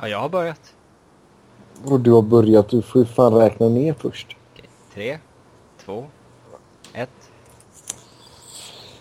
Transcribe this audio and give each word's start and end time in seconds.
Ja, 0.00 0.08
jag 0.08 0.18
har 0.18 0.28
börjat. 0.28 0.60
Och 1.84 2.00
du 2.00 2.12
har 2.12 2.22
börjat, 2.22 2.68
du 2.68 2.82
får 2.82 3.00
ju 3.00 3.06
fan 3.06 3.34
räkna 3.34 3.68
ner 3.68 3.94
först. 3.98 4.36
Okej, 4.52 4.68
tre, 4.94 5.18
två, 5.84 6.06
ett. 6.92 7.10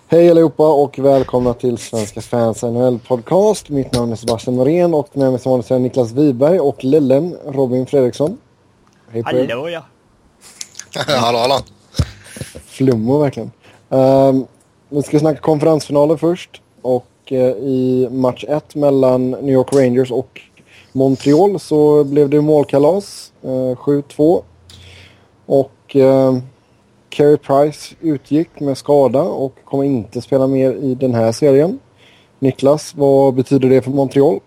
Hej 0.08 0.32
allihopa 0.32 0.74
och 0.74 1.00
välkomna 1.00 1.54
till 1.54 1.78
Svenska 1.78 2.22
fans 2.22 2.64
NHL 2.64 3.00
podcast. 3.00 3.70
Mitt 3.70 3.94
namn 3.94 4.12
är 4.12 4.16
Sebastian 4.16 4.56
Norén 4.56 4.94
och 4.94 5.18
med 5.18 5.32
mig 5.32 5.40
som 5.40 5.52
vanligt 5.52 5.72
är 5.72 5.80
Niklas 5.80 6.12
Wiberg 6.12 6.60
och 6.60 6.84
Lillen 6.84 7.38
Robin 7.46 7.86
Fredriksson. 7.86 8.38
Hej 9.10 9.24
på 9.24 9.30
er. 9.30 9.48
Hallå 9.48 9.70
ja! 9.70 9.84
hallå, 11.08 11.38
hallå. 11.38 11.60
Flummo 12.66 13.20
verkligen. 13.20 13.52
Um, 13.90 14.48
vi 14.90 15.04
ska 15.04 15.20
snacka 15.20 15.40
konferensfinaler 15.40 16.18
först. 16.18 16.62
Och 16.82 17.06
uh, 17.32 17.38
i 17.48 18.08
match 18.12 18.46
1 18.48 18.76
mellan 18.76 19.32
New 19.32 19.54
York 19.54 19.74
Rangers 19.74 20.12
och 20.12 20.42
Montreal 20.96 21.60
så 21.60 22.04
blev 22.04 22.30
det 22.30 22.42
målkalas. 22.42 23.32
Eh, 23.44 23.76
7-2. 23.76 24.44
Och 25.46 25.96
uh, 25.96 26.40
Carey 27.10 27.38
Price 27.38 27.96
utgick 28.02 28.60
med 28.60 28.78
skada 28.78 29.22
och 29.22 29.56
kommer 29.66 29.84
inte 29.84 30.22
spela 30.22 30.48
mer 30.48 30.74
i 30.74 30.96
den 30.96 31.16
här 31.16 31.32
serien. 31.32 31.80
Niklas, 32.40 32.94
vad 32.96 33.34
betyder 33.34 33.70
det 33.70 33.82
för 33.82 33.92
Montreal? 33.92 34.40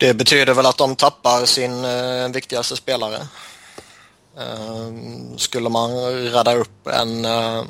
Det 0.00 0.14
betyder 0.14 0.54
väl 0.54 0.66
att 0.66 0.78
de 0.78 0.96
tappar 0.96 1.44
sin 1.44 1.84
eh, 1.84 2.32
viktigaste 2.32 2.76
spelare. 2.76 3.16
Eh, 4.38 4.92
skulle 5.36 5.68
man 5.68 5.90
rädda 6.12 6.54
upp 6.54 6.86
en 6.86 7.24
eh, 7.24 7.62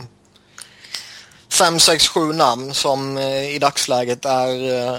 5, 1.52 1.78
6, 1.78 2.08
7 2.08 2.32
namn 2.32 2.74
som 2.74 3.18
eh, 3.18 3.54
i 3.54 3.58
dagsläget 3.58 4.24
är 4.24 4.98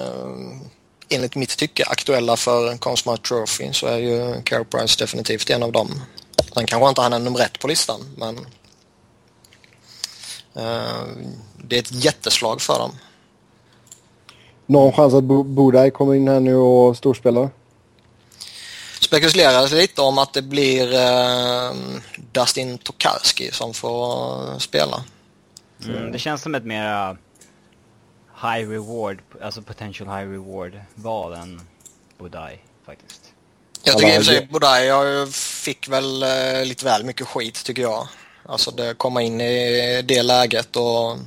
enligt 1.10 1.36
mitt 1.36 1.58
tycke 1.58 1.86
aktuella 1.86 2.36
för 2.36 2.78
Consmart 2.78 3.28
Trophy 3.28 3.74
så 3.74 3.88
är 3.88 3.98
ju 3.98 4.42
Carey 4.44 4.66
Price 4.66 5.04
definitivt 5.04 5.50
en 5.50 5.64
av 5.64 5.72
dem. 5.72 6.02
Sen 6.54 6.66
kanske 6.66 6.90
inte 6.90 7.02
han 7.02 7.14
är 7.14 7.20
nummer 7.20 7.40
ett 7.40 7.60
på 7.60 7.68
listan 7.68 8.02
men 8.18 8.38
uh, 10.58 11.08
det 11.58 11.76
är 11.76 11.80
ett 11.80 12.04
jätteslag 12.06 12.62
för 12.62 12.80
dem. 12.80 12.92
Någon 14.66 14.94
chans 14.94 15.14
att 15.14 15.24
Bodaj 15.24 15.92
kommer 15.92 16.16
in 16.16 16.28
här 16.28 16.40
nu 16.40 16.56
och 16.56 16.98
storspelar? 16.98 17.50
spekuleras 19.10 19.72
lite 19.72 20.02
om 20.02 20.18
att 20.18 20.34
det 20.34 20.42
blir 20.42 20.94
uh, 20.94 21.74
Dustin 22.32 22.78
Tokarski 22.78 23.52
som 23.52 23.74
får 23.74 24.60
spela. 24.60 25.04
Mm, 25.86 26.12
det 26.12 26.20
känns 26.20 26.42
som 26.42 26.56
ett 26.56 26.66
mer 26.66 27.18
high 28.42 28.70
reward, 28.70 29.20
alltså 29.42 29.62
potential 29.62 30.10
high 30.10 30.32
reward 30.32 30.82
val 30.96 31.34
än 31.34 31.62
Bodaj 32.18 32.64
faktiskt. 32.86 33.22
Jag 33.84 33.98
tycker 33.98 34.16
i 34.16 34.20
och 34.20 34.26
för 34.26 34.60
sig 34.66 34.86
jag 34.86 35.34
fick 35.34 35.88
väl 35.88 36.24
uh, 36.24 36.66
lite 36.66 36.86
väl 36.86 37.04
mycket 37.04 37.28
skit 37.28 37.64
tycker 37.66 37.82
jag. 37.82 38.08
Alltså 38.46 38.72
det 38.72 38.94
komma 38.94 39.22
in 39.22 39.42
i 39.42 40.02
det 40.02 40.24
läget 40.24 40.76
och 40.76 41.18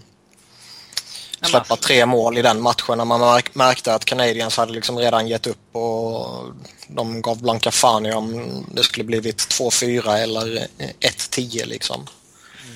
släppa 1.43 1.77
tre 1.77 2.07
mål 2.07 2.39
i 2.39 2.43
den 2.43 2.61
matchen 2.61 2.99
när 2.99 3.05
man 3.05 3.21
märk 3.21 3.55
märkte 3.55 3.95
att 3.95 4.05
Canadiens 4.05 4.57
hade 4.57 4.73
liksom 4.73 4.99
redan 4.99 5.29
gett 5.29 5.47
upp 5.47 5.77
och 5.77 6.45
de 6.87 7.23
gav 7.23 7.43
blanka 7.43 7.71
fan 7.71 8.07
i 8.07 8.13
om 8.13 8.51
det 8.75 8.83
skulle 8.83 9.05
blivit 9.05 9.39
2-4 9.39 10.17
eller 10.17 10.67
1-10 11.01 11.67
liksom. 11.67 12.07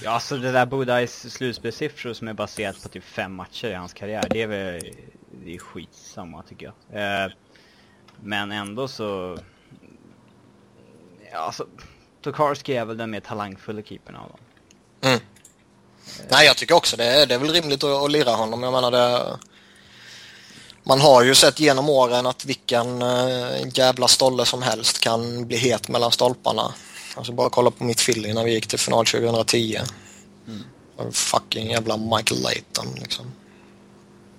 Ja, 0.07 0.13
alltså 0.13 0.37
det 0.37 0.53
där 0.53 0.67
Bodajs 0.67 1.33
slutspelssiffror 1.33 2.13
som 2.13 2.29
är 2.29 2.33
baserat 2.33 2.83
på 2.83 2.89
typ 2.89 3.05
fem 3.05 3.35
matcher 3.35 3.67
i 3.67 3.75
hans 3.75 3.93
karriär, 3.93 4.27
det 4.31 4.43
är 4.43 4.47
väl 4.47 4.95
det 5.45 5.55
är 5.55 5.59
skitsamma 5.59 6.43
tycker 6.43 6.73
jag. 6.91 7.25
Eh, 7.25 7.33
men 8.23 8.53
ändå 8.53 8.89
så... 8.89 9.39
Ja, 11.33 11.39
alltså 11.39 11.67
Tokarski 12.23 12.77
är 12.77 12.85
väl 12.85 12.97
den 12.97 13.11
mer 13.11 13.21
talangfulla 13.21 13.83
keepern 13.83 14.17
av 14.17 14.29
dem. 14.29 14.39
Mm. 15.01 15.21
Nej, 16.31 16.47
jag 16.47 16.57
tycker 16.57 16.75
också 16.75 16.97
det. 16.97 17.27
Det 17.27 17.35
är 17.35 17.39
väl 17.39 17.53
rimligt 17.53 17.85
att, 17.85 18.03
att 18.05 18.11
lira 18.11 18.31
honom. 18.31 18.63
Jag 18.63 18.73
menar 18.73 18.91
det... 18.91 19.39
Man 20.83 21.01
har 21.01 21.23
ju 21.23 21.35
sett 21.35 21.61
genom 21.61 21.89
åren 21.89 22.27
att 22.27 22.45
vilken 22.45 23.03
äh, 23.03 23.79
jävla 23.79 24.09
stolle 24.09 24.45
som 24.45 24.63
helst 24.63 25.01
kan 25.01 25.47
bli 25.47 25.57
het 25.57 25.89
mellan 25.89 26.13
stolparna. 26.13 26.75
Alltså 27.17 27.33
bara 27.33 27.51
kolla 27.51 27.71
på 27.71 27.85
mitt 27.85 28.07
Philly 28.07 28.33
när 28.33 28.45
vi 28.45 28.53
gick 28.55 28.67
till 28.67 28.79
final 28.79 29.07
2010. 29.07 29.81
Mm. 30.49 31.13
Fucking 31.13 31.71
jävla 31.71 31.97
Michael 31.97 32.43
Layton 32.43 32.87
liksom. 33.01 33.25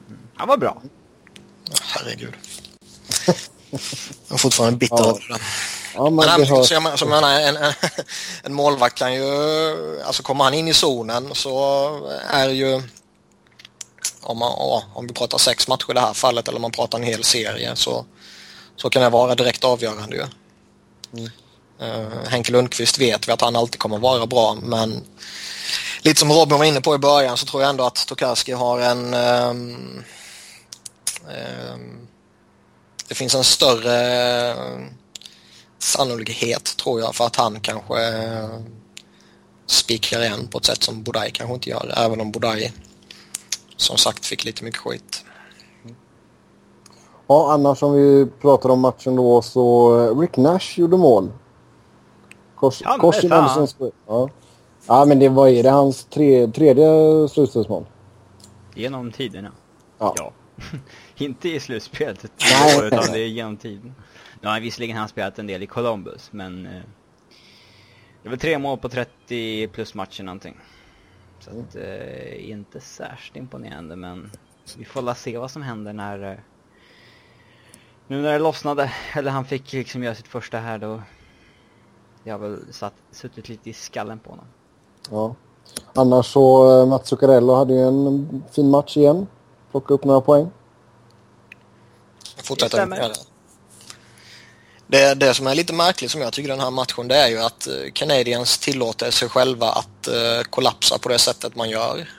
Mm. 0.08 0.20
Han 0.36 0.48
var 0.48 0.58
bra. 0.58 0.82
Herregud. 1.82 2.34
Jag 4.28 4.34
är 4.34 4.38
fortfarande 4.38 4.78
bitter 4.78 4.96
Ja. 4.98 5.10
över 5.10 5.28
det. 5.30 5.40
Ja, 5.96 6.10
men 6.10 6.30
han, 6.30 6.48
har... 6.48 6.64
så 6.64 6.74
jag, 6.74 7.00
så 7.00 7.06
jag 7.06 7.10
menar, 7.10 7.40
en, 7.40 7.58
en, 7.58 7.74
en 8.44 8.54
målvakt 8.54 8.98
kan 8.98 9.14
ju, 9.14 10.02
alltså 10.02 10.24
kommer 10.24 10.44
han 10.44 10.54
in 10.54 10.68
i 10.68 10.74
zonen 10.74 11.30
så 11.36 11.90
är 12.30 12.50
ju, 12.50 12.82
om, 14.22 14.38
man, 14.38 14.52
ja, 14.58 14.84
om 14.94 15.08
vi 15.08 15.14
pratar 15.14 15.38
sex 15.38 15.68
matcher 15.68 15.92
i 15.92 15.94
det 15.94 16.00
här 16.00 16.14
fallet 16.14 16.48
eller 16.48 16.58
om 16.58 16.62
man 16.62 16.72
pratar 16.72 16.98
en 16.98 17.04
hel 17.04 17.24
serie 17.24 17.76
så, 17.76 18.06
så 18.76 18.90
kan 18.90 19.02
det 19.02 19.10
vara 19.10 19.36
direkt 19.36 19.64
avgörande 19.64 20.16
ju. 20.16 20.26
Uh, 21.82 22.28
Henke 22.30 22.52
Lundqvist 22.52 23.00
vet 23.00 23.28
vi 23.28 23.32
att 23.32 23.42
han 23.42 23.56
alltid 23.56 23.80
kommer 23.80 23.98
vara 23.98 24.26
bra 24.26 24.58
men 24.62 25.02
lite 26.02 26.20
som 26.20 26.32
Robin 26.32 26.58
var 26.58 26.66
inne 26.66 26.82
på 26.82 26.96
i 26.96 26.98
början 26.98 27.38
så 27.38 27.46
tror 27.46 27.62
jag 27.62 27.70
ändå 27.70 27.84
att 27.84 28.08
Tokarski 28.08 28.52
har 28.52 28.80
en 28.80 29.14
Um, 29.14 30.04
um, 31.26 32.08
det 33.08 33.16
finns 33.16 33.36
en 33.36 33.44
större 33.44 34.52
eh, 34.52 34.86
sannolikhet 35.80 36.78
tror 36.78 37.00
jag 37.00 37.16
för 37.16 37.26
att 37.26 37.36
han 37.36 37.60
kanske 37.60 38.08
eh, 38.08 38.50
spikar 39.66 40.22
igen 40.22 40.48
på 40.48 40.58
ett 40.58 40.66
sätt 40.66 40.84
som 40.84 41.04
Bodaj 41.04 41.32
kanske 41.32 41.54
inte 41.54 41.70
gör. 41.70 41.94
Även 41.98 42.22
om 42.22 42.32
Bodaj 42.32 42.74
som 43.78 43.98
sagt 43.98 44.26
fick 44.26 44.46
lite 44.46 44.64
mycket 44.64 44.80
skit. 44.80 45.24
Ja, 47.28 47.52
annars 47.52 47.84
om 47.84 47.94
vi 47.94 48.26
pratar 48.42 48.70
om 48.70 48.80
matchen 48.80 49.16
då 49.16 49.42
så 49.42 50.22
Rick 50.22 50.38
Nash 50.38 50.80
gjorde 50.80 50.98
mål. 50.98 51.32
Kors, 52.58 52.82
Ja, 52.82 52.90
men 52.90 53.00
kors 53.00 53.24
i 53.24 53.30
fan. 53.30 53.44
Madison 53.44 53.68
Square- 53.68 53.92
ja. 54.08 54.30
ja, 54.88 55.06
men 55.06 55.20
det 55.20 55.30
var 55.30 55.48
är 55.48 55.64
det 55.64 55.70
hans 55.70 56.06
tre, 56.06 56.48
tredje 56.48 57.28
slutspelsmål? 57.30 57.86
Genom 58.76 59.12
tiderna. 59.12 59.52
Ja. 59.98 60.14
Ja. 60.18 60.32
Inte 61.26 61.50
i 61.50 61.60
slutspelet, 61.60 62.24
Nej. 62.52 62.88
utan 62.88 63.04
det 63.14 63.20
är 63.20 63.28
genom 63.28 63.58
tiden. 63.58 63.96
Nu 64.42 64.48
har 64.50 64.60
visserligen 64.60 64.98
han 64.98 65.08
spelat 65.08 65.40
en 65.40 65.48
del 65.48 65.64
i 65.64 65.68
Columbus, 65.68 66.30
men... 66.32 66.66
Eh, 66.66 66.82
det 68.24 68.30
var 68.30 68.38
tre 68.38 68.58
mål 68.58 68.78
på 68.78 68.90
30 68.90 69.68
plus 69.68 69.94
matcher 69.94 70.24
någonting. 70.24 70.58
Så 71.40 71.50
att, 71.50 71.76
eh, 71.76 72.50
inte 72.50 72.80
särskilt 72.80 73.36
imponerande, 73.38 73.96
men 73.96 74.32
vi 74.78 74.86
får 74.86 75.02
la 75.02 75.16
se 75.16 75.38
vad 75.38 75.52
som 75.52 75.62
händer 75.62 75.94
när... 75.94 76.32
Eh, 76.32 76.38
nu 78.08 78.22
när 78.22 78.34
det 78.34 78.40
lossnade, 78.40 78.92
eller 79.14 79.32
han 79.32 79.46
fick 79.46 79.74
liksom 79.74 80.04
göra 80.04 80.16
sitt 80.16 80.28
första 80.28 80.58
här 80.58 80.78
då... 80.78 81.02
Det 82.28 82.32
har 82.32 82.40
väl 82.40 82.60
satt, 82.72 82.94
suttit 83.12 83.50
lite 83.50 83.70
i 83.70 83.74
skallen 83.74 84.20
på 84.20 84.30
honom. 84.30 84.46
Ja. 85.12 85.36
Annars 85.94 86.26
så 86.26 86.80
eh, 86.80 86.86
Mats 86.86 87.08
Zuccarello 87.10 87.54
hade 87.54 87.74
ju 87.74 87.88
en 87.88 88.44
fin 88.52 88.70
match 88.70 88.98
igen. 88.98 89.28
Plocka 89.72 89.94
upp 89.94 90.04
några 90.04 90.22
poäng. 90.22 90.52
Fortsätter 92.44 92.86
Det 92.86 92.96
det. 92.96 93.14
Det, 94.88 95.14
det 95.14 95.34
som 95.34 95.48
är 95.48 95.56
lite 95.56 95.74
märkligt 95.74 96.12
som 96.12 96.22
jag 96.22 96.34
tycker 96.34 96.50
i 96.50 96.52
den 96.52 96.60
här 96.60 96.72
matchen 96.72 97.08
det 97.08 97.16
är 97.16 97.28
ju 97.28 97.40
att 97.40 97.68
eh, 97.68 97.74
Canadiens 97.94 98.58
tillåter 98.58 99.12
sig 99.12 99.30
själva 99.30 99.70
att 99.70 100.08
eh, 100.08 100.42
kollapsa 100.50 100.98
på 100.98 101.10
det 101.10 101.20
sättet 101.20 101.56
man 101.56 101.70
gör. 101.70 102.10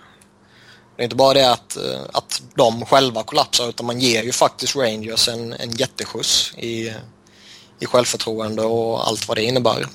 Det 0.96 1.02
är 1.02 1.04
inte 1.04 1.16
bara 1.16 1.34
det 1.34 1.52
att, 1.52 1.76
eh, 1.76 2.00
att 2.12 2.42
de 2.54 2.86
själva 2.86 3.22
kollapsar 3.22 3.68
utan 3.68 3.86
man 3.86 4.00
ger 4.00 4.22
ju 4.22 4.32
faktiskt 4.32 4.76
Rangers 4.76 5.28
en, 5.28 5.52
en 5.52 5.70
jätteskjuts 5.70 6.54
i, 6.58 6.94
i 7.78 7.86
självförtroende 7.86 8.62
och 8.62 9.08
allt 9.08 9.28
vad 9.28 9.36
det 9.36 9.44
innebär. 9.44 9.86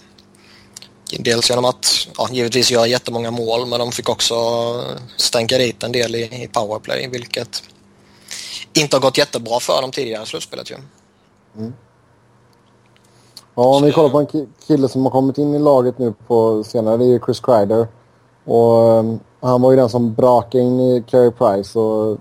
Dels 1.19 1.49
genom 1.49 1.65
att 1.65 2.07
ja, 2.17 2.27
givetvis 2.31 2.71
göra 2.71 2.87
jättemånga 2.87 3.31
mål 3.31 3.65
men 3.65 3.79
de 3.79 3.91
fick 3.91 4.09
också 4.09 4.35
stänka 5.17 5.57
dit 5.57 5.83
en 5.83 5.91
del 5.91 6.15
i, 6.15 6.43
i 6.43 6.49
powerplay 6.53 7.07
vilket 7.07 7.63
inte 8.73 8.95
har 8.95 9.01
gått 9.01 9.17
jättebra 9.17 9.59
för 9.59 9.81
dem 9.81 9.91
tidigare 9.91 10.23
i 10.23 10.25
slutspelet 10.25 10.71
ju. 10.71 10.75
Mm. 11.57 11.73
Ja, 13.55 13.63
om 13.63 13.83
vi 13.83 13.91
kollar 13.91 14.09
på 14.09 14.19
en 14.19 14.47
kille 14.67 14.89
som 14.89 15.03
har 15.03 15.11
kommit 15.11 15.37
in 15.37 15.55
i 15.55 15.59
laget 15.59 15.99
nu 15.99 16.13
på 16.27 16.63
senare, 16.63 16.97
det 16.97 17.05
är 17.05 17.07
ju 17.07 17.19
Chris 17.19 17.39
Kreider. 17.39 17.87
Och 18.45 18.99
um, 18.99 19.19
han 19.41 19.61
var 19.61 19.71
ju 19.71 19.77
den 19.77 19.89
som 19.89 20.13
brakade 20.13 20.63
in 20.63 20.79
i 20.79 21.03
Carey 21.07 21.31
Price 21.31 21.79
och 21.79 22.17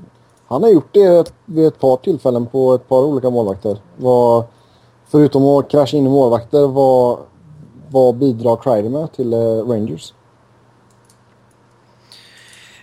han 0.49 0.62
har 0.62 0.70
gjort 0.70 0.94
det 0.94 1.32
vid 1.44 1.67
ett 1.67 1.81
par 1.81 1.97
tillfällen 1.97 2.47
på 2.47 2.75
ett 2.75 2.88
par 2.88 3.03
olika 3.05 3.31
målvakter. 3.31 3.79
Vad, 3.97 4.44
förutom 5.12 5.44
att 5.44 5.70
krascha 5.70 5.97
in 5.97 6.06
i 6.06 6.09
målvakter, 6.09 6.67
vad, 6.67 7.19
vad 7.91 8.14
bidrar 8.14 8.56
Kreider 8.56 8.91
med 8.91 9.12
till 9.12 9.32
eh, 9.32 9.38
Rangers? 9.38 10.12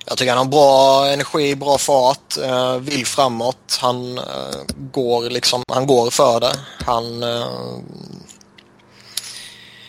Jag 0.06 0.18
tycker 0.18 0.36
han 0.36 0.46
har 0.46 0.52
bra 0.52 1.06
energi, 1.08 1.56
bra 1.56 1.78
fart, 1.78 2.38
eh, 2.38 2.76
vill 2.78 3.06
framåt. 3.06 3.80
Han 3.82 4.18
eh, 4.18 4.24
går 4.92 5.30
liksom, 5.30 5.64
han 5.72 5.88
går 5.88 6.10
för 6.10 6.40
det. 6.40 6.54
Han... 6.86 7.24
Eh, 7.24 7.48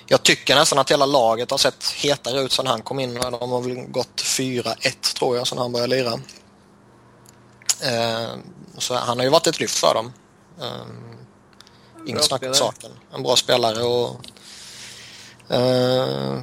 jag 0.06 0.22
tycker 0.22 0.54
nästan 0.54 0.78
att 0.78 0.90
hela 0.90 1.06
laget 1.06 1.50
har 1.50 1.58
sett 1.58 1.84
hetare 1.84 2.40
ut 2.40 2.52
sedan 2.52 2.66
han 2.66 2.82
kom 2.82 3.00
in. 3.00 3.14
De 3.14 3.50
har 3.50 3.60
väl 3.60 3.74
gått 3.74 4.22
4-1 4.22 5.16
tror 5.18 5.36
jag 5.36 5.46
sedan 5.46 5.58
han 5.58 5.72
började 5.72 5.96
lira. 5.96 6.12
Eh, 7.82 8.30
så 8.78 8.94
han 8.94 9.18
har 9.18 9.24
ju 9.24 9.30
varit 9.30 9.46
ett 9.46 9.60
lyft 9.60 9.78
för 9.78 9.94
dem. 9.94 10.12
Eh, 10.60 11.19
Inget 12.06 12.24
snack 12.24 12.42
om 12.42 12.54
saken. 12.54 12.90
En 13.14 13.22
bra 13.22 13.36
spelare 13.36 13.82
och 13.82 14.16
eh, 15.48 16.42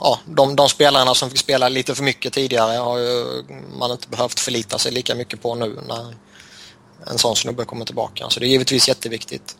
ja, 0.00 0.18
de, 0.26 0.56
de 0.56 0.68
spelarna 0.68 1.14
som 1.14 1.30
fick 1.30 1.38
spela 1.38 1.68
lite 1.68 1.94
för 1.94 2.02
mycket 2.02 2.32
tidigare 2.32 2.76
har 2.76 2.98
ju 2.98 3.44
man 3.78 3.90
inte 3.90 4.08
behövt 4.08 4.40
förlita 4.40 4.78
sig 4.78 4.92
lika 4.92 5.14
mycket 5.14 5.42
på 5.42 5.54
nu 5.54 5.80
när 5.88 6.14
en 7.06 7.18
sån 7.18 7.36
snubbe 7.36 7.64
kommer 7.64 7.84
tillbaka. 7.84 8.30
Så 8.30 8.40
det 8.40 8.46
är 8.46 8.48
givetvis 8.48 8.88
jätteviktigt. 8.88 9.56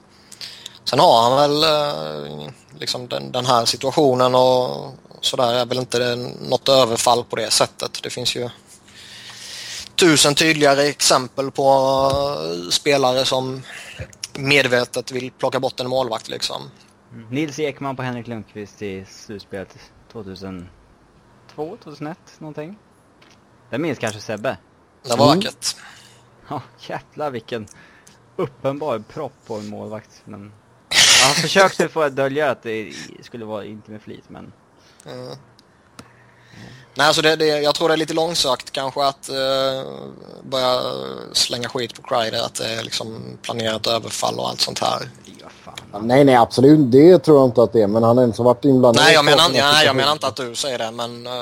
Sen 0.85 0.99
har 0.99 1.23
han 1.23 1.37
väl 1.37 1.63
eh, 1.63 2.51
liksom 2.79 3.09
den, 3.09 3.33
den 3.33 3.47
här 3.47 3.65
situationen 3.65 4.35
och 4.35 4.95
sådär 5.21 5.55
är 5.55 5.67
väl 5.67 5.79
inte 5.79 6.17
något 6.41 6.69
överfall 6.69 7.25
på 7.25 7.37
det 7.37 7.51
sättet. 7.51 8.01
Det 8.03 8.11
finns 8.11 8.37
ju 8.37 8.51
tusen 9.99 10.35
tydligare 10.35 10.83
exempel 10.83 11.51
på 11.51 11.69
eh, 11.69 12.71
spelare 12.71 13.25
som 13.25 13.63
medvetet 14.35 15.13
vill 15.13 15.31
plocka 15.31 15.61
bort 15.61 15.81
en 15.81 15.89
målvakt 15.89 16.29
liksom. 16.29 16.71
Mm. 17.13 17.29
Nils 17.31 17.59
Ekman 17.59 17.97
på 17.97 18.03
Henrik 18.03 18.27
Lundqvist 18.27 18.83
i 18.83 19.05
slutspelet 19.09 19.79
2002, 20.13 20.69
2001 21.57 22.19
någonting. 22.39 22.79
Det 23.71 23.79
minns 23.79 23.99
kanske 23.99 24.21
Sebbe? 24.21 24.57
Det 25.03 25.17
var 25.17 25.27
mm. 25.27 25.39
vackert. 25.39 25.77
Ja, 26.49 26.63
jävlar 26.79 27.31
vilken 27.31 27.67
uppenbar 28.37 28.99
propp 28.99 29.33
på 29.47 29.55
en 29.55 29.69
målvakt. 29.69 30.23
Men 30.25 30.53
han 31.25 31.35
försökte 31.35 31.89
få 31.89 32.09
dölja 32.09 32.51
att 32.51 32.63
det 32.63 32.93
skulle 33.23 33.45
vara 33.45 33.65
inte 33.65 33.91
med 33.91 34.03
flit, 34.03 34.25
men... 34.29 34.53
Mm. 35.07 35.37
Nej, 36.95 37.07
alltså 37.07 37.23
det, 37.23 37.37
det, 37.37 37.47
jag 37.47 37.75
tror 37.75 37.89
det 37.89 37.95
är 37.95 37.99
lite 37.99 38.15
långsökt 38.15 38.71
kanske 38.71 39.05
att 39.05 39.31
uh, 39.31 39.93
börja 40.43 40.81
slänga 41.33 41.69
skit 41.69 41.95
på 41.95 42.03
Kreider, 42.03 42.43
att 42.43 42.55
det 42.55 42.67
är 42.67 42.83
liksom 42.83 43.39
planerat 43.43 43.87
överfall 43.87 44.39
och 44.39 44.49
allt 44.49 44.61
sånt 44.61 44.79
här. 44.79 45.11
Ja, 45.93 45.99
nej, 46.03 46.25
nej, 46.25 46.35
absolut. 46.35 46.93
Det 46.93 47.19
tror 47.19 47.39
jag 47.39 47.47
inte 47.47 47.63
att 47.63 47.73
det 47.73 47.83
är, 47.83 47.87
men 47.87 48.03
han 48.03 48.19
har 48.19 48.25
inte 48.25 48.43
varit 48.43 48.65
inblandad. 48.65 49.05
Nej, 49.05 49.15
jag 49.15 49.25
menar, 49.25 49.49
nej, 49.53 49.87
jag 49.87 49.97
menar 49.97 50.13
inte 50.13 50.27
att 50.27 50.37
du 50.37 50.55
säger 50.55 50.79
det, 50.79 50.91
men 50.91 51.27
uh, 51.27 51.33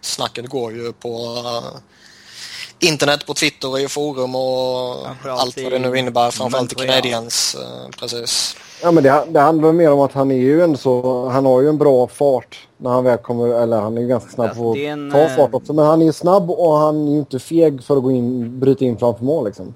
snacket 0.00 0.48
går 0.48 0.72
ju 0.72 0.92
på 0.92 1.24
uh, 1.24 1.78
internet, 2.78 3.26
på 3.26 3.34
Twitter 3.34 3.70
och 3.70 3.80
i 3.80 3.88
forum 3.88 4.34
och 4.34 5.06
allt 5.24 5.62
vad 5.62 5.72
det 5.72 5.78
nu 5.78 5.98
innebär, 5.98 6.30
framförallt 6.30 6.72
i 6.72 6.74
Canadiens. 6.74 7.56
Uh, 7.60 7.90
precis. 7.98 8.56
Ja, 8.82 8.92
men 8.92 9.02
det, 9.02 9.24
det 9.28 9.40
handlar 9.40 9.72
mer 9.72 9.92
om 9.92 10.00
att 10.00 10.12
han 10.12 10.30
är 10.30 10.36
ju 10.36 10.62
en 10.62 10.76
så, 10.76 11.28
han 11.28 11.46
har 11.46 11.60
ju 11.60 11.68
en 11.68 11.78
bra 11.78 12.08
fart 12.08 12.68
när 12.76 12.90
han 12.90 13.04
väl 13.04 13.18
kommer, 13.18 13.48
eller 13.48 13.80
han 13.80 13.96
är 13.96 14.02
ju 14.02 14.08
ganska 14.08 14.30
snabb 14.30 14.56
på 14.56 14.72
att 14.72 15.12
ta 15.12 15.28
fart 15.28 15.54
också. 15.54 15.72
Men 15.72 15.86
han 15.86 16.02
är 16.02 16.12
snabb 16.12 16.50
och 16.50 16.76
han 16.78 17.08
är 17.08 17.12
ju 17.12 17.18
inte 17.18 17.38
feg 17.38 17.84
för 17.84 17.96
att 17.96 18.02
gå 18.02 18.10
in, 18.10 18.60
bryta 18.60 18.84
in 18.84 18.98
framför 18.98 19.24
mål 19.24 19.44
liksom. 19.44 19.74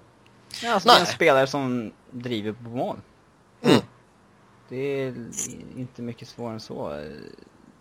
Ja, 0.62 0.72
alltså 0.72 0.88
Nej. 0.88 0.96
det 0.96 1.00
är 1.00 1.06
en 1.06 1.12
spelare 1.12 1.46
som 1.46 1.92
driver 2.10 2.52
på 2.52 2.70
mål. 2.70 2.96
Mm. 3.62 3.80
Det 4.68 4.76
är 4.76 5.14
inte 5.76 6.02
mycket 6.02 6.28
svårare 6.28 6.54
än 6.54 6.60
så, 6.60 6.92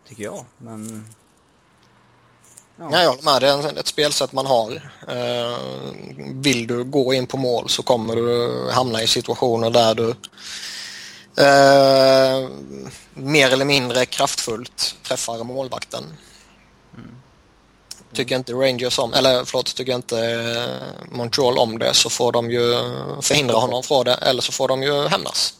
tycker 0.07 0.23
jag. 0.23 0.45
Men... 0.57 1.05
Ja. 2.77 2.89
ja, 2.91 3.01
jag 3.01 3.09
håller 3.09 3.23
med. 3.23 3.41
Det 3.41 3.69
är 3.69 3.79
ett 3.79 3.87
spelsätt 3.87 4.33
man 4.33 4.45
har. 4.45 4.71
Uh, 4.71 5.57
vill 6.33 6.67
du 6.67 6.83
gå 6.83 7.13
in 7.13 7.27
på 7.27 7.37
mål 7.37 7.69
så 7.69 7.83
kommer 7.83 8.15
du 8.15 8.51
hamna 8.71 9.01
i 9.03 9.07
situationer 9.07 9.69
där 9.69 9.95
du 9.95 10.13
uh, 11.39 12.49
mer 13.13 13.53
eller 13.53 13.65
mindre 13.65 14.05
kraftfullt 14.05 14.95
träffar 15.03 15.43
målvakten. 15.43 16.03
Mm. 16.97 17.15
Tycker 18.13 18.35
inte 18.35 18.53
Rangers 18.53 18.99
om, 18.99 19.13
eller 19.13 19.45
förlåt, 19.45 19.75
tycker 19.75 19.95
inte 19.95 20.19
eh, 20.19 21.17
Montreal 21.17 21.57
om 21.57 21.79
det 21.79 21.93
så 21.93 22.09
får 22.09 22.31
de 22.31 22.51
ju 22.51 22.73
förhindra 23.21 23.55
honom 23.55 23.83
från 23.83 24.05
det 24.05 24.13
eller 24.13 24.41
så 24.41 24.51
får 24.51 24.67
de 24.67 24.83
ju 24.83 25.07
hämnas. 25.07 25.53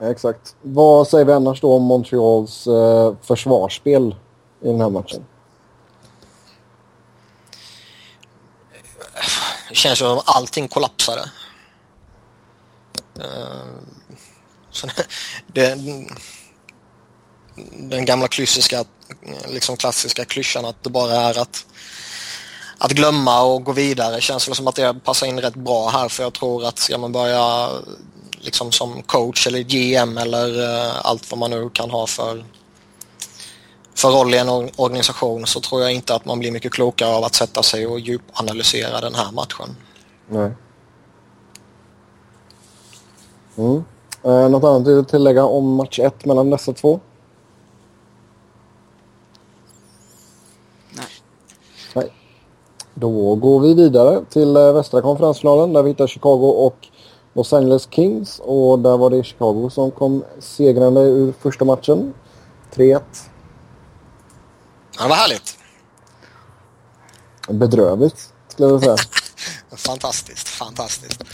Exakt. 0.00 0.54
Vad 0.62 1.08
säger 1.08 1.24
vi 1.24 1.32
annars 1.32 1.60
då 1.60 1.74
om 1.74 1.82
Montreals 1.82 2.66
eh, 2.66 3.14
försvarsspel 3.22 4.14
i 4.60 4.66
den 4.66 4.80
här 4.80 4.90
matchen? 4.90 5.24
Det 9.68 9.74
känns 9.74 9.98
som 9.98 10.18
att 10.18 10.36
allting 10.36 10.68
kollapsade. 10.68 11.30
Uh, 13.18 13.65
det, 15.46 15.78
den 17.72 18.04
gamla 18.04 18.28
klassiska, 18.28 18.84
liksom 19.48 19.76
klassiska 19.76 20.24
klyschan 20.24 20.64
att 20.64 20.84
det 20.84 20.90
bara 20.90 21.12
är 21.12 21.38
att, 21.38 21.66
att 22.78 22.92
glömma 22.92 23.42
och 23.42 23.64
gå 23.64 23.72
vidare 23.72 24.20
känns 24.20 24.48
väl 24.48 24.54
som 24.54 24.68
att 24.68 24.74
det 24.74 24.94
passar 25.04 25.26
in 25.26 25.40
rätt 25.40 25.54
bra 25.54 25.88
här 25.88 26.08
för 26.08 26.22
jag 26.22 26.32
tror 26.32 26.64
att 26.64 26.78
ska 26.78 26.98
man 26.98 27.12
börja 27.12 27.70
liksom 28.38 28.72
som 28.72 29.02
coach 29.02 29.46
eller 29.46 29.60
GM 29.60 30.18
eller 30.18 30.62
eh, 30.62 31.06
allt 31.06 31.30
vad 31.30 31.38
man 31.38 31.50
nu 31.50 31.70
kan 31.70 31.90
ha 31.90 32.06
för, 32.06 32.44
för 33.94 34.08
roll 34.08 34.34
i 34.34 34.38
en 34.38 34.48
organisation 34.76 35.46
så 35.46 35.60
tror 35.60 35.82
jag 35.82 35.92
inte 35.92 36.14
att 36.14 36.24
man 36.24 36.38
blir 36.38 36.50
mycket 36.50 36.72
klokare 36.72 37.14
av 37.14 37.24
att 37.24 37.34
sätta 37.34 37.62
sig 37.62 37.86
och 37.86 38.00
djupanalysera 38.00 39.00
den 39.00 39.14
här 39.14 39.32
matchen. 39.32 39.76
Nej. 40.28 40.52
Mm. 43.56 43.84
Eh, 44.26 44.48
något 44.48 44.64
annat 44.64 44.88
att 44.88 45.08
tillägga 45.08 45.44
om 45.44 45.74
match 45.74 45.98
1 45.98 46.24
mellan 46.24 46.50
dessa 46.50 46.72
två? 46.72 47.00
Nej. 50.90 51.06
Nej. 51.94 52.12
Då 52.94 53.34
går 53.34 53.60
vi 53.60 53.74
vidare 53.74 54.24
till 54.30 54.56
eh, 54.56 54.72
västra 54.72 55.02
konferensfinalen 55.02 55.72
där 55.72 55.82
vi 55.82 55.90
hittar 55.90 56.06
Chicago 56.06 56.66
och 56.66 56.88
Los 57.32 57.52
Angeles 57.52 57.88
Kings 57.90 58.40
och 58.44 58.78
där 58.78 58.96
var 58.96 59.10
det 59.10 59.24
Chicago 59.24 59.70
som 59.70 59.90
kom 59.90 60.24
segrande 60.38 61.00
ur 61.00 61.32
första 61.32 61.64
matchen. 61.64 62.14
3-1. 62.74 63.00
Ja, 64.98 65.02
det 65.02 65.08
var 65.08 65.16
härligt. 65.16 65.58
Bedrövligt, 67.48 68.32
skulle 68.48 68.68
jag 68.68 68.82
säga. 68.82 68.96
fantastiskt, 69.76 70.48
fantastiskt. 70.48 71.24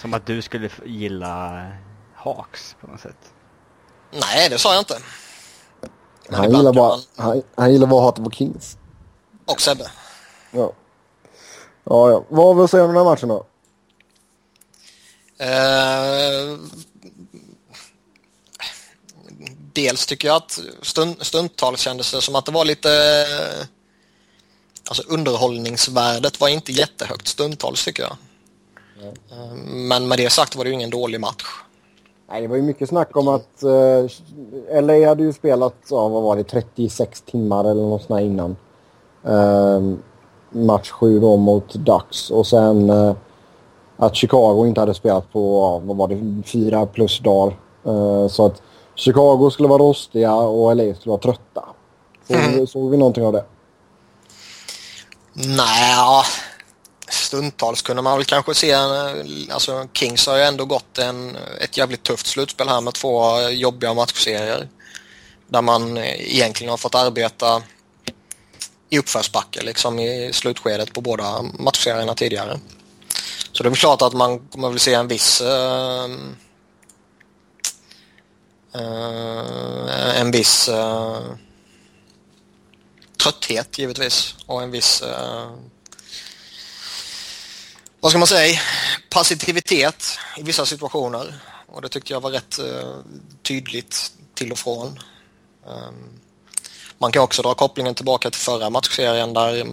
Som 0.00 0.14
att 0.14 0.26
du 0.26 0.42
skulle 0.42 0.70
gilla 0.84 1.66
Hawks 2.18 2.76
på 2.80 2.86
något 2.86 3.00
sätt. 3.00 3.32
Nej, 4.10 4.48
det 4.48 4.58
sa 4.58 4.72
jag 4.72 4.80
inte. 4.80 4.98
han 6.30 6.50
gillar, 6.50 6.72
bara, 6.72 6.88
man... 6.88 7.00
han, 7.16 7.42
han 7.54 7.72
gillar 7.72 7.86
bara 7.86 8.00
att 8.00 8.04
hata 8.04 8.22
på 8.22 8.30
Kings. 8.30 8.76
Och 9.46 9.60
Sebbe. 9.60 9.90
Ja. 10.50 10.72
Ja, 11.84 12.10
ja. 12.10 12.24
Vad 12.28 12.46
har 12.46 12.54
vi 12.54 12.62
att 12.62 12.70
säga 12.70 12.84
om 12.84 12.88
den 12.88 12.96
här 12.96 13.04
matchen 13.04 13.28
då? 13.28 13.46
Eh, 15.38 16.58
dels 19.72 20.06
tycker 20.06 20.28
jag 20.28 20.36
att 20.36 20.60
stund, 20.82 21.16
stundtals 21.20 21.80
kändes 21.80 22.12
det 22.12 22.22
som 22.22 22.36
att 22.36 22.44
det 22.44 22.52
var 22.52 22.64
lite... 22.64 22.90
Alltså 24.88 25.02
underhållningsvärdet 25.02 26.40
var 26.40 26.48
inte 26.48 26.72
jättehögt 26.72 27.28
stundtals 27.28 27.84
tycker 27.84 28.02
jag. 28.02 28.16
Mm. 29.00 29.88
Men 29.88 30.08
med 30.08 30.18
det 30.18 30.30
sagt 30.30 30.56
var 30.56 30.64
det 30.64 30.68
ju 30.70 30.74
ingen 30.74 30.90
dålig 30.90 31.20
match. 31.20 31.44
Nej, 32.30 32.42
det 32.42 32.48
var 32.48 32.56
ju 32.56 32.62
mycket 32.62 32.88
snack 32.88 33.16
om 33.16 33.28
att 33.28 33.62
uh, 33.64 34.82
LA 34.82 35.08
hade 35.08 35.22
ju 35.22 35.32
spelat, 35.32 35.74
ja, 35.90 36.08
vad 36.08 36.22
var 36.22 36.36
det, 36.36 36.44
36 36.44 37.20
timmar 37.20 37.64
eller 37.64 37.82
något 37.82 38.02
sånt 38.02 38.20
innan. 38.20 38.56
Uh, 39.28 39.94
match 40.50 40.90
7 40.90 41.20
då 41.20 41.36
mot 41.36 41.74
Ducks 41.74 42.30
och 42.30 42.46
sen 42.46 42.90
uh, 42.90 43.14
att 43.96 44.16
Chicago 44.16 44.66
inte 44.66 44.80
hade 44.80 44.94
spelat 44.94 45.32
på, 45.32 45.78
vad 45.84 45.96
var 45.96 46.08
det, 46.08 46.42
fyra 46.46 46.86
plus 46.86 47.18
dagar. 47.18 47.56
Uh, 47.86 48.28
så 48.28 48.46
att 48.46 48.62
Chicago 48.94 49.50
skulle 49.50 49.68
vara 49.68 49.82
rostiga 49.82 50.34
och 50.34 50.76
LA 50.76 50.94
skulle 50.94 51.10
vara 51.10 51.20
trötta. 51.20 51.64
Såg, 52.28 52.36
mm. 52.36 52.66
såg 52.66 52.90
vi 52.90 52.96
någonting 52.96 53.26
av 53.26 53.32
det? 53.32 53.44
Nej, 55.32 56.24
stundtals 57.10 57.82
kunde 57.82 58.02
man 58.02 58.16
väl 58.16 58.24
kanske 58.24 58.54
se, 58.54 58.70
eh, 58.70 59.14
alltså 59.50 59.88
Kings 59.92 60.26
har 60.26 60.36
ju 60.36 60.42
ändå 60.42 60.64
gått 60.64 60.98
en, 60.98 61.36
ett 61.60 61.76
jävligt 61.76 62.02
tufft 62.02 62.26
slutspel 62.26 62.68
här 62.68 62.80
med 62.80 62.94
två 62.94 63.40
jobbiga 63.48 63.94
matchserier. 63.94 64.68
Där 65.46 65.62
man 65.62 65.96
eh, 65.96 66.34
egentligen 66.34 66.70
har 66.70 66.76
fått 66.76 66.94
arbeta 66.94 67.62
i 68.90 68.98
uppförsbacke 68.98 69.62
liksom 69.62 69.98
i 69.98 70.30
slutskedet 70.32 70.92
på 70.92 71.00
båda 71.00 71.42
matchserierna 71.42 72.14
tidigare. 72.14 72.60
Så 73.52 73.62
det 73.62 73.68
är 73.68 73.74
klart 73.74 74.02
att 74.02 74.12
man 74.12 74.48
kommer 74.48 74.68
väl 74.68 74.78
se 74.78 74.94
en 74.94 75.08
viss 75.08 75.40
uh, 75.40 76.06
uh, 78.76 80.20
en 80.20 80.30
viss 80.30 80.68
uh, 80.68 81.20
trötthet 83.22 83.78
givetvis 83.78 84.34
och 84.46 84.62
en 84.62 84.70
viss 84.70 85.02
uh, 85.02 85.52
vad 88.00 88.10
ska 88.10 88.18
man 88.18 88.28
säga, 88.28 88.60
passivitet 89.10 90.18
i 90.36 90.42
vissa 90.42 90.66
situationer. 90.66 91.34
Och 91.66 91.82
det 91.82 91.88
tyckte 91.88 92.12
jag 92.12 92.20
var 92.20 92.30
rätt 92.30 92.58
eh, 92.58 92.94
tydligt 93.42 94.12
till 94.34 94.52
och 94.52 94.58
från. 94.58 94.98
Um, 95.66 96.20
man 96.98 97.12
kan 97.12 97.22
också 97.22 97.42
dra 97.42 97.54
kopplingen 97.54 97.94
tillbaka 97.94 98.30
till 98.30 98.40
förra 98.40 98.70
matchserien 98.70 99.34
där 99.34 99.66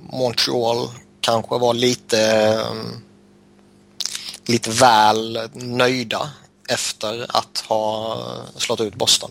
Montreal 0.00 0.88
kanske 1.20 1.58
var 1.58 1.74
lite 1.74 2.52
um, 2.70 3.04
lite 4.46 4.70
väl 4.70 5.48
nöjda 5.52 6.30
efter 6.68 7.26
att 7.28 7.64
ha 7.68 8.18
slått 8.56 8.80
ut 8.80 8.94
Boston. 8.94 9.30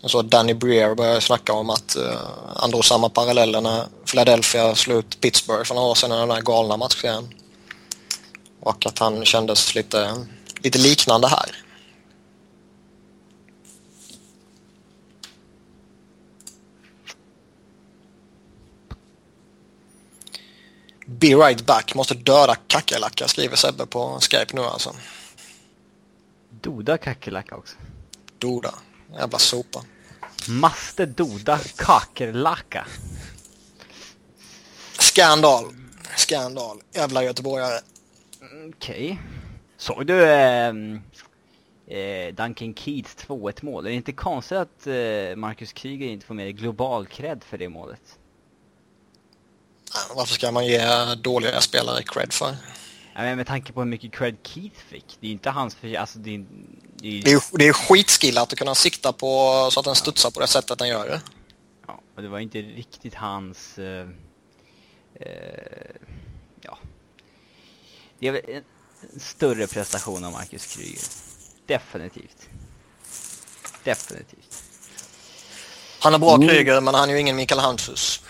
Jag 0.00 0.10
såg 0.10 0.24
Danny 0.24 0.54
Breer 0.54 0.94
började 0.94 1.20
snacka 1.20 1.52
om 1.52 1.70
att 1.70 1.96
eh, 1.96 2.02
uh, 2.02 2.18
han 2.56 2.70
drog 2.70 2.84
samma 2.84 3.08
paralleller 3.08 3.60
när 3.60 3.86
Philadelphia 4.10 4.74
slog 4.74 4.98
ut 4.98 5.20
Pittsburgh 5.20 5.64
för 5.64 5.74
några 5.74 5.88
år 5.88 5.94
sedan 5.94 6.12
i 6.12 6.16
den 6.16 6.30
här 6.30 6.42
galna 6.42 6.76
matchen. 6.76 7.34
Och 8.60 8.86
att 8.86 8.98
han 8.98 9.24
kändes 9.24 9.74
lite, 9.74 10.26
lite 10.62 10.78
liknande 10.78 11.28
här. 11.28 11.50
Be 21.06 21.26
right 21.26 21.66
back, 21.66 21.94
måste 21.94 22.14
döda 22.14 22.54
kackerlacka 22.54 23.28
skriver 23.28 23.56
Sebbe 23.56 23.86
på 23.86 24.18
Skype 24.20 24.56
nu 24.56 24.60
alltså. 24.62 24.94
Doda 26.50 26.98
kackerlacka 26.98 27.56
också. 27.56 27.76
Doda, 28.38 28.74
jävla 29.14 29.38
sopa. 29.38 29.84
Maste 30.48 31.06
doda 31.06 31.58
kakerlacka. 31.76 32.86
Skandal. 35.18 35.64
Skandal. 36.16 36.80
Jävla 36.92 37.24
göteborgare. 37.24 37.80
Okej. 38.40 39.04
Okay. 39.04 39.16
Såg 39.76 40.06
du 40.06 40.24
eh, 40.24 40.68
eh, 41.86 42.34
Duncan 42.34 42.74
Keats 42.74 43.16
2-1 43.16 43.64
mål? 43.64 43.86
Är 43.86 43.90
det 43.90 43.96
inte 43.96 44.12
konstigt 44.12 44.58
att 44.58 44.86
eh, 44.86 45.36
Marcus 45.36 45.72
Kryger 45.72 46.06
inte 46.06 46.26
får 46.26 46.34
mer 46.34 46.48
global 46.48 47.06
cred 47.06 47.44
för 47.44 47.58
det 47.58 47.68
målet? 47.68 48.00
Varför 50.14 50.34
ska 50.34 50.52
man 50.52 50.66
ge 50.66 51.14
dåliga 51.14 51.60
spelare 51.60 52.02
cred 52.02 52.32
för? 52.32 52.56
Ja, 53.14 53.22
men 53.22 53.36
med 53.36 53.46
tanke 53.46 53.72
på 53.72 53.80
hur 53.80 53.88
mycket 53.88 54.12
cred 54.12 54.36
Keith 54.42 54.80
fick. 54.88 55.16
Det 55.20 55.26
är 55.26 55.32
inte 55.32 55.50
hans 55.50 55.74
för... 55.74 55.94
Alltså, 55.94 56.18
det, 56.18 56.34
är, 56.34 56.44
det, 56.96 57.08
är... 57.08 57.22
det, 57.22 57.32
är, 57.32 57.58
det 57.58 57.68
är 57.68 57.72
skitskillat 57.72 58.52
att 58.52 58.58
kunna 58.58 58.74
sikta 58.74 59.12
på 59.12 59.28
så 59.72 59.80
att 59.80 59.86
den 59.86 59.94
studsar 59.94 60.30
på 60.30 60.40
det 60.40 60.46
sättet 60.46 60.78
den 60.78 60.88
gör 60.88 61.08
det. 61.08 61.20
Ja, 61.86 62.00
och 62.16 62.22
det 62.22 62.28
var 62.28 62.38
inte 62.38 62.58
riktigt 62.58 63.14
hans... 63.14 63.78
Uh, 63.78 63.84
uh, 63.84 64.08
ja. 66.60 66.78
Det 68.18 68.28
är 68.28 68.32
väl 68.32 68.42
en, 68.48 68.62
en 69.14 69.20
större 69.20 69.66
prestation 69.66 70.24
av 70.24 70.32
Marcus 70.32 70.76
Kryger. 70.76 71.02
Definitivt. 71.66 72.48
Definitivt. 73.84 74.62
Han 76.00 76.14
är 76.14 76.18
bra 76.18 76.34
mm. 76.34 76.48
Kryger, 76.48 76.80
men 76.80 76.94
han 76.94 77.08
är 77.08 77.12
ju 77.12 77.20
ingen 77.20 77.36
Mikael 77.36 77.60
Handfus. 77.60 78.22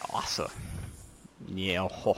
Ja, 0.00 0.06
alltså. 0.12 0.50
Jaha. 1.46 1.88
Ja. 2.04 2.16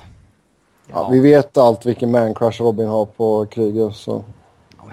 ja. 0.88 1.08
vi 1.08 1.20
vet 1.20 1.56
allt 1.56 1.86
vilken 1.86 2.10
mancrush 2.10 2.62
Robin 2.62 2.88
har 2.88 3.06
på 3.06 3.46
Kryger 3.46 3.90
så. 3.90 4.24
Ja, 4.76 4.84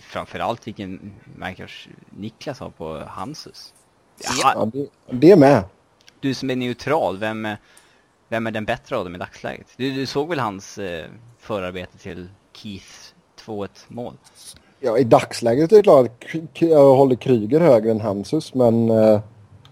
framförallt 0.00 0.66
vilken 0.66 1.12
mancrush 1.36 1.88
Niklas 2.10 2.60
har 2.60 2.70
på 2.70 2.98
Hansus. 2.98 3.74
Ja, 4.42 4.70
det, 4.72 4.86
det 5.10 5.36
med. 5.36 5.64
Du 6.20 6.34
som 6.34 6.50
är 6.50 6.56
neutral, 6.56 7.18
vem, 7.18 7.48
vem 8.30 8.46
är 8.46 8.50
den 8.50 8.64
bättre 8.64 8.96
av 8.96 9.04
dem 9.04 9.14
i 9.14 9.18
dagsläget? 9.18 9.66
Du, 9.76 9.90
du 9.90 10.06
såg 10.06 10.28
väl 10.28 10.38
hans 10.38 10.78
eh, 10.78 11.06
förarbete 11.38 11.98
till 11.98 12.28
Keiths 12.52 13.14
2-1 13.44 13.68
mål? 13.88 14.14
Ja, 14.80 14.98
i 14.98 15.04
dagsläget 15.04 15.72
är 15.72 15.76
det 15.76 15.82
klart 15.82 16.06
att 16.06 16.62
jag 16.62 16.94
håller 16.94 17.16
Kryger 17.16 17.60
högre 17.60 17.90
än 17.90 18.00
Hansus, 18.00 18.54
men 18.54 18.90
eh, 18.90 19.20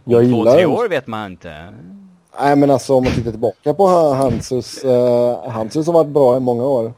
jag 0.05 0.25
gillar... 0.25 0.45
Två, 0.45 0.53
tre 0.53 0.67
år 0.67 0.89
vet 0.89 1.07
man 1.07 1.33
inte. 1.33 1.75
Nej 2.41 2.57
men 2.57 2.71
alltså 2.71 2.95
om 2.95 3.05
man 3.05 3.13
tittar 3.13 3.31
tillbaka 3.31 3.75
på 3.75 3.87
Hansus. 4.15 4.85
Uh, 4.85 5.49
Hansus 5.49 5.87
har 5.87 5.95
varit 5.95 6.09
bra 6.09 6.37
i 6.37 6.41
många 6.41 6.65
år. 6.65 6.93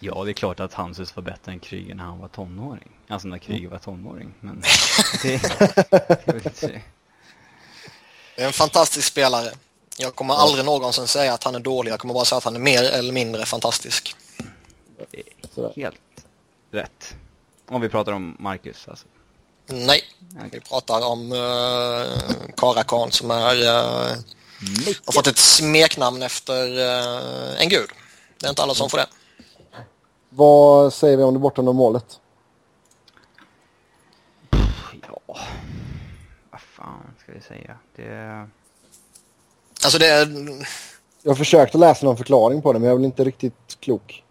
Ja 0.00 0.24
det 0.24 0.30
är 0.30 0.34
klart 0.34 0.60
att 0.60 0.74
Hansus 0.74 1.16
var 1.16 1.22
bättre 1.22 1.52
än 1.52 1.58
Kryger 1.60 1.94
när 1.94 2.04
han 2.04 2.18
var 2.18 2.28
tonåring. 2.28 2.90
Alltså 3.08 3.28
när 3.28 3.38
Kryger 3.38 3.68
var 3.68 3.78
tonåring. 3.78 4.34
Men 4.40 4.62
det, 5.22 5.42
det 8.36 8.42
är 8.42 8.46
en 8.46 8.52
fantastisk 8.52 9.08
spelare. 9.08 9.48
Jag 9.96 10.14
kommer 10.14 10.34
aldrig 10.34 10.64
någonsin 10.64 11.06
säga 11.06 11.34
att 11.34 11.44
han 11.44 11.54
är 11.54 11.60
dålig. 11.60 11.92
Jag 11.92 12.00
kommer 12.00 12.14
bara 12.14 12.24
säga 12.24 12.38
att 12.38 12.44
han 12.44 12.56
är 12.56 12.60
mer 12.60 12.82
eller 12.82 13.12
mindre 13.12 13.46
fantastisk. 13.46 14.16
Helt 15.76 15.96
rätt. 16.70 17.14
Om 17.68 17.80
vi 17.80 17.88
pratar 17.88 18.12
om 18.12 18.36
Marcus 18.38 18.88
alltså. 18.88 19.06
Nej, 19.66 20.02
okay. 20.36 20.48
vi 20.52 20.60
pratar 20.60 21.06
om 21.06 21.32
uh, 21.32 22.06
Karakan 22.56 23.10
som 23.10 23.30
är, 23.30 23.54
uh, 23.54 24.16
har 25.04 25.12
fått 25.12 25.26
ett 25.26 25.38
smeknamn 25.38 26.22
efter 26.22 26.68
uh, 26.68 27.62
en 27.62 27.68
gud. 27.68 27.90
Det 28.38 28.46
är 28.46 28.50
inte 28.50 28.62
alla 28.62 28.74
som 28.74 28.90
får 28.90 28.98
det. 28.98 29.06
Vad 30.28 30.92
säger 30.92 31.16
vi 31.16 31.22
om 31.22 31.34
det 31.34 31.40
bortom 31.40 31.76
målet? 31.76 32.20
Ja, 35.08 35.38
vad 36.50 36.60
fan 36.60 37.14
ska 37.22 37.32
vi 37.32 37.40
säga? 37.40 37.76
Det... 37.96 38.48
Alltså 39.84 39.98
det 39.98 40.06
är... 40.06 40.28
Jag 41.22 41.38
försökte 41.38 41.78
läsa 41.78 42.06
någon 42.06 42.16
förklaring 42.16 42.62
på 42.62 42.72
det 42.72 42.78
men 42.78 42.88
jag 42.88 42.96
väl 42.96 43.04
inte 43.04 43.24
riktigt 43.24 43.76
klok 43.80 44.22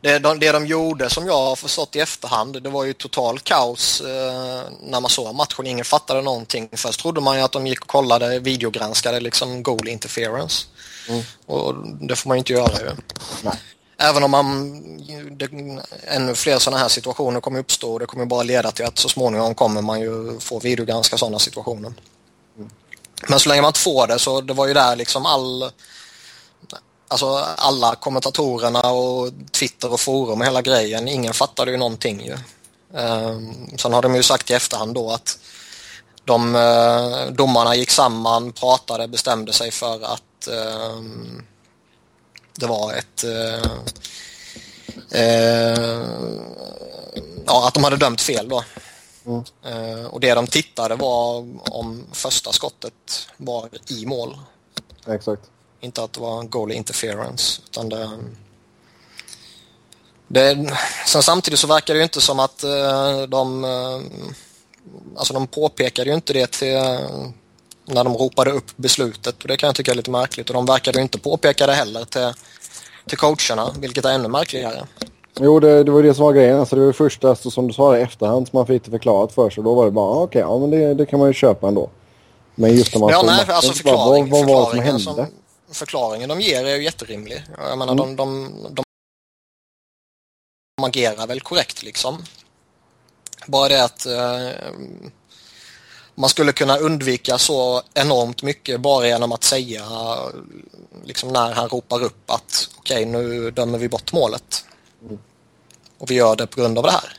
det, 0.00 0.18
de, 0.18 0.38
det 0.38 0.52
de 0.52 0.66
gjorde 0.66 1.10
som 1.10 1.26
jag 1.26 1.34
har 1.34 1.56
förstått 1.56 1.96
i 1.96 2.00
efterhand, 2.00 2.62
det 2.62 2.68
var 2.68 2.84
ju 2.84 2.92
total 2.92 3.38
kaos 3.38 4.00
eh, 4.00 4.62
när 4.82 5.00
man 5.00 5.10
såg 5.10 5.34
matchen. 5.34 5.66
Ingen 5.66 5.84
fattade 5.84 6.22
någonting. 6.22 6.68
Först 6.72 7.00
trodde 7.00 7.20
man 7.20 7.36
ju 7.36 7.42
att 7.42 7.52
de 7.52 7.66
gick 7.66 7.80
och 7.80 7.88
kollade, 7.88 8.38
videogranskade 8.38 9.20
liksom 9.20 9.62
goal 9.62 9.88
interference. 9.88 10.66
Mm. 11.08 11.22
Och 11.46 11.74
det 12.00 12.16
får 12.16 12.28
man 12.28 12.36
ju 12.36 12.38
inte 12.38 12.52
göra 12.52 12.80
ju. 12.80 12.90
Nej. 13.42 13.54
Även 14.00 14.22
om 14.22 14.30
man, 14.30 14.82
det, 15.30 15.48
ännu 16.06 16.34
fler 16.34 16.58
sådana 16.58 16.82
här 16.82 16.88
situationer 16.88 17.40
kommer 17.40 17.58
uppstå 17.58 17.92
och 17.92 17.98
det 17.98 18.06
kommer 18.06 18.24
bara 18.26 18.42
leda 18.42 18.70
till 18.70 18.84
att 18.84 18.98
så 18.98 19.08
småningom 19.08 19.54
kommer 19.54 19.82
man 19.82 20.00
ju 20.00 20.40
få 20.40 20.58
videogranska 20.58 21.16
sådana 21.16 21.38
situationer. 21.38 21.92
Mm. 22.56 22.70
Men 23.26 23.40
så 23.40 23.48
länge 23.48 23.62
man 23.62 23.68
inte 23.68 23.80
får 23.80 24.06
det 24.06 24.18
så 24.18 24.40
det 24.40 24.52
var 24.52 24.66
ju 24.66 24.74
där 24.74 24.96
liksom 24.96 25.26
all 25.26 25.70
Alltså 27.10 27.26
alla 27.56 27.94
kommentatorerna 27.94 28.90
och 28.90 29.32
Twitter 29.52 29.92
och 29.92 30.00
forum 30.00 30.40
och 30.40 30.46
hela 30.46 30.62
grejen, 30.62 31.08
ingen 31.08 31.34
fattade 31.34 31.70
ju 31.70 31.76
någonting 31.76 32.24
ju. 32.24 32.36
Um, 32.98 33.78
sen 33.78 33.92
har 33.92 34.02
de 34.02 34.14
ju 34.14 34.22
sagt 34.22 34.50
i 34.50 34.54
efterhand 34.54 34.94
då 34.94 35.10
att 35.10 35.38
de 36.24 36.54
uh, 36.54 37.32
domarna 37.32 37.76
gick 37.76 37.90
samman, 37.90 38.52
pratade, 38.52 39.08
bestämde 39.08 39.52
sig 39.52 39.70
för 39.70 40.04
att 40.04 40.48
um, 40.48 41.46
det 42.56 42.66
var 42.66 42.92
ett 42.92 43.24
uh, 43.24 43.72
uh, 45.14 46.06
ja, 47.46 47.68
att 47.68 47.74
de 47.74 47.84
hade 47.84 47.96
dömt 47.96 48.20
fel 48.20 48.48
då. 48.48 48.64
Mm. 49.28 49.44
Uh, 49.66 50.06
och 50.06 50.20
det 50.20 50.34
de 50.34 50.46
tittade 50.46 50.94
var 50.94 51.46
om 51.70 52.06
första 52.12 52.52
skottet 52.52 53.28
var 53.36 53.68
i 53.88 54.06
mål. 54.06 54.38
Exakt. 55.06 55.42
Inte 55.80 56.02
att 56.02 56.12
det 56.12 56.20
var 56.20 56.42
goal 56.42 56.72
interference. 56.72 57.62
Utan 57.64 57.88
det, 57.88 58.10
det, 60.28 60.76
sen 61.06 61.22
samtidigt 61.22 61.60
så 61.60 61.66
verkar 61.66 61.94
det 61.94 61.98
ju 61.98 62.04
inte 62.04 62.20
som 62.20 62.40
att 62.40 62.64
uh, 62.64 63.22
de... 63.22 63.64
Uh, 63.64 64.00
alltså 65.16 65.34
de 65.34 65.46
påpekade 65.46 66.10
ju 66.10 66.14
inte 66.14 66.32
det 66.32 66.46
till, 66.46 66.74
när 67.84 68.04
de 68.04 68.16
ropade 68.16 68.50
upp 68.50 68.76
beslutet 68.76 69.42
och 69.42 69.48
det 69.48 69.56
kan 69.56 69.66
jag 69.66 69.76
tycka 69.76 69.90
är 69.90 69.94
lite 69.94 70.10
märkligt. 70.10 70.50
Och 70.50 70.54
de 70.54 70.66
verkade 70.66 70.98
ju 70.98 71.02
inte 71.02 71.18
påpeka 71.18 71.66
det 71.66 71.72
heller 71.72 72.04
till, 72.04 72.32
till 73.06 73.18
coacherna, 73.18 73.74
vilket 73.78 74.04
är 74.04 74.12
ännu 74.12 74.28
märkligare. 74.28 74.86
Jo, 75.40 75.60
det, 75.60 75.84
det 75.84 75.90
var 75.90 76.02
det 76.02 76.14
som 76.14 76.24
var 76.24 76.32
grejen. 76.32 76.60
Alltså, 76.60 76.76
det 76.76 76.86
var 76.86 76.92
första, 76.92 77.28
alltså, 77.28 77.50
som 77.50 77.66
du 77.66 77.72
sa, 77.74 77.98
i 77.98 78.00
efterhand 78.00 78.48
som 78.48 78.56
man 78.56 78.66
fick 78.66 78.84
det 78.84 78.90
förklarat 78.90 79.32
för 79.32 79.50
sig. 79.50 79.64
Då 79.64 79.74
var 79.74 79.84
det 79.84 79.90
bara, 79.90 80.04
ah, 80.04 80.22
okej, 80.22 80.44
okay, 80.44 80.52
ja 80.52 80.58
men 80.58 80.70
det, 80.70 80.94
det 80.94 81.06
kan 81.06 81.18
man 81.18 81.28
ju 81.28 81.34
köpa 81.34 81.68
ändå. 81.68 81.90
Men 82.54 82.76
just 82.76 82.94
när 82.94 83.00
man 83.00 83.10
ja, 83.10 83.22
nej, 83.26 83.44
alltså 83.48 83.72
förklaring, 83.72 84.30
bara, 84.30 84.40
vad, 84.40 84.48
vad 84.48 84.56
var 84.56 84.64
det 84.64 84.70
som 84.70 84.84
hände? 84.84 85.00
Som, 85.00 85.26
förklaringen 85.74 86.28
de 86.28 86.40
ger 86.40 86.64
är 86.64 86.76
ju 86.76 86.84
jätterimlig. 86.84 87.44
Jag 87.58 87.78
menar, 87.78 87.92
mm. 87.92 88.16
de, 88.16 88.16
de, 88.16 88.52
de, 88.74 88.82
de 90.76 90.84
agerar 90.84 91.26
väl 91.26 91.40
korrekt 91.40 91.82
liksom. 91.82 92.22
Bara 93.46 93.68
det 93.68 93.84
att 93.84 94.06
eh, 94.06 94.70
man 96.14 96.30
skulle 96.30 96.52
kunna 96.52 96.76
undvika 96.76 97.38
så 97.38 97.82
enormt 97.94 98.42
mycket 98.42 98.80
bara 98.80 99.06
genom 99.06 99.32
att 99.32 99.44
säga 99.44 99.82
liksom 101.04 101.28
när 101.28 101.52
han 101.52 101.68
ropar 101.68 102.02
upp 102.02 102.30
att 102.30 102.68
okej, 102.78 103.08
okay, 103.08 103.22
nu 103.22 103.50
dömer 103.50 103.78
vi 103.78 103.88
bort 103.88 104.12
målet. 104.12 104.64
Och 105.98 106.10
vi 106.10 106.14
gör 106.14 106.36
det 106.36 106.46
på 106.46 106.60
grund 106.60 106.78
av 106.78 106.84
det 106.84 106.90
här. 106.90 107.12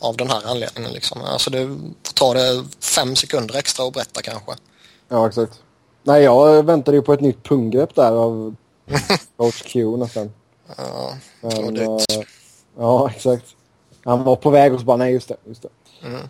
av 0.00 0.16
den 0.16 0.30
här 0.30 0.42
anledningen. 0.46 0.92
Liksom. 0.92 1.22
Alltså 1.22 1.50
det 1.50 1.76
tar 2.14 2.34
det 2.34 2.64
fem 2.80 3.16
sekunder 3.16 3.56
extra 3.56 3.86
att 3.86 3.92
berätta 3.92 4.22
kanske. 4.22 4.52
Ja, 5.08 5.28
exakt. 5.28 5.60
Nej, 6.02 6.22
jag 6.22 6.62
väntade 6.62 6.96
ju 6.96 7.02
på 7.02 7.12
ett 7.12 7.20
nytt 7.20 7.44
punggrepp 7.44 7.94
där 7.94 8.12
av 8.12 8.54
Coach 9.36 9.62
Q 9.62 9.96
nästan. 9.96 10.32
Ja, 10.76 11.12
Men, 11.40 11.76
eh, 11.76 11.98
ja, 12.78 13.10
exakt. 13.10 13.44
Han 14.04 14.24
var 14.24 14.36
på 14.36 14.50
väg 14.50 14.74
och 14.74 14.80
så 14.80 14.86
bara, 14.86 14.96
nej 14.96 15.12
just 15.12 15.28
det. 15.28 15.36
Just 15.44 15.62
det. 15.62 15.68
Mm. 16.06 16.20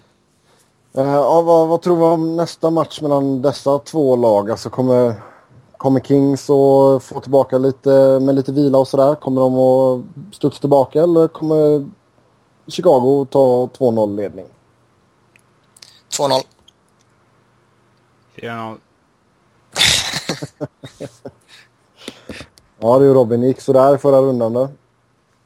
Eh, 0.95 1.14
ja, 1.14 1.40
vad, 1.43 1.69
vad 1.69 1.83
tror 1.83 1.97
vi 1.97 2.02
om 2.02 2.37
nästa 2.37 2.71
match 2.71 3.00
mellan 3.00 3.43
dessa 3.43 3.78
två 3.78 4.17
lag? 4.17 4.50
Alltså 4.50 4.71
kommer, 4.71 5.14
kommer 5.79 6.01
Kings 6.01 6.51
att 6.51 7.03
få 7.05 7.21
tillbaka 7.21 7.59
lite 7.59 8.21
med 8.23 8.35
lite 8.35 8.53
vila 8.53 8.79
och 8.79 8.89
sådär? 8.89 9.15
Kommer 9.15 9.41
de 9.41 9.55
att 9.59 10.35
studsa 10.35 10.61
tillbaka 10.61 11.03
eller 11.03 11.29
kommer 11.29 11.91
Chicago 12.67 13.27
ta 13.31 13.67
2-0 13.67 14.17
ledning? 14.17 14.47
2-0. 16.19 16.43
4-0. 18.37 18.79
Ja 22.81 22.99
du 22.99 23.15
Robin, 23.15 23.41
det 23.41 23.47
gick 23.47 23.61
sådär 23.61 23.97
förra 23.97 24.21
rundan 24.21 24.53
då. 24.53 24.71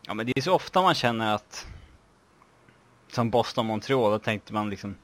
Ja 0.02 0.14
men 0.14 0.26
det 0.26 0.32
är 0.36 0.40
så 0.40 0.52
ofta 0.52 0.82
man 0.82 0.94
känner 0.94 1.34
att 1.34 1.66
som 3.12 3.30
Boston 3.30 3.66
Montreal, 3.66 4.10
då 4.10 4.18
tänkte 4.18 4.52
man 4.52 4.70
liksom 4.70 4.96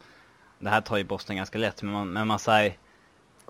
det 0.59 0.71
här 0.71 0.81
tar 0.81 0.97
ju 0.97 1.05
Boston 1.05 1.37
ganska 1.37 1.59
lätt, 1.59 1.83
men 1.83 1.93
man, 1.93 2.13
men 2.13 2.27
man 2.27 2.39
säger 2.39 2.79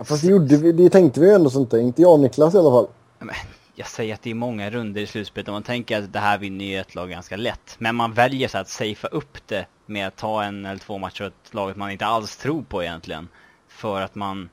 Fast 0.05 0.23
det, 0.23 0.29
gjorde 0.29 0.57
vi, 0.57 0.73
det 0.73 0.91
tänkte 0.91 1.21
vi 1.21 1.27
ju 1.27 1.33
ändå 1.33 1.51
så 1.51 1.61
inte. 1.61 1.79
Inte 1.79 2.03
jag 2.03 2.13
och 2.13 2.21
Niklas 2.21 2.55
i 2.55 2.59
alla 2.59 2.71
fall. 2.71 2.89
men, 3.19 3.35
jag 3.75 3.87
säger 3.87 4.15
att 4.15 4.23
det 4.23 4.31
är 4.31 4.35
många 4.35 4.71
runder 4.71 5.01
i 5.01 5.07
slutspelet 5.07 5.49
och 5.49 5.53
man 5.53 5.63
tänker 5.63 5.99
att 5.99 6.13
det 6.13 6.19
här 6.19 6.39
vinner 6.39 6.65
ju 6.65 6.79
ett 6.79 6.95
lag 6.95 7.11
ganska 7.11 7.37
lätt. 7.37 7.77
Men 7.79 7.95
man 7.97 8.13
väljer 8.13 8.49
så 8.49 8.59
att 8.59 8.69
safea 8.69 9.11
upp 9.11 9.39
det 9.47 9.67
med 9.87 10.07
att 10.07 10.17
ta 10.17 10.43
en 10.43 10.67
eller 10.67 10.79
två 10.79 10.99
matcher 10.99 11.27
åt 11.27 11.55
laget 11.55 11.77
man 11.77 11.91
inte 11.91 12.07
alls 12.07 12.37
tror 12.37 12.63
på 12.63 12.83
egentligen. 12.83 13.29
För 13.69 14.01
att 14.01 14.15
man, 14.15 14.49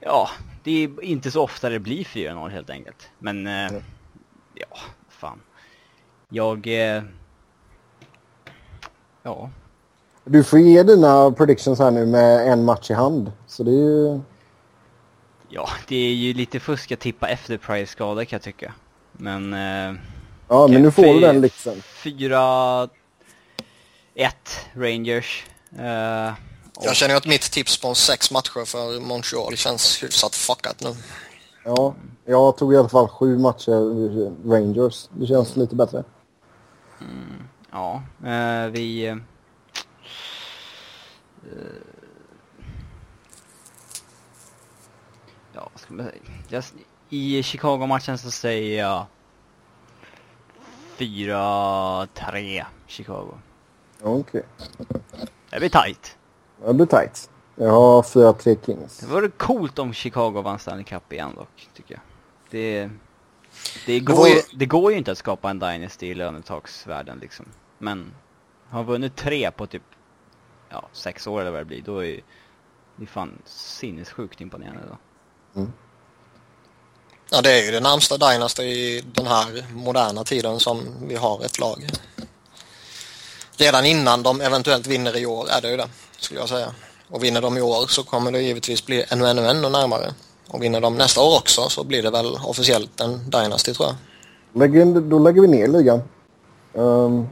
ja, 0.00 0.28
det 0.64 0.84
är 0.84 1.04
inte 1.04 1.30
så 1.30 1.42
ofta 1.42 1.68
det 1.68 1.78
blir 1.78 2.04
4-0 2.04 2.48
helt 2.48 2.70
enkelt. 2.70 3.08
Men, 3.18 3.46
eh, 3.46 3.72
ja, 4.54 4.76
fan. 5.08 5.40
Jag, 6.28 6.66
eh, 6.66 7.02
ja, 9.22 9.50
Du 10.24 10.44
får 10.44 10.58
ge 10.58 10.82
dina 10.82 11.30
predictions 11.30 11.78
här 11.78 11.90
nu 11.90 12.06
med 12.06 12.52
en 12.52 12.64
match 12.64 12.90
i 12.90 12.94
hand. 12.94 13.32
Så 13.46 13.62
det 13.62 13.70
är 13.70 13.74
ju... 13.74 14.20
ja, 15.54 15.68
det 15.88 15.96
är 15.96 16.14
ju 16.14 16.32
lite 16.34 16.60
fusk 16.60 16.92
att 16.92 17.00
tippa 17.00 17.28
efter 17.28 17.56
price-skada 17.58 18.24
kan 18.24 18.36
jag 18.36 18.42
tycka. 18.42 18.72
Men, 19.12 19.52
eh, 19.52 19.94
Ja, 20.48 20.66
men 20.68 20.82
nu 20.82 20.90
får 20.90 21.02
du 21.02 21.20
den 21.20 21.40
liksom. 21.40 21.82
4-1 21.82 22.90
Rangers. 24.74 25.44
Eh, 25.78 26.32
och- 26.76 26.84
Jag 26.86 26.96
känner 26.96 27.14
ju 27.14 27.16
att 27.18 27.26
mitt 27.26 27.42
tips 27.52 27.80
på 27.80 27.88
en 27.88 27.94
sex 27.94 28.30
matcher 28.30 28.64
för 28.64 29.00
Montreal 29.00 29.56
känns 29.56 30.02
hyfsat 30.02 30.34
fuckat 30.34 30.80
nu. 30.80 30.94
Ja, 31.64 31.94
jag 32.24 32.56
tog 32.56 32.74
i 32.74 32.76
alla 32.76 32.88
fall 32.88 33.08
sju 33.08 33.38
matcher 33.38 34.48
Rangers. 34.50 35.08
Det 35.18 35.26
känns 35.26 35.56
lite 35.56 35.74
bättre. 35.76 36.04
Ja, 37.70 38.02
eh, 38.24 38.66
vi... 38.70 39.06
eh, 39.06 39.16
ja, 45.54 45.68
vad 45.72 45.80
ska 45.80 45.81
man 45.81 45.81
säga? 45.81 45.81
Jag, 46.48 46.64
I 47.08 47.42
Chicago-matchen 47.42 48.18
så 48.18 48.30
säger 48.30 48.78
jag 48.78 49.06
4-3 50.98 52.64
Chicago. 52.86 53.38
Okej. 54.02 54.42
Det 55.50 55.58
blir 55.58 55.68
tight. 55.68 56.16
Det 56.66 56.74
blir 56.74 56.86
tight. 56.86 57.30
Jag 57.54 57.70
har 57.70 58.02
4-3 58.02 58.66
Kings. 58.66 58.98
Det 58.98 59.06
vore 59.06 59.28
coolt 59.28 59.78
om 59.78 59.92
Chicago 59.92 60.42
vann 60.42 60.58
Stanley 60.58 60.84
Cup 60.84 61.12
igen 61.12 61.34
dock, 61.36 61.68
tycker 61.74 61.94
jag. 61.94 62.02
Det, 62.50 62.90
det, 63.86 64.00
går, 64.00 64.14
vore- 64.14 64.28
ju, 64.28 64.40
det 64.54 64.66
går 64.66 64.92
ju 64.92 64.98
inte 64.98 65.12
att 65.12 65.18
skapa 65.18 65.50
en 65.50 65.58
Dynasty 65.58 66.06
i 66.06 66.14
lönetaksvärlden 66.14 67.18
liksom. 67.18 67.46
Men 67.78 68.12
har 68.68 68.84
vunnit 68.84 69.16
tre 69.16 69.50
på 69.50 69.66
typ 69.66 69.82
ja, 70.68 70.88
sex 70.92 71.26
år 71.26 71.40
eller 71.40 71.50
vad 71.50 71.60
det 71.60 71.64
blir, 71.64 71.82
då 71.82 72.04
är 72.04 72.20
det 72.96 73.02
är 73.04 73.06
fan 73.06 73.38
sinnessjukt 73.44 74.40
imponerande 74.40 74.82
då. 74.88 74.96
Ja, 77.34 77.42
det 77.42 77.50
är 77.50 77.64
ju 77.64 77.70
det 77.70 77.80
närmsta 77.80 78.16
Dynasty 78.16 78.62
i 78.62 79.04
den 79.12 79.26
här 79.26 79.66
moderna 79.74 80.24
tiden 80.24 80.60
som 80.60 80.80
vi 81.08 81.16
har 81.16 81.44
ett 81.44 81.58
lag. 81.58 81.90
Redan 83.56 83.84
innan 83.86 84.22
de 84.22 84.40
eventuellt 84.40 84.86
vinner 84.86 85.16
i 85.16 85.26
år 85.26 85.46
är 85.50 85.60
det 85.60 85.70
ju 85.70 85.76
det, 85.76 85.88
skulle 86.18 86.40
jag 86.40 86.48
säga. 86.48 86.66
Och 87.10 87.24
vinner 87.24 87.40
de 87.40 87.58
i 87.58 87.60
år 87.60 87.86
så 87.86 88.02
kommer 88.02 88.32
det 88.32 88.42
givetvis 88.42 88.86
bli 88.86 89.04
ännu, 89.08 89.26
ännu, 89.26 89.46
ännu 89.46 89.68
närmare. 89.68 90.14
Och 90.48 90.62
vinner 90.62 90.80
de 90.80 90.94
nästa 90.96 91.20
år 91.20 91.38
också 91.38 91.68
så 91.68 91.84
blir 91.84 92.02
det 92.02 92.10
väl 92.10 92.38
officiellt 92.44 93.00
en 93.00 93.30
Dynasty 93.30 93.74
tror 93.74 93.88
jag. 93.88 93.96
Lägger, 94.60 95.00
då 95.00 95.18
lägger 95.18 95.40
vi 95.40 95.48
ner 95.48 95.68
ligan. 95.68 96.02
Um, 96.72 97.28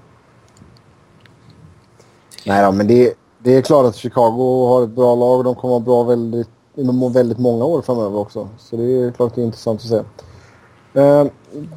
nej 2.44 2.64
då, 2.64 2.72
men 2.72 2.86
det, 2.86 3.14
det 3.38 3.56
är 3.56 3.62
klart 3.62 3.86
att 3.86 3.96
Chicago 3.96 4.66
har 4.68 4.84
ett 4.84 4.90
bra 4.90 5.14
lag 5.14 5.38
och 5.38 5.44
de 5.44 5.54
kommer 5.54 5.76
att 5.76 5.82
vara 5.86 6.02
bra 6.02 6.02
väldigt, 6.02 6.48
inom 6.80 7.12
väldigt 7.12 7.38
många 7.38 7.64
år 7.64 7.82
framöver 7.82 8.18
också. 8.18 8.48
Så 8.58 8.76
det 8.76 8.82
är 8.82 9.10
klart 9.12 9.34
det 9.34 9.40
är 9.40 9.44
intressant 9.44 9.80
att 9.80 9.88
se. 9.88 10.02
Ehm, 10.94 11.30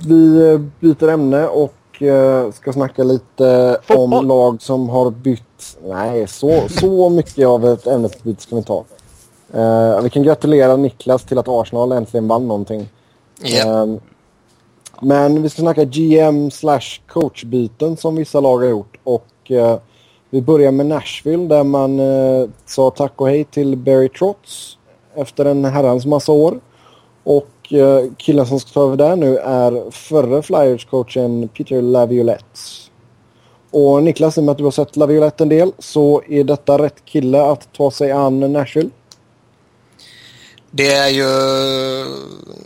vi 0.07 0.51
eh, 0.51 0.59
byter 0.79 1.07
ämne 1.09 1.47
och 1.47 2.01
eh, 2.01 2.51
ska 2.51 2.73
snacka 2.73 3.03
lite 3.03 3.77
Fotboll. 3.83 4.13
om 4.13 4.27
lag 4.27 4.61
som 4.61 4.89
har 4.89 5.11
bytt. 5.11 5.77
Nej, 5.83 6.27
så, 6.27 6.61
så 6.69 7.09
mycket 7.09 7.47
av 7.47 7.65
ett 7.65 7.87
ämnesbyte 7.87 8.41
ska 8.41 8.55
vi 8.55 8.63
ta. 8.63 8.83
Eh, 9.53 10.01
vi 10.01 10.09
kan 10.09 10.23
gratulera 10.23 10.75
Niklas 10.75 11.23
till 11.23 11.37
att 11.37 11.47
Arsenal 11.47 11.91
äntligen 11.91 12.27
vann 12.27 12.47
någonting. 12.47 12.89
Ja. 13.41 13.83
Ehm, 13.83 13.99
men 15.01 15.41
vi 15.41 15.49
ska 15.49 15.61
snacka 15.61 15.83
GM 15.83 16.51
slash 16.51 17.01
coachbyten 17.07 17.97
som 17.97 18.15
vissa 18.15 18.39
lag 18.39 18.57
har 18.57 18.69
gjort. 18.69 18.97
Och 19.03 19.51
eh, 19.51 19.77
vi 20.29 20.41
börjar 20.41 20.71
med 20.71 20.85
Nashville 20.85 21.47
där 21.47 21.63
man 21.63 21.99
eh, 21.99 22.49
sa 22.65 22.89
tack 22.89 23.21
och 23.21 23.27
hej 23.27 23.43
till 23.43 23.77
Barry 23.77 24.09
Trotz 24.09 24.77
efter 25.15 25.45
en 25.45 25.65
herrans 25.65 26.05
massa 26.05 26.31
år. 26.31 26.59
Och 27.23 27.73
eh, 27.73 28.03
killen 28.17 28.47
som 28.47 28.59
ska 28.59 28.69
ta 28.69 28.83
över 28.83 28.97
där 28.97 29.15
nu 29.15 29.37
är 29.37 29.91
förre 29.91 30.41
Flyers-coachen 30.41 31.47
Peter 31.47 31.81
Laviolette. 31.81 32.59
Och 33.71 34.03
Niklas, 34.03 34.37
i 34.37 34.39
och 34.39 34.43
med 34.43 34.51
att 34.51 34.57
du 34.57 34.63
har 34.63 34.71
sett 34.71 34.95
Laviolette 34.95 35.43
en 35.43 35.49
del 35.49 35.71
så 35.79 36.23
är 36.29 36.43
detta 36.43 36.77
rätt 36.77 37.05
kille 37.05 37.41
att 37.41 37.73
ta 37.73 37.91
sig 37.91 38.11
an 38.11 38.39
Nashville. 38.53 38.89
Det 40.71 40.93
är 40.93 41.09
ju... 41.09 41.25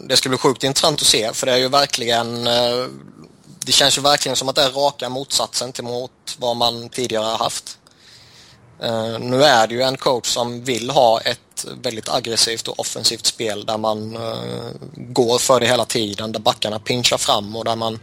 Det 0.08 0.18
ska 0.18 0.30
bli 0.30 0.38
sjukt 0.38 0.64
intressant 0.64 1.02
att 1.02 1.08
se 1.08 1.34
för 1.34 1.46
det 1.46 1.52
är 1.52 1.58
ju 1.58 1.70
verkligen... 1.70 2.48
Eh, 2.48 2.88
det 3.66 3.72
känns 3.72 3.98
ju 3.98 4.02
verkligen 4.02 4.36
som 4.36 4.50
att 4.50 4.56
det 4.56 4.62
är 4.62 4.72
raka 4.72 5.10
motsatsen 5.10 5.72
till 5.72 5.84
mot 5.84 6.12
vad 6.40 6.58
man 6.58 6.90
tidigare 6.90 7.24
har 7.24 7.38
haft. 7.38 7.77
Eh, 8.82 9.20
Nu 9.20 9.44
är 9.44 9.68
det 9.68 9.76
ju 9.76 9.82
en 9.82 9.98
coach 9.98 10.28
som 10.28 10.64
vill 10.64 10.90
ha 10.90 11.22
ett 11.22 11.66
väldigt 11.82 12.10
aggressivt 12.10 12.68
och 12.68 12.80
offensivt 12.80 13.26
spel 13.26 13.66
där 13.66 13.78
man 13.78 14.16
eh, 14.16 14.72
går 14.96 15.40
för 15.40 15.60
det 15.60 15.66
hela 15.68 15.86
tiden, 15.86 16.32
där 16.32 16.40
backarna 16.40 16.80
pinchar 16.80 17.18
fram 17.18 17.56
och 17.56 17.66
där 17.66 17.76
man... 17.76 18.00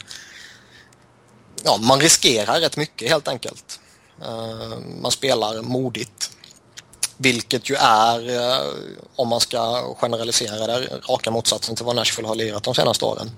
Ja, 1.64 1.76
man 1.76 2.00
riskerar 2.00 2.60
rätt 2.60 2.76
mycket 2.76 3.08
helt 3.10 3.28
enkelt. 3.28 3.80
Eh, 4.22 4.78
Man 5.02 5.10
spelar 5.10 5.62
modigt. 5.62 6.30
Vilket 7.16 7.70
ju 7.70 7.74
är, 7.74 8.20
om 9.16 9.28
man 9.28 9.40
ska 9.40 9.94
generalisera 9.94 10.66
det, 10.66 10.88
raka 11.08 11.30
motsatsen 11.30 11.76
till 11.76 11.84
vad 11.84 11.96
Nashville 11.96 12.28
har 12.28 12.34
lirat 12.34 12.62
de 12.62 12.74
senaste 12.74 13.04
åren. 13.04 13.30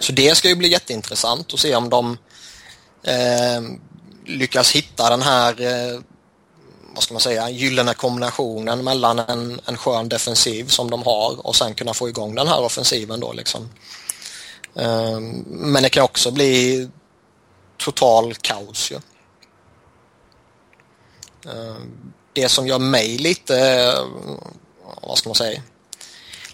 Så 0.00 0.12
det 0.12 0.34
ska 0.36 0.48
ju 0.48 0.54
bli 0.56 0.68
jätteintressant 0.68 1.54
att 1.54 1.60
se 1.60 1.76
om 1.76 1.88
de 1.88 2.18
eh, 3.02 3.60
lyckas 4.28 4.72
hitta 4.72 5.10
den 5.10 5.22
här, 5.22 5.60
eh, 5.60 6.00
vad 6.94 7.02
ska 7.02 7.14
man 7.14 7.20
säga, 7.20 7.50
gyllene 7.50 7.94
kombinationen 7.94 8.84
mellan 8.84 9.18
en, 9.18 9.60
en 9.66 9.76
skön 9.76 10.08
defensiv 10.08 10.68
som 10.68 10.90
de 10.90 11.02
har 11.02 11.46
och 11.46 11.56
sen 11.56 11.74
kunna 11.74 11.94
få 11.94 12.08
igång 12.08 12.34
den 12.34 12.48
här 12.48 12.60
offensiven 12.60 13.20
då 13.20 13.32
liksom. 13.32 13.68
Ehm, 14.74 15.44
men 15.46 15.82
det 15.82 15.88
kan 15.88 16.04
också 16.04 16.30
bli 16.30 16.88
total 17.76 18.34
kaos 18.34 18.90
ju. 18.90 18.96
Ehm, 21.52 22.12
det 22.32 22.48
som 22.48 22.66
gör 22.66 22.78
mig 22.78 23.18
lite, 23.18 23.58
eh, 23.58 24.06
vad 25.02 25.18
ska 25.18 25.28
man 25.28 25.36
säga, 25.36 25.62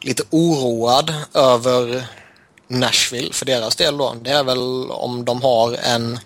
lite 0.00 0.22
oroad 0.30 1.14
över 1.34 2.06
Nashville 2.68 3.32
för 3.32 3.46
deras 3.46 3.76
del 3.76 3.96
då, 3.96 4.14
det 4.22 4.30
är 4.30 4.44
väl 4.44 4.90
om 4.90 5.24
de 5.24 5.42
har 5.42 5.72
en 5.72 6.18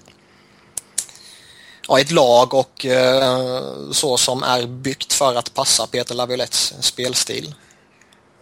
ja, 1.88 2.00
ett 2.00 2.10
lag 2.10 2.54
och 2.54 2.86
eh, 2.86 3.52
så 3.92 4.16
som 4.16 4.42
är 4.42 4.66
byggt 4.66 5.12
för 5.12 5.34
att 5.34 5.54
passa 5.54 5.86
Peter 5.86 6.14
Laviolettes 6.14 6.74
spelstil. 6.80 7.54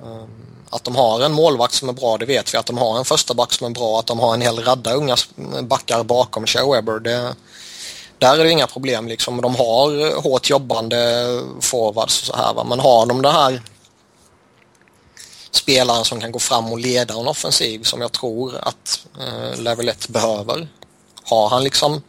Ehm, 0.02 0.46
att 0.70 0.84
de 0.84 0.96
har 0.96 1.20
en 1.20 1.32
målvakt 1.32 1.74
som 1.74 1.88
är 1.88 1.92
bra, 1.92 2.18
det 2.18 2.26
vet 2.26 2.54
vi. 2.54 2.58
Att 2.58 2.66
de 2.66 2.78
har 2.78 2.98
en 2.98 3.04
första 3.04 3.34
back 3.34 3.52
som 3.52 3.66
är 3.66 3.70
bra, 3.70 3.98
att 3.98 4.06
de 4.06 4.18
har 4.18 4.34
en 4.34 4.40
hel 4.40 4.58
radda 4.58 4.94
unga 4.94 5.16
backar 5.62 6.02
bakom 6.02 6.46
Shea 6.46 6.72
Weber, 6.72 6.98
det, 6.98 7.34
Där 8.18 8.38
är 8.38 8.44
det 8.44 8.50
inga 8.50 8.66
problem 8.66 9.08
liksom. 9.08 9.40
De 9.40 9.56
har 9.56 10.20
hårt 10.22 10.50
jobbande 10.50 10.96
forwards 11.60 12.20
och 12.20 12.26
så 12.26 12.36
här 12.36 12.54
va. 12.54 12.64
Men 12.64 12.80
har 12.80 13.06
de 13.06 13.22
det 13.22 13.30
här 13.30 13.62
spelaren 15.50 16.04
som 16.04 16.20
kan 16.20 16.32
gå 16.32 16.38
fram 16.38 16.72
och 16.72 16.78
leda 16.78 17.14
en 17.14 17.28
offensiv 17.28 17.82
som 17.82 18.00
jag 18.00 18.12
tror 18.12 18.56
att 18.62 19.06
eh, 19.20 19.60
Level 19.60 19.88
1 19.88 20.08
behöver. 20.08 20.68
Har 21.24 21.48
han 21.48 21.64
liksom 21.64 22.02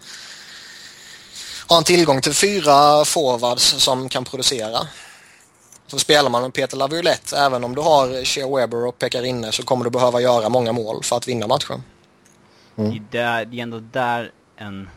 har 1.67 1.75
han 1.75 1.84
tillgång 1.84 2.21
till 2.21 2.34
fyra 2.34 3.06
forwards 3.06 3.63
som 3.63 4.10
kan 4.10 4.25
producera 4.25 4.88
så 5.88 5.99
spelar 5.99 6.30
man 6.30 6.41
med 6.41 6.53
Peter 6.53 6.77
Laviolette 6.77 7.38
även 7.38 7.63
om 7.63 7.75
du 7.75 7.82
har 7.82 8.25
Shea 8.25 8.56
Weber 8.56 8.86
och 8.86 8.99
pekar 8.99 9.23
inne 9.23 9.51
så 9.51 9.63
kommer 9.63 9.86
du 9.86 9.91
behöva 9.91 10.21
göra 10.21 10.49
många 10.49 10.71
mål 10.71 11.03
för 11.03 11.17
att 11.17 11.27
vinna 11.27 11.47
matchen. 11.47 11.84
Mm. 12.75 13.08
Det, 13.12 13.19
är, 13.19 13.45
det 13.45 13.60
är 13.60 13.63
ändå 13.63 13.80
där 13.80 14.32
en 14.58 14.89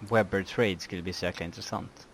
Webber-trade 0.00 0.78
skulle 0.80 1.02
bli 1.02 1.12
så 1.12 1.24
jäkla 1.24 1.46
intressant. 1.46 2.06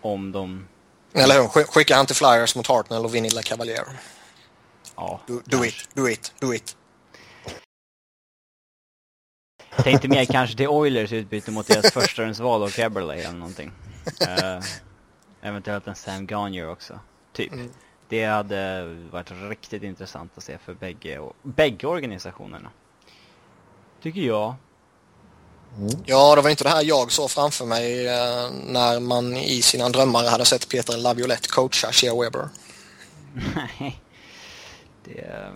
Om 0.00 0.32
de... 0.32 0.68
Eller 1.12 1.34
hur? 1.34 1.64
Skickar 1.64 1.96
han 1.96 2.06
till 2.06 2.16
Flyers 2.16 2.56
mot 2.56 2.66
Hartnell 2.66 3.04
och 3.04 3.14
Vinny 3.14 3.28
Cavalier. 3.28 3.84
Ja. 4.96 5.20
Do, 5.26 5.40
do 5.44 5.64
it, 5.64 5.74
do 5.94 6.08
it, 6.08 6.32
do 6.40 6.54
it. 6.54 6.76
Tänkte 9.76 10.08
mer 10.08 10.24
kanske 10.24 10.56
till 10.56 10.68
Oilers 10.68 11.12
utbyte 11.12 11.50
mot 11.50 11.66
deras 11.66 11.92
förstahundsval 11.92 12.62
och 12.62 12.78
Eberle 12.78 13.14
eller 13.14 13.38
någonting. 13.38 13.72
Uh, 14.22 14.64
eventuellt 15.42 15.86
en 15.86 15.94
Sam 15.94 16.26
Gagner 16.26 16.70
också. 16.70 16.98
Typ. 17.32 17.52
Mm. 17.52 17.70
Det 18.08 18.24
hade 18.24 18.84
varit 19.10 19.30
riktigt 19.30 19.82
intressant 19.82 20.32
att 20.34 20.44
se 20.44 20.58
för 20.58 20.74
bägge, 20.74 21.20
bägge 21.42 21.86
organisationerna. 21.86 22.70
Tycker 24.02 24.20
jag. 24.20 24.54
Mm. 25.78 25.90
Ja, 26.06 26.34
det 26.34 26.42
var 26.42 26.50
inte 26.50 26.64
det 26.64 26.70
här 26.70 26.84
jag 26.84 27.12
såg 27.12 27.30
framför 27.30 27.66
mig 27.66 28.06
eh, 28.06 28.50
när 28.66 29.00
man 29.00 29.36
i 29.36 29.62
sina 29.62 29.88
drömmar 29.88 30.30
hade 30.30 30.44
sett 30.44 30.68
Peter 30.68 30.96
Laviolette 30.96 31.48
coacha 31.48 31.92
Shea 31.92 32.20
Weber. 32.20 32.48
Nej, 33.78 34.00
det 35.04 35.52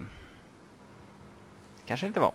kanske 1.87 2.07
inte 2.07 2.21
var. 2.21 2.33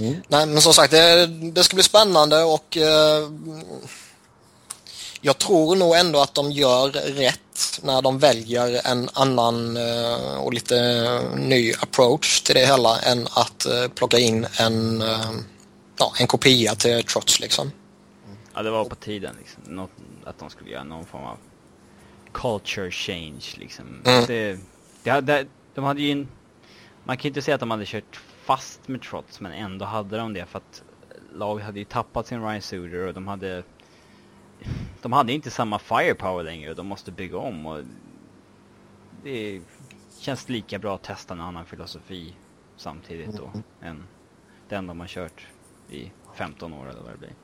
Mm. 0.00 0.22
Nej, 0.28 0.46
men 0.46 0.60
som 0.60 0.74
sagt, 0.74 0.90
det, 0.90 1.26
det 1.26 1.64
ska 1.64 1.74
bli 1.74 1.82
spännande 1.82 2.42
och 2.42 2.76
eh, 2.76 3.28
jag 5.20 5.38
tror 5.38 5.76
nog 5.76 5.96
ändå 5.96 6.20
att 6.20 6.34
de 6.34 6.52
gör 6.52 6.88
rätt 6.92 7.80
när 7.82 8.02
de 8.02 8.18
väljer 8.18 8.86
en 8.86 9.08
annan 9.12 9.76
eh, 9.76 10.36
och 10.36 10.52
lite 10.52 10.76
ny 11.36 11.72
approach 11.80 12.40
till 12.40 12.54
det 12.54 12.66
hela 12.66 12.98
än 13.00 13.26
att 13.30 13.66
eh, 13.66 13.88
plocka 13.88 14.18
in 14.18 14.46
en, 14.60 15.02
eh, 15.02 15.30
ja, 15.98 16.12
en 16.20 16.26
kopia 16.26 16.74
till 16.74 17.04
Trots 17.04 17.40
liksom. 17.40 17.70
Ja, 18.54 18.62
det 18.62 18.70
var 18.70 18.84
på 18.84 18.94
tiden 18.94 19.36
liksom. 19.38 19.62
Något, 19.76 19.90
att 20.24 20.38
de 20.38 20.50
skulle 20.50 20.70
göra 20.70 20.84
någon 20.84 21.06
form 21.06 21.24
av 21.24 21.36
culture 22.32 22.90
change 22.90 23.44
liksom. 23.56 24.02
Mm. 24.04 24.24
Det, 24.26 24.58
det, 25.02 25.20
det, 25.20 25.46
de 25.74 25.84
hade 25.84 26.02
ju 26.02 26.10
en, 26.10 26.28
man 27.04 27.16
kan 27.16 27.22
ju 27.22 27.28
inte 27.28 27.42
säga 27.42 27.54
att 27.54 27.60
de 27.60 27.70
hade 27.70 27.86
kört 27.86 28.20
fast 28.44 28.88
med 28.88 29.02
Trots 29.02 29.40
men 29.40 29.52
ändå 29.52 29.84
hade 29.84 30.16
de 30.16 30.32
det 30.32 30.46
för 30.46 30.58
att 30.58 30.82
laget 31.32 31.64
hade 31.66 31.78
ju 31.78 31.84
tappat 31.84 32.26
sin 32.26 32.42
Ryan 32.42 32.62
Suder 32.62 33.06
och 33.06 33.14
de 33.14 33.28
hade 33.28 33.62
de 35.02 35.12
hade 35.12 35.32
inte 35.32 35.50
samma 35.50 35.78
firepower 35.78 36.44
längre 36.44 36.70
och 36.70 36.76
de 36.76 36.86
måste 36.86 37.12
bygga 37.12 37.38
om 37.38 37.66
och 37.66 37.78
det 39.22 39.60
känns 40.18 40.48
lika 40.48 40.78
bra 40.78 40.94
att 40.94 41.02
testa 41.02 41.34
en 41.34 41.40
annan 41.40 41.64
filosofi 41.64 42.34
samtidigt 42.76 43.36
då 43.36 43.44
mm. 43.44 43.62
än 43.82 44.02
den 44.68 44.86
de 44.86 45.00
har 45.00 45.06
kört 45.06 45.46
i 45.90 46.12
15 46.34 46.72
år 46.72 46.90
eller 46.90 47.00
vad 47.02 47.12
det 47.12 47.18
blir. 47.18 47.34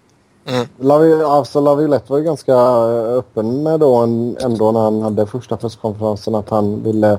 Mm. 0.45 0.69
Lavi, 0.79 1.23
alltså 1.25 1.61
Laviolette 1.61 2.13
var 2.13 2.19
ju 2.19 2.25
ganska 2.25 2.55
öppen 2.55 3.63
med 3.63 3.81
då 3.81 3.97
ändå 4.45 4.73
när 4.73 4.81
han 4.81 5.03
hade 5.03 5.27
första 5.27 5.57
presskonferensen 5.57 6.35
att 6.35 6.51
han 6.51 6.83
ville 6.83 7.19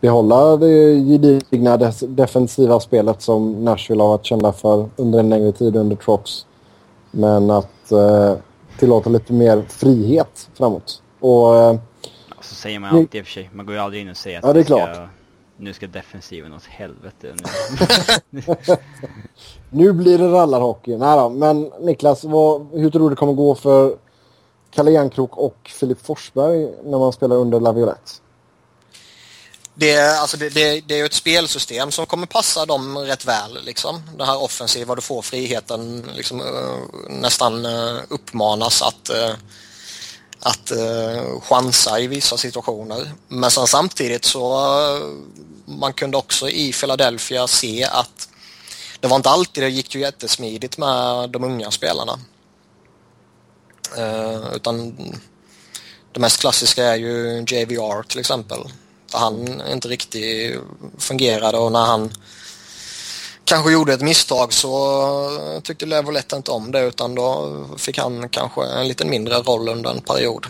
behålla 0.00 0.56
det 0.56 0.94
gedigna 0.94 1.76
defensiva 2.00 2.80
spelet 2.80 3.22
som 3.22 3.64
Nashville 3.64 4.02
har 4.02 4.08
varit 4.08 4.24
kända 4.24 4.52
för 4.52 4.88
under 4.96 5.18
en 5.18 5.28
längre 5.28 5.52
tid 5.52 5.76
under 5.76 5.96
Trots. 5.96 6.46
Men 7.10 7.50
att 7.50 7.92
eh, 7.92 8.34
tillåta 8.78 9.10
lite 9.10 9.32
mer 9.32 9.62
frihet 9.68 10.50
framåt. 10.54 11.02
Och, 11.20 11.56
eh, 11.56 11.76
så 12.40 12.54
säger 12.54 12.78
man 12.78 12.96
alltid 12.96 13.18
i 13.18 13.22
och 13.22 13.26
för 13.26 13.32
sig. 13.32 13.50
Man 13.52 13.66
går 13.66 13.74
ju 13.74 13.80
aldrig 13.80 14.02
in 14.02 14.10
och 14.10 14.16
säger 14.16 14.38
att 14.38 14.44
ja, 14.44 14.52
det 14.52 14.60
är 14.60 14.64
klart. 14.64 14.94
Ska, 14.94 15.06
nu 15.56 15.72
ska 15.72 15.86
defensiven 15.86 16.52
åt 16.52 16.64
helvete. 16.64 17.34
Nu, 18.30 18.42
nu 19.70 19.92
blir 19.92 20.18
det 20.18 20.28
rallarhockey. 20.28 20.96
Nej 20.96 21.18
då, 21.18 21.28
men 21.28 21.70
Niklas, 21.80 22.24
vad, 22.24 22.66
hur 22.72 22.90
tror 22.90 23.02
du 23.02 23.10
det 23.10 23.16
kommer 23.16 23.32
gå 23.32 23.54
för 23.54 23.96
Kalle 24.70 24.90
Järnkrok 24.90 25.36
och 25.36 25.70
Filip 25.80 26.06
Forsberg 26.06 26.68
när 26.84 26.98
man 26.98 27.12
spelar 27.12 27.36
under 27.36 27.60
Laviolette? 27.60 28.10
Det, 29.78 30.18
alltså 30.18 30.36
det, 30.36 30.48
det, 30.48 30.80
det 30.80 31.00
är 31.00 31.04
ett 31.04 31.12
spelsystem 31.12 31.92
som 31.92 32.06
kommer 32.06 32.26
passa 32.26 32.66
dem 32.66 32.98
rätt 32.98 33.24
väl. 33.24 33.64
Liksom. 33.64 34.02
Det 34.18 34.24
här 34.24 34.42
offensiva, 34.42 34.94
du 34.94 35.00
får 35.00 35.22
friheten 35.22 36.10
liksom, 36.14 36.40
eh, 36.40 37.08
nästan 37.08 37.66
eh, 37.66 37.96
uppmanas 38.08 38.82
att, 38.82 39.08
eh, 39.08 39.34
att 40.40 40.72
chansa 41.42 42.00
i 42.00 42.06
vissa 42.06 42.36
situationer. 42.36 43.12
Men 43.28 43.50
sen 43.50 43.66
samtidigt 43.66 44.24
så 44.24 44.58
man 45.64 45.92
kunde 45.92 46.16
också 46.16 46.48
i 46.48 46.72
Philadelphia 46.72 47.46
se 47.46 47.84
att 47.84 48.28
det 49.00 49.08
var 49.08 49.16
inte 49.16 49.30
alltid 49.30 49.62
det 49.62 49.68
gick 49.68 49.94
ju 49.94 50.00
jättesmidigt 50.00 50.78
med 50.78 51.30
de 51.30 51.44
unga 51.44 51.70
spelarna. 51.70 52.18
utan 54.54 54.96
det 56.12 56.20
mest 56.20 56.40
klassiska 56.40 56.84
är 56.84 56.96
ju 56.96 57.44
JVR 57.48 58.02
till 58.02 58.20
exempel 58.20 58.60
han 59.12 59.62
inte 59.72 59.88
riktigt 59.88 60.60
fungerade 60.98 61.58
och 61.58 61.72
när 61.72 61.86
han 61.86 62.10
kanske 63.44 63.72
gjorde 63.72 63.92
ett 63.92 64.00
misstag 64.00 64.52
så 64.52 65.60
tyckte 65.62 65.86
Levolette 65.86 66.36
inte 66.36 66.50
om 66.50 66.72
det 66.72 66.80
utan 66.80 67.14
då 67.14 67.64
fick 67.78 67.98
han 67.98 68.28
kanske 68.28 68.64
en 68.64 68.88
lite 68.88 69.04
mindre 69.04 69.34
roll 69.34 69.68
under 69.68 69.90
en 69.90 70.00
period. 70.00 70.46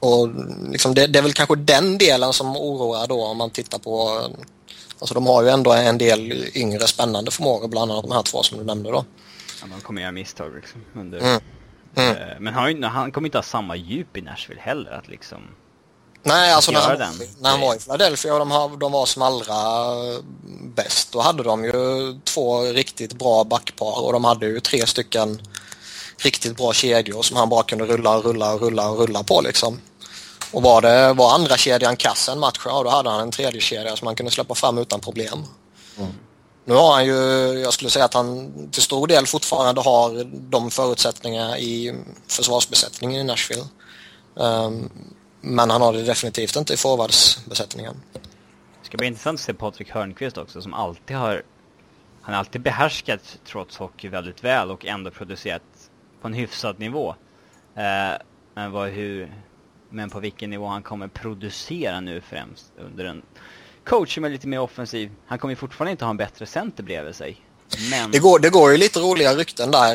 Och 0.00 0.28
liksom 0.70 0.94
det, 0.94 1.06
det, 1.06 1.18
är 1.18 1.22
väl 1.22 1.32
kanske 1.32 1.56
den 1.56 1.98
delen 1.98 2.32
som 2.32 2.56
oroar 2.56 3.06
då 3.06 3.24
om 3.24 3.36
man 3.36 3.50
tittar 3.50 3.78
på 3.78 4.22
Alltså 4.98 5.14
de 5.14 5.26
har 5.26 5.42
ju 5.42 5.48
ändå 5.48 5.72
en 5.72 5.98
del 5.98 6.46
yngre 6.54 6.86
spännande 6.86 7.30
förmågor, 7.30 7.68
bland 7.68 7.92
annat 7.92 8.04
de 8.04 8.12
här 8.12 8.22
två 8.22 8.42
som 8.42 8.58
du 8.58 8.64
nämnde 8.64 8.90
då. 8.90 9.04
Ja, 9.60 9.66
man 9.66 9.80
kommer 9.80 10.00
göra 10.02 10.12
misstag 10.12 10.54
liksom. 10.54 10.84
Under, 10.94 11.18
mm. 11.18 11.40
Mm. 11.94 12.16
Eh, 12.16 12.40
men 12.40 12.54
han, 12.54 12.82
han 12.82 13.12
kommer 13.12 13.28
inte 13.28 13.38
ha 13.38 13.42
samma 13.42 13.76
djup 13.76 14.16
i 14.16 14.20
Nashville 14.20 14.60
heller 14.60 14.90
att 14.90 15.08
liksom 15.08 15.40
Nej, 16.22 16.52
alltså 16.52 16.72
när 16.72 16.80
han, 16.80 17.20
när 17.40 17.50
han 17.50 17.60
var 17.60 17.74
i 17.74 17.78
Philadelphia 17.78 18.34
och 18.34 18.38
de, 18.38 18.78
de 18.78 18.92
var 18.92 19.06
som 19.06 19.22
allra 19.22 19.54
bäst, 20.74 21.12
då 21.12 21.20
hade 21.20 21.42
de 21.42 21.64
ju 21.64 21.72
två 22.24 22.62
riktigt 22.62 23.12
bra 23.12 23.44
backpar 23.44 24.04
och 24.04 24.12
de 24.12 24.24
hade 24.24 24.46
ju 24.46 24.60
tre 24.60 24.86
stycken 24.86 25.42
riktigt 26.18 26.56
bra 26.56 26.72
kedjor 26.72 27.22
som 27.22 27.36
han 27.36 27.48
bara 27.48 27.62
kunde 27.62 27.84
rulla 27.84 28.16
och 28.16 28.24
rulla 28.24 28.52
och 28.52 28.60
rulla 28.60 28.90
och 28.90 28.98
rulla 28.98 29.22
på 29.22 29.40
liksom. 29.40 29.80
Och 30.52 30.62
var 30.62 30.82
det 30.82 31.12
var 31.12 31.34
andra 31.34 31.56
kedjan 31.56 31.96
kass 31.96 32.28
en 32.28 32.38
match, 32.38 32.60
ja 32.64 32.82
då 32.82 32.90
hade 32.90 33.10
han 33.10 33.20
en 33.20 33.30
tredje 33.30 33.60
kedja 33.60 33.96
som 33.96 34.06
han 34.06 34.16
kunde 34.16 34.32
släppa 34.32 34.54
fram 34.54 34.78
utan 34.78 35.00
problem. 35.00 35.44
Mm. 35.98 36.10
Nu 36.64 36.74
har 36.74 36.92
han 36.92 37.06
ju, 37.06 37.14
jag 37.60 37.72
skulle 37.72 37.90
säga 37.90 38.04
att 38.04 38.14
han 38.14 38.52
till 38.70 38.82
stor 38.82 39.06
del 39.06 39.26
fortfarande 39.26 39.80
har 39.80 40.24
de 40.50 40.70
förutsättningar 40.70 41.56
i 41.56 41.94
försvarsbesättningen 42.28 43.20
i 43.20 43.24
Nashville. 43.24 43.64
Um, 44.34 44.90
men 45.42 45.70
han 45.70 45.82
har 45.82 45.92
det 45.92 46.02
definitivt 46.02 46.56
inte 46.56 46.74
i 46.74 46.76
forwardsbesättningen. 46.76 47.94
Det 48.12 48.86
ska 48.86 48.96
bli 48.96 49.06
intressant 49.06 49.40
att 49.40 49.44
se 49.44 49.54
Patrik 49.54 49.90
Hörnqvist 49.90 50.38
också 50.38 50.62
som 50.62 50.74
alltid 50.74 51.16
har 51.16 51.42
han 52.22 52.34
har 52.34 52.38
alltid 52.38 52.60
behärskat 52.60 53.38
trots 53.46 53.76
hockey 53.76 54.08
väldigt 54.08 54.44
väl 54.44 54.70
och 54.70 54.86
ändå 54.86 55.10
producerat 55.10 55.62
på 56.20 56.28
en 56.28 56.34
hyfsad 56.34 56.78
nivå. 56.78 57.14
Eh, 57.76 58.22
men, 58.54 58.72
vad, 58.72 58.88
hur, 58.88 59.34
men 59.90 60.10
på 60.10 60.20
vilken 60.20 60.50
nivå 60.50 60.66
han 60.66 60.82
kommer 60.82 61.08
producera 61.08 62.00
nu 62.00 62.20
främst 62.20 62.64
under 62.78 63.04
en 63.04 63.22
coach 63.84 64.14
som 64.14 64.24
är 64.24 64.30
lite 64.30 64.48
mer 64.48 64.60
offensiv. 64.60 65.10
Han 65.26 65.38
kommer 65.38 65.52
ju 65.52 65.56
fortfarande 65.56 65.90
inte 65.90 66.04
ha 66.04 66.10
en 66.10 66.16
bättre 66.16 66.46
center 66.46 66.82
bredvid 66.82 67.14
sig. 67.14 67.40
Men... 67.90 68.10
Det, 68.10 68.18
går, 68.18 68.38
det 68.38 68.50
går 68.50 68.72
ju 68.72 68.76
lite 68.76 69.00
roliga 69.00 69.34
rykten 69.34 69.70
där 69.70 69.94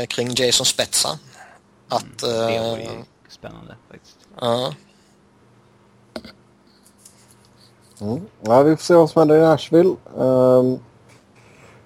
eh, 0.00 0.06
kring 0.06 0.34
Jason 0.34 0.66
Spetsa. 0.66 1.18
Att, 1.88 2.22
mm, 2.22 2.46
det 2.46 2.54
ju 2.54 2.82
eh, 2.82 2.90
spännande 3.28 3.76
faktiskt. 3.90 4.17
Ja. 4.40 4.72
Mm. 8.00 8.20
ja. 8.40 8.62
Vi 8.62 8.76
får 8.76 8.82
se 8.82 8.94
vad 8.94 9.10
som 9.10 9.20
händer 9.20 9.36
i 9.36 9.40
Nashville. 9.40 9.96
Um, 10.16 10.78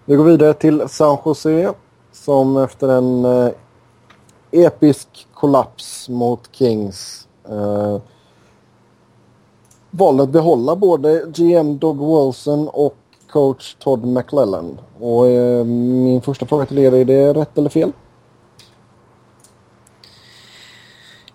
vi 0.05 0.17
går 0.17 0.25
vidare 0.25 0.55
till 0.55 0.89
San 0.89 1.19
Jose 1.25 1.73
som 2.13 2.57
efter 2.57 2.89
en 2.89 3.25
uh, 3.25 3.51
episk 4.51 5.27
kollaps 5.35 6.09
mot 6.09 6.49
Kings 6.53 7.29
uh, 7.51 7.99
valde 9.91 10.23
att 10.23 10.31
behålla 10.31 10.77
både 10.77 11.25
GM 11.27 11.79
Doug 11.79 11.99
Wilson 11.99 12.69
och 12.69 12.97
coach 13.31 13.75
Todd 13.75 14.05
McLellan. 14.05 14.79
Och 15.01 15.25
uh, 15.25 15.65
min 15.65 16.21
första 16.21 16.47
fråga 16.47 16.67
till 16.67 16.79
er, 16.79 16.95
är 16.95 17.05
det 17.05 17.35
rätt 17.35 17.59
eller 17.59 17.71
fel? 17.71 17.93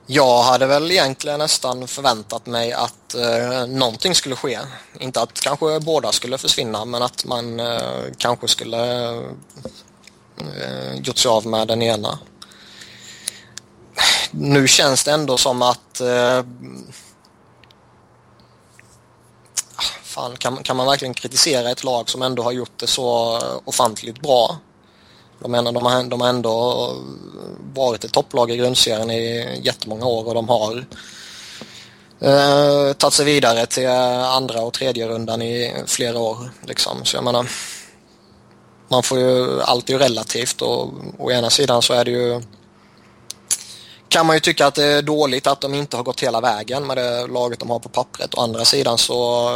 Jag 0.10 0.44
hade 0.44 0.68
väl 0.68 0.92
egentligen 0.92 1.40
nästan 1.40 1.88
förväntat 1.88 2.46
mig 2.46 2.74
att 2.74 3.16
eh, 3.16 3.68
någonting 3.68 4.16
skulle 4.16 4.36
ske. 4.36 4.60
Inte 5.00 5.22
att 5.22 5.40
kanske 5.40 5.80
båda 5.80 6.12
skulle 6.12 6.38
försvinna 6.38 6.86
men 6.86 7.04
att 7.04 7.26
man 7.26 7.60
eh, 7.60 8.04
kanske 8.18 8.48
skulle 8.48 9.10
eh, 10.38 10.96
gjort 10.96 11.18
sig 11.18 11.30
av 11.30 11.46
med 11.46 11.68
den 11.68 11.82
ena. 11.82 12.20
Nu 14.32 14.68
känns 14.68 15.04
det 15.04 15.12
ändå 15.12 15.38
som 15.38 15.62
att 15.62 16.02
eh, 16.02 16.40
ah, 19.76 19.92
fan, 20.04 20.36
kan, 20.38 20.64
kan 20.64 20.78
man 20.78 20.86
verkligen 20.88 21.14
kritisera 21.14 21.72
ett 21.72 21.84
lag 21.84 22.10
som 22.10 22.22
ändå 22.22 22.44
har 22.44 22.52
gjort 22.52 22.80
det 22.80 22.88
så 22.88 23.38
eh, 23.38 23.60
ofantligt 23.66 24.22
bra? 24.22 24.58
De, 25.40 25.52
menar, 25.52 25.72
de, 25.72 25.86
har, 25.86 26.04
de 26.04 26.22
har 26.22 26.30
ändå 26.30 26.92
varit 27.78 28.04
ett 28.04 28.14
topplag 28.14 28.52
i 28.52 28.58
grundserien 28.58 29.12
i 29.12 29.60
jättemånga 29.64 30.06
år 30.06 30.28
och 30.28 30.34
de 30.34 30.50
har 30.50 30.86
eh, 32.20 32.94
tagit 32.94 33.14
sig 33.14 33.26
vidare 33.26 33.66
till 33.66 33.86
eh, 33.86 34.24
andra 34.24 34.62
och 34.62 34.74
tredje 34.74 35.08
rundan 35.08 35.42
i 35.42 35.74
flera 35.86 36.20
år. 36.20 36.38
Liksom. 36.68 37.06
Så 37.06 37.18
jag 37.18 37.24
menar, 37.24 37.48
man 38.88 39.04
får 39.04 39.20
ju, 39.20 39.62
allt 39.62 39.90
är 39.90 39.94
ju 39.94 40.00
relativt 40.00 40.62
och 40.62 40.94
å 41.18 41.32
ena 41.32 41.50
sidan 41.50 41.82
så 41.82 41.94
är 41.94 42.06
det 42.06 42.12
ju 42.12 42.42
kan 44.10 44.26
man 44.26 44.36
ju 44.36 44.40
tycka 44.40 44.68
att 44.68 44.76
det 44.76 44.84
är 44.84 45.02
dåligt 45.02 45.48
att 45.48 45.62
de 45.62 45.74
inte 45.74 45.98
har 45.98 46.04
gått 46.04 46.24
hela 46.24 46.42
vägen 46.42 46.88
med 46.88 46.98
det 46.98 47.28
laget 47.28 47.60
de 47.60 47.70
har 47.70 47.80
på 47.80 47.90
pappret. 47.90 48.36
Å 48.36 48.42
andra 48.42 48.66
sidan 48.66 48.98
så 48.98 49.50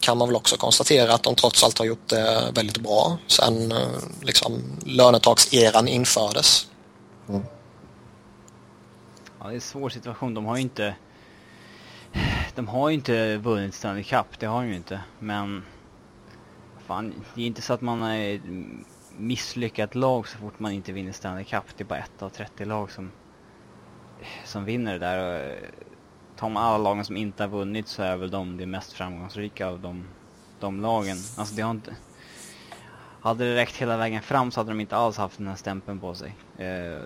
kan 0.00 0.18
man 0.18 0.28
väl 0.28 0.36
också 0.36 0.56
konstatera 0.56 1.14
att 1.14 1.22
de 1.22 1.34
trots 1.34 1.64
allt 1.64 1.78
har 1.78 1.86
gjort 1.86 2.08
det 2.08 2.52
väldigt 2.54 2.78
bra 2.78 3.18
sen 3.26 3.72
eh, 3.72 3.78
liksom, 4.22 4.62
lönetakseran 4.86 5.88
infördes. 5.88 6.66
Mm. 7.28 7.42
Ja, 9.40 9.46
det 9.46 9.52
är 9.52 9.54
en 9.54 9.60
svår 9.60 9.88
situation. 9.88 10.34
De 10.34 10.44
har 10.46 10.56
ju 10.56 10.62
inte... 10.62 10.94
De 12.54 12.68
har 12.68 12.88
ju 12.88 12.94
inte 12.94 13.36
vunnit 13.36 13.74
Stanley 13.74 14.04
Cup, 14.04 14.38
det 14.38 14.46
har 14.46 14.62
de 14.62 14.68
ju 14.68 14.76
inte. 14.76 15.00
Men... 15.18 15.64
Fan, 16.78 17.14
det 17.34 17.42
är 17.42 17.46
inte 17.46 17.62
så 17.62 17.72
att 17.72 17.80
man 17.80 18.02
är 18.02 18.34
eh, 18.34 18.40
misslyckat 19.16 19.94
lag 19.94 20.28
så 20.28 20.38
fort 20.38 20.58
man 20.58 20.72
inte 20.72 20.92
vinner 20.92 21.12
Stanley 21.12 21.44
Cup. 21.44 21.64
Det 21.76 21.84
är 21.84 21.88
bara 21.88 21.98
ett 21.98 22.22
av 22.22 22.28
30 22.28 22.64
lag 22.64 22.90
som 22.90 23.10
som 24.44 24.64
vinner 24.64 24.92
det 24.92 24.98
där. 24.98 25.18
Och, 25.18 25.50
eh, 25.50 25.58
tar 26.36 26.48
man 26.48 26.64
alla 26.64 26.78
lagen 26.78 27.04
som 27.04 27.16
inte 27.16 27.42
har 27.42 27.48
vunnit 27.48 27.88
så 27.88 28.02
är 28.02 28.16
väl 28.16 28.30
de 28.30 28.56
det 28.56 28.66
mest 28.66 28.92
framgångsrika 28.92 29.68
av 29.68 29.80
de, 29.80 30.04
de 30.60 30.80
lagen. 30.80 31.16
Alltså 31.36 31.54
det 31.54 31.62
har 31.62 31.70
inte... 31.70 31.96
Hade 33.20 33.44
det 33.44 33.56
räckt 33.56 33.76
hela 33.76 33.96
vägen 33.96 34.22
fram 34.22 34.50
så 34.50 34.60
hade 34.60 34.70
de 34.70 34.80
inte 34.80 34.96
alls 34.96 35.16
haft 35.16 35.38
den 35.38 35.46
här 35.46 35.56
stämpeln 35.56 36.00
på 36.00 36.14
sig. 36.14 36.36
Eh, 36.56 37.02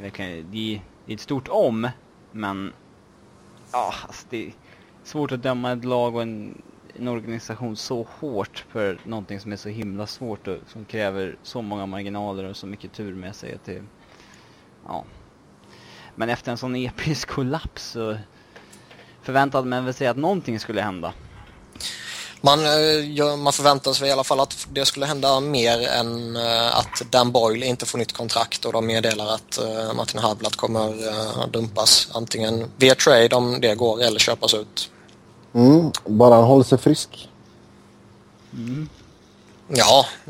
det, 0.00 0.18
är 0.18 0.42
det 0.42 0.80
är 1.12 1.14
ett 1.14 1.20
stort 1.20 1.48
om, 1.48 1.88
men... 2.32 2.72
Ja, 3.72 3.94
alltså 4.06 4.26
det 4.30 4.46
är 4.46 4.52
svårt 5.04 5.32
att 5.32 5.42
döma 5.42 5.72
ett 5.72 5.84
lag 5.84 6.14
och 6.14 6.22
en, 6.22 6.62
en 6.94 7.08
organisation 7.08 7.76
så 7.76 8.06
hårt 8.18 8.64
för 8.68 8.98
någonting 9.04 9.40
som 9.40 9.52
är 9.52 9.56
så 9.56 9.68
himla 9.68 10.06
svårt 10.06 10.48
och 10.48 10.58
som 10.66 10.84
kräver 10.84 11.36
så 11.42 11.62
många 11.62 11.86
marginaler 11.86 12.44
och 12.44 12.56
så 12.56 12.66
mycket 12.66 12.92
tur 12.92 13.14
med 13.14 13.34
sig 13.34 13.54
att 13.54 13.64
det... 13.64 13.82
Ja, 14.86 15.04
men 16.14 16.28
efter 16.28 16.52
en 16.52 16.58
sån 16.58 16.76
episk 16.76 17.28
kollaps 17.28 17.82
så 17.82 18.16
förväntade 19.22 19.68
man 19.68 19.84
väl 19.84 19.94
sig 19.94 20.06
att 20.06 20.16
någonting 20.16 20.60
skulle 20.60 20.82
hända. 20.82 21.14
Man, 22.40 22.58
eh, 22.66 23.36
man 23.36 23.52
förväntar 23.52 23.92
sig 23.92 24.08
i 24.08 24.12
alla 24.12 24.24
fall 24.24 24.40
att 24.40 24.66
det 24.72 24.84
skulle 24.84 25.06
hända 25.06 25.40
mer 25.40 25.88
än 25.88 26.36
eh, 26.36 26.78
att 26.78 27.02
Dan 27.10 27.32
Boyle 27.32 27.62
inte 27.62 27.86
får 27.86 27.98
nytt 27.98 28.12
kontrakt 28.12 28.64
och 28.64 28.72
de 28.72 28.86
meddelar 28.86 29.34
att 29.34 29.58
eh, 29.58 29.92
Martin 29.94 30.20
Havlat 30.20 30.56
kommer 30.56 31.46
dumpas 31.46 32.08
antingen 32.12 32.70
via 32.76 32.94
trade 32.94 33.36
om 33.36 33.60
det 33.60 33.74
går 33.74 34.02
eller 34.02 34.18
köpas 34.18 34.54
ut. 34.54 34.90
Mm, 35.54 35.92
bara 36.06 36.34
han 36.34 36.44
håller 36.44 36.64
sig 36.64 36.78
frisk. 36.78 37.28
Mm. 38.52 38.88
Ja, 39.68 40.06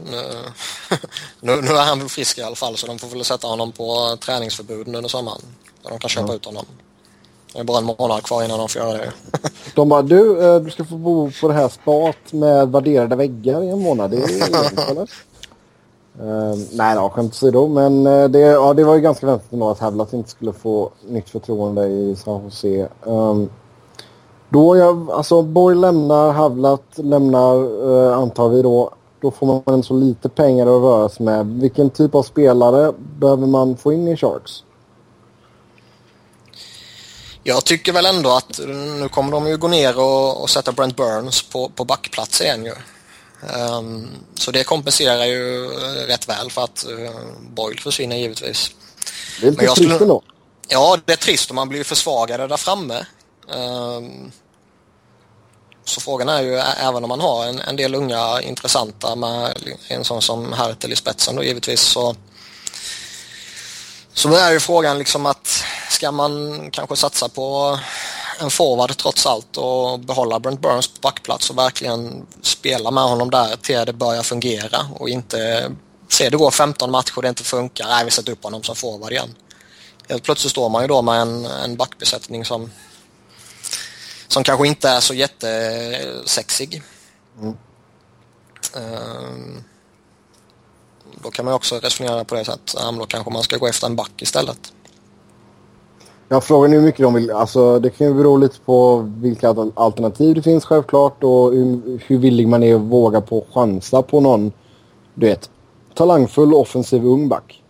nu, 1.40 1.62
nu, 1.62 1.70
är 1.70 1.84
han 1.84 1.98
väl 1.98 2.08
frisk 2.08 2.38
i 2.38 2.42
alla 2.42 2.56
fall 2.56 2.76
så 2.76 2.86
de 2.86 2.98
får 2.98 3.08
väl 3.08 3.24
sätta 3.24 3.46
honom 3.46 3.72
på 3.72 4.16
träningsförbud 4.20 4.88
under 4.88 5.08
sommaren. 5.08 5.40
De 5.82 5.98
kan 5.98 6.10
köpa 6.10 6.28
ja. 6.28 6.34
ut 6.34 6.44
honom. 6.44 6.66
Det 7.52 7.58
är 7.60 7.64
bara 7.64 7.78
en 7.78 7.84
månad 7.84 8.22
kvar 8.22 8.44
innan 8.44 8.58
de 8.58 8.68
får 8.68 8.82
göra 8.82 8.92
det. 8.92 9.12
De 9.74 9.88
bara, 9.88 10.02
du, 10.02 10.44
eh, 10.44 10.60
du 10.60 10.70
ska 10.70 10.84
få 10.84 10.96
bo 10.96 11.30
på 11.40 11.48
det 11.48 11.54
här 11.54 11.68
spat 11.68 12.32
med 12.32 12.68
värderade 12.68 13.16
väggar 13.16 13.62
i 13.62 13.68
en 13.68 13.82
månad. 13.82 14.10
Det 14.10 14.16
är 14.16 14.94
lugnt? 14.94 15.10
Uh, 16.22 16.54
nej 16.72 16.96
då, 16.96 17.08
skämt 17.08 17.32
åsido. 17.32 17.68
Men 17.68 18.06
uh, 18.06 18.28
det, 18.28 18.38
ja, 18.38 18.74
det 18.74 18.84
var 18.84 18.94
ju 18.94 19.00
ganska 19.00 19.26
väntat 19.26 19.52
ändå 19.52 19.70
att 19.70 19.78
Havlat 19.78 20.12
inte 20.12 20.30
skulle 20.30 20.52
få 20.52 20.90
nytt 21.08 21.30
förtroende 21.30 21.86
i 21.86 22.16
San 22.16 22.44
Jose. 22.44 22.88
Um, 23.04 23.48
då 24.48 24.76
jag, 24.76 25.10
alltså 25.10 25.42
Borg 25.42 25.76
lämnar, 25.76 26.32
Havlat 26.32 26.84
lämnar, 26.94 27.56
uh, 27.88 28.18
antar 28.18 28.48
vi 28.48 28.62
då. 28.62 28.90
Då 29.20 29.30
får 29.30 29.62
man 29.66 29.82
så 29.82 29.94
lite 29.94 30.28
pengar 30.28 30.62
att 30.62 30.82
röra 30.82 31.08
sig 31.08 31.26
med. 31.26 31.46
Vilken 31.46 31.90
typ 31.90 32.14
av 32.14 32.22
spelare 32.22 32.92
behöver 33.18 33.46
man 33.46 33.76
få 33.76 33.92
in 33.92 34.08
i 34.08 34.16
Sharks? 34.16 34.64
Jag 37.42 37.64
tycker 37.64 37.92
väl 37.92 38.06
ändå 38.06 38.30
att 38.30 38.60
nu 38.66 39.08
kommer 39.08 39.32
de 39.32 39.48
ju 39.48 39.56
gå 39.56 39.68
ner 39.68 39.98
och, 39.98 40.42
och 40.42 40.50
sätta 40.50 40.72
Brent 40.72 40.96
Burns 40.96 41.42
på, 41.42 41.68
på 41.68 41.84
backplats 41.84 42.40
igen 42.40 42.64
ju. 42.64 42.74
Um, 43.76 44.08
så 44.34 44.50
det 44.50 44.64
kompenserar 44.64 45.24
ju 45.24 45.68
rätt 46.06 46.28
väl 46.28 46.50
för 46.50 46.64
att 46.64 46.86
uh, 46.90 47.10
Boyle 47.40 47.80
försvinner 47.80 48.16
givetvis. 48.16 48.70
Det 49.40 49.46
är 49.46 49.50
lite 49.50 49.64
trist 49.66 49.76
skulle... 49.76 49.96
ändå. 49.96 50.22
Ja, 50.68 50.98
det 51.04 51.12
är 51.12 51.16
trist 51.16 51.50
och 51.50 51.56
man 51.56 51.68
blir 51.68 51.84
försvagade 51.84 52.46
där 52.46 52.56
framme. 52.56 53.06
Um, 53.48 54.32
så 55.84 56.00
frågan 56.00 56.28
är 56.28 56.42
ju, 56.42 56.54
även 56.58 57.04
om 57.04 57.08
man 57.08 57.20
har 57.20 57.46
en, 57.46 57.58
en 57.60 57.76
del 57.76 57.94
unga 57.94 58.40
intressanta 58.42 59.16
med 59.16 59.58
en 59.88 60.04
sån 60.04 60.22
som 60.22 60.52
Hertel 60.52 60.92
i 60.92 60.96
spetsen 60.96 61.36
då 61.36 61.44
givetvis 61.44 61.80
så 61.80 62.16
så 64.20 64.34
är 64.34 64.52
ju 64.52 64.60
frågan 64.60 64.98
liksom 64.98 65.26
att 65.26 65.64
ska 65.90 66.12
man 66.12 66.70
kanske 66.70 66.96
satsa 66.96 67.28
på 67.28 67.78
en 68.40 68.50
forward 68.50 68.96
trots 68.96 69.26
allt 69.26 69.56
och 69.56 70.00
behålla 70.00 70.40
Brent 70.40 70.60
Burns 70.60 70.88
på 70.88 71.00
backplats 71.00 71.50
och 71.50 71.58
verkligen 71.58 72.26
spela 72.42 72.90
med 72.90 73.04
honom 73.04 73.30
där 73.30 73.56
till 73.56 73.84
det 73.86 73.92
börjar 73.92 74.22
fungera 74.22 74.86
och 74.94 75.08
inte 75.08 75.72
se 76.08 76.30
det 76.30 76.36
går 76.36 76.50
15 76.50 76.90
matcher 76.90 77.16
och 77.16 77.22
det 77.22 77.28
inte 77.28 77.44
funkar, 77.44 77.86
nej 77.86 78.04
vi 78.04 78.10
sätter 78.10 78.32
upp 78.32 78.44
honom 78.44 78.62
som 78.62 78.76
forward 78.76 79.12
igen. 79.12 79.34
Helt 80.08 80.22
plötsligt 80.22 80.50
står 80.50 80.68
man 80.68 80.82
ju 80.82 80.88
då 80.88 81.02
med 81.02 81.20
en, 81.20 81.44
en 81.44 81.76
backbesättning 81.76 82.44
som 82.44 82.70
som 84.28 84.44
kanske 84.44 84.66
inte 84.66 84.88
är 84.88 85.00
så 85.00 85.14
jättesexig. 85.14 86.82
Mm. 87.40 87.56
Um, 88.74 89.64
då 91.22 91.30
kan 91.30 91.44
man 91.44 91.54
också 91.54 91.74
resonera 91.74 92.24
på 92.24 92.34
det 92.34 92.44
sättet. 92.44 92.74
Ja, 92.76 92.92
då 92.98 93.06
kanske 93.06 93.30
man 93.30 93.42
ska 93.42 93.56
gå 93.56 93.66
efter 93.66 93.86
en 93.86 93.96
back 93.96 94.22
istället. 94.22 94.72
Ja, 96.28 96.40
frågan 96.40 96.72
är 96.72 96.76
hur 96.76 96.84
mycket 96.84 97.02
de 97.02 97.14
vill. 97.14 97.30
Alltså, 97.30 97.78
det 97.78 97.90
kan 97.90 98.06
ju 98.06 98.14
bero 98.14 98.36
lite 98.36 98.60
på 98.60 98.98
vilka 99.16 99.48
alternativ 99.74 100.34
det 100.34 100.42
finns 100.42 100.64
självklart 100.64 101.24
och 101.24 101.52
hur, 101.52 102.00
hur 102.06 102.18
villig 102.18 102.48
man 102.48 102.62
är 102.62 102.74
att 102.74 102.80
våga 102.80 103.20
på 103.20 103.44
chansa 103.54 104.02
på 104.02 104.20
någon, 104.20 104.52
du 105.14 105.26
vet, 105.26 105.50
talangfull 105.94 106.54
offensiv 106.54 107.06
ung 107.06 107.28
back. 107.28 107.62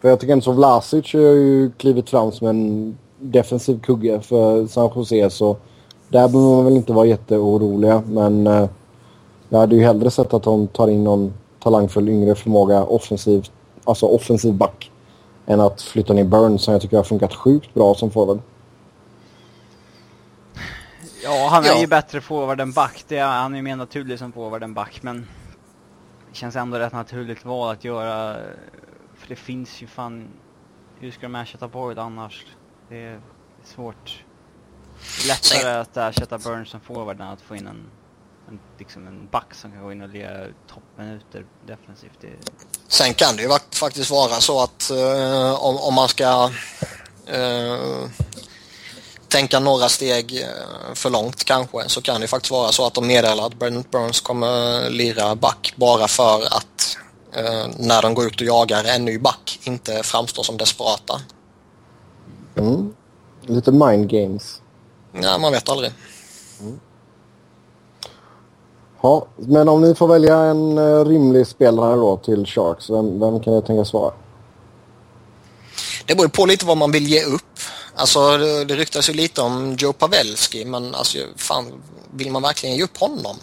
För 0.00 0.08
jag 0.08 0.20
tycker 0.20 0.32
ändå 0.32 0.42
så 0.42 0.52
Vlasic 0.52 1.12
har 1.12 1.20
ju 1.20 1.70
klivit 1.70 2.10
fram 2.10 2.32
som 2.32 2.46
en 2.46 2.98
defensiv 3.18 3.80
kugge 3.80 4.20
för 4.20 4.66
San 4.66 4.90
Jose 4.96 5.30
så 5.30 5.56
där 6.08 6.28
behöver 6.28 6.54
man 6.54 6.64
väl 6.64 6.76
inte 6.76 6.92
vara 6.92 7.06
jätteoroliga 7.06 8.02
men 8.06 8.46
eh, 8.46 8.68
jag 9.48 9.58
hade 9.58 9.76
ju 9.76 9.82
hellre 9.82 10.10
sett 10.10 10.34
att 10.34 10.42
de 10.42 10.66
tar 10.66 10.88
in 10.88 11.04
någon 11.04 11.32
talangfull 11.60 12.08
yngre 12.08 12.34
förmåga 12.34 12.84
offensiv, 12.84 13.46
alltså 13.84 14.06
offensiv 14.06 14.54
back 14.54 14.90
än 15.46 15.60
att 15.60 15.82
flytta 15.82 16.12
ner 16.12 16.24
Burns 16.24 16.62
som 16.62 16.72
jag 16.72 16.82
tycker 16.82 16.96
har 16.96 17.04
funkat 17.04 17.34
sjukt 17.34 17.74
bra 17.74 17.94
som 17.94 18.10
forward. 18.10 18.40
Ja, 21.24 21.48
han 21.50 21.64
är 21.64 21.68
ja. 21.68 21.80
ju 21.80 21.86
bättre 21.86 22.20
forward 22.20 22.60
än 22.60 22.72
back. 22.72 23.04
Det 23.08 23.18
är, 23.18 23.26
han 23.26 23.52
är 23.52 23.56
ju 23.56 23.62
mer 23.62 23.76
naturlig 23.76 24.18
som 24.18 24.32
forward 24.32 24.62
än 24.62 24.74
back, 24.74 25.02
men 25.02 25.26
det 26.28 26.36
känns 26.36 26.56
ändå 26.56 26.78
rätt 26.78 26.92
naturligt 26.92 27.44
val 27.44 27.70
att 27.70 27.84
göra. 27.84 28.36
För 29.16 29.28
det 29.28 29.36
finns 29.36 29.82
ju 29.82 29.86
fan... 29.86 30.28
Hur 31.00 31.10
ska 31.10 31.22
de 31.22 31.34
ersätta 31.34 31.68
Boyd 31.68 31.98
annars? 31.98 32.46
Det 32.88 33.02
är 33.02 33.20
svårt. 33.64 34.24
Lättare 35.28 35.80
att 35.80 35.96
ersätta 35.96 36.38
Burns 36.38 36.68
som 36.68 36.80
forward 36.80 37.20
än 37.20 37.28
att 37.28 37.40
få 37.40 37.56
in 37.56 37.66
en 37.66 37.90
en, 38.48 38.60
liksom 38.78 39.06
en 39.06 39.28
back 39.30 39.54
som 39.54 39.72
kan 39.72 39.82
gå 39.82 39.92
in 39.92 40.02
och 40.02 40.08
lira 40.08 40.46
toppminuter 40.74 41.44
defensivt. 41.66 42.18
Det... 42.20 42.28
Sen 42.88 43.14
kan 43.14 43.36
det 43.36 43.42
ju 43.42 43.48
faktiskt 43.70 44.10
vara 44.10 44.40
så 44.40 44.62
att 44.62 44.90
uh, 44.92 45.64
om, 45.64 45.76
om, 45.76 45.94
man 45.94 46.08
ska 46.08 46.50
uh, 47.34 48.08
tänka 49.28 49.60
några 49.60 49.88
steg 49.88 50.40
eh, 50.40 50.94
för 50.94 51.10
långt 51.10 51.44
kanske 51.44 51.88
så 51.88 52.02
kan 52.02 52.20
det 52.20 52.26
faktiskt 52.26 52.50
vara 52.50 52.72
så 52.72 52.86
att 52.86 52.94
de 52.94 53.06
meddelar 53.06 53.46
att 53.46 53.58
Brent 53.58 53.90
Burns 53.90 54.20
kommer 54.20 54.90
lira 54.90 55.34
back 55.34 55.74
bara 55.76 56.08
för 56.08 56.42
att 56.46 56.98
eh, 57.32 57.66
när 57.78 58.02
de 58.02 58.14
går 58.14 58.26
ut 58.26 58.40
och 58.40 58.46
jagar 58.46 58.84
en 58.84 59.04
ny 59.04 59.18
back 59.18 59.60
inte 59.64 60.02
framstår 60.02 60.42
som 60.42 60.56
desperata. 60.56 61.20
Mm. 62.56 62.94
Lite 63.42 63.72
mind 63.72 64.10
games. 64.10 64.62
Ja, 65.12 65.38
man 65.38 65.52
vet 65.52 65.68
aldrig. 65.68 65.92
Ja, 69.02 69.26
men 69.36 69.68
om 69.68 69.80
ni 69.80 69.94
får 69.94 70.08
välja 70.08 70.36
en 70.36 70.78
eh, 70.78 71.04
rimlig 71.04 71.46
spelare 71.46 71.96
då 71.96 72.16
till 72.16 72.46
Sharks, 72.46 72.90
vem, 72.90 73.20
vem 73.20 73.40
kan 73.40 73.52
jag 73.52 73.66
tänka 73.66 73.84
svara? 73.84 74.12
Det 76.06 76.14
beror 76.14 76.28
på 76.28 76.46
lite 76.46 76.66
vad 76.66 76.76
man 76.76 76.92
vill 76.92 77.06
ge 77.06 77.24
upp. 77.24 77.58
Alltså 77.94 78.38
det, 78.38 78.64
det 78.64 78.76
ryktas 78.76 79.08
ju 79.08 79.12
lite 79.12 79.40
om 79.40 79.76
Joe 79.78 79.92
Pavelski 79.92 80.64
men 80.64 80.94
alltså 80.94 81.18
fan, 81.36 81.82
vill 82.10 82.30
man 82.30 82.42
verkligen 82.42 82.76
ge 82.76 82.82
upp 82.82 82.96
honom? 82.96 83.36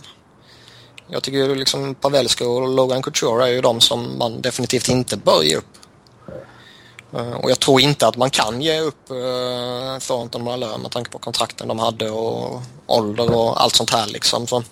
Jag 1.07 1.23
tycker 1.23 1.37
ju 1.37 1.55
liksom 1.55 1.95
Pavelski 1.95 2.43
och 2.43 2.69
Logan 2.69 3.01
Couture 3.01 3.45
är 3.45 3.51
ju 3.51 3.61
de 3.61 3.81
som 3.81 4.17
man 4.17 4.41
definitivt 4.41 4.89
inte 4.89 5.17
bör 5.17 5.43
ge 5.43 5.55
upp. 5.55 5.77
Eh, 7.13 7.31
och 7.31 7.51
jag 7.51 7.59
tror 7.59 7.81
inte 7.81 8.07
att 8.07 8.17
man 8.17 8.29
kan 8.29 8.61
ge 8.61 8.79
upp 8.79 9.11
uh, 9.11 9.99
Thornton 9.99 10.43
Malö 10.43 10.77
med 10.77 10.91
tanke 10.91 11.11
på 11.11 11.19
kontrakten 11.19 11.67
de 11.67 11.79
hade 11.79 12.09
och 12.09 12.61
ålder 12.85 13.35
och 13.35 13.61
allt 13.61 13.75
sånt 13.75 13.89
här 13.89 14.07
liksom. 14.07 14.47
Så, 14.47 14.63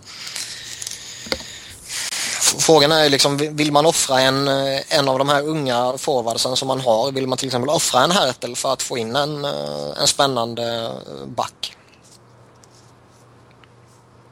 frågan 2.60 2.92
är 2.92 3.10
liksom, 3.10 3.38
vill 3.38 3.72
man 3.72 3.86
offra 3.86 4.22
en, 4.22 4.48
eh, 4.48 4.98
en 5.00 5.10
av 5.10 5.20
de 5.20 5.30
här 5.30 5.48
unga 5.48 5.94
forwardsen 5.98 6.56
som 6.56 6.68
man 6.68 6.80
har? 6.80 7.12
Vill 7.12 7.28
man 7.28 7.38
till 7.38 7.48
exempel 7.48 7.70
offra 7.70 8.04
en 8.04 8.12
Hertel 8.12 8.56
för 8.56 8.74
att 8.74 8.82
få 8.82 8.98
in 8.98 9.16
en, 9.16 9.46
eh, 9.46 10.02
en 10.02 10.08
spännande 10.08 10.92
back? 11.26 11.78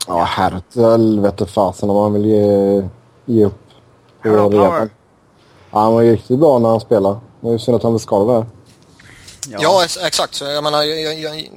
Ja, 0.07 0.23
Hertel 0.23 1.19
vete 1.19 1.45
fasen 1.45 1.89
om 1.89 1.95
man 1.95 2.13
vill 2.13 2.25
ge, 2.25 2.89
ge 3.25 3.45
upp. 3.45 3.61
Ja, 4.23 4.87
han 5.71 5.93
var 5.93 6.01
ju 6.01 6.13
riktigt 6.13 6.39
bra 6.39 6.59
när 6.59 6.69
han 6.69 6.79
spelade. 6.79 7.19
Det 7.41 7.47
är 7.47 7.51
ju 7.51 7.59
synd 7.59 7.75
att 7.75 7.83
han 7.83 7.91
blev 7.91 7.99
skadad 7.99 8.27
där. 8.27 8.45
Ja, 9.49 9.57
ja 9.61 9.83
exakt. 10.07 10.35
Så 10.35 10.45
jag 10.45 10.63
menar, 10.63 10.83
jag, 10.83 11.19
jag, 11.19 11.51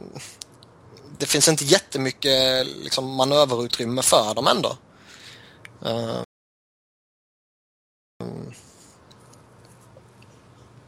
det 1.18 1.26
finns 1.26 1.48
inte 1.48 1.64
jättemycket 1.64 2.66
liksom, 2.66 3.14
manöverutrymme 3.14 4.02
för 4.02 4.34
dem 4.34 4.46
ändå. 4.46 4.68
Uh, 5.86 6.23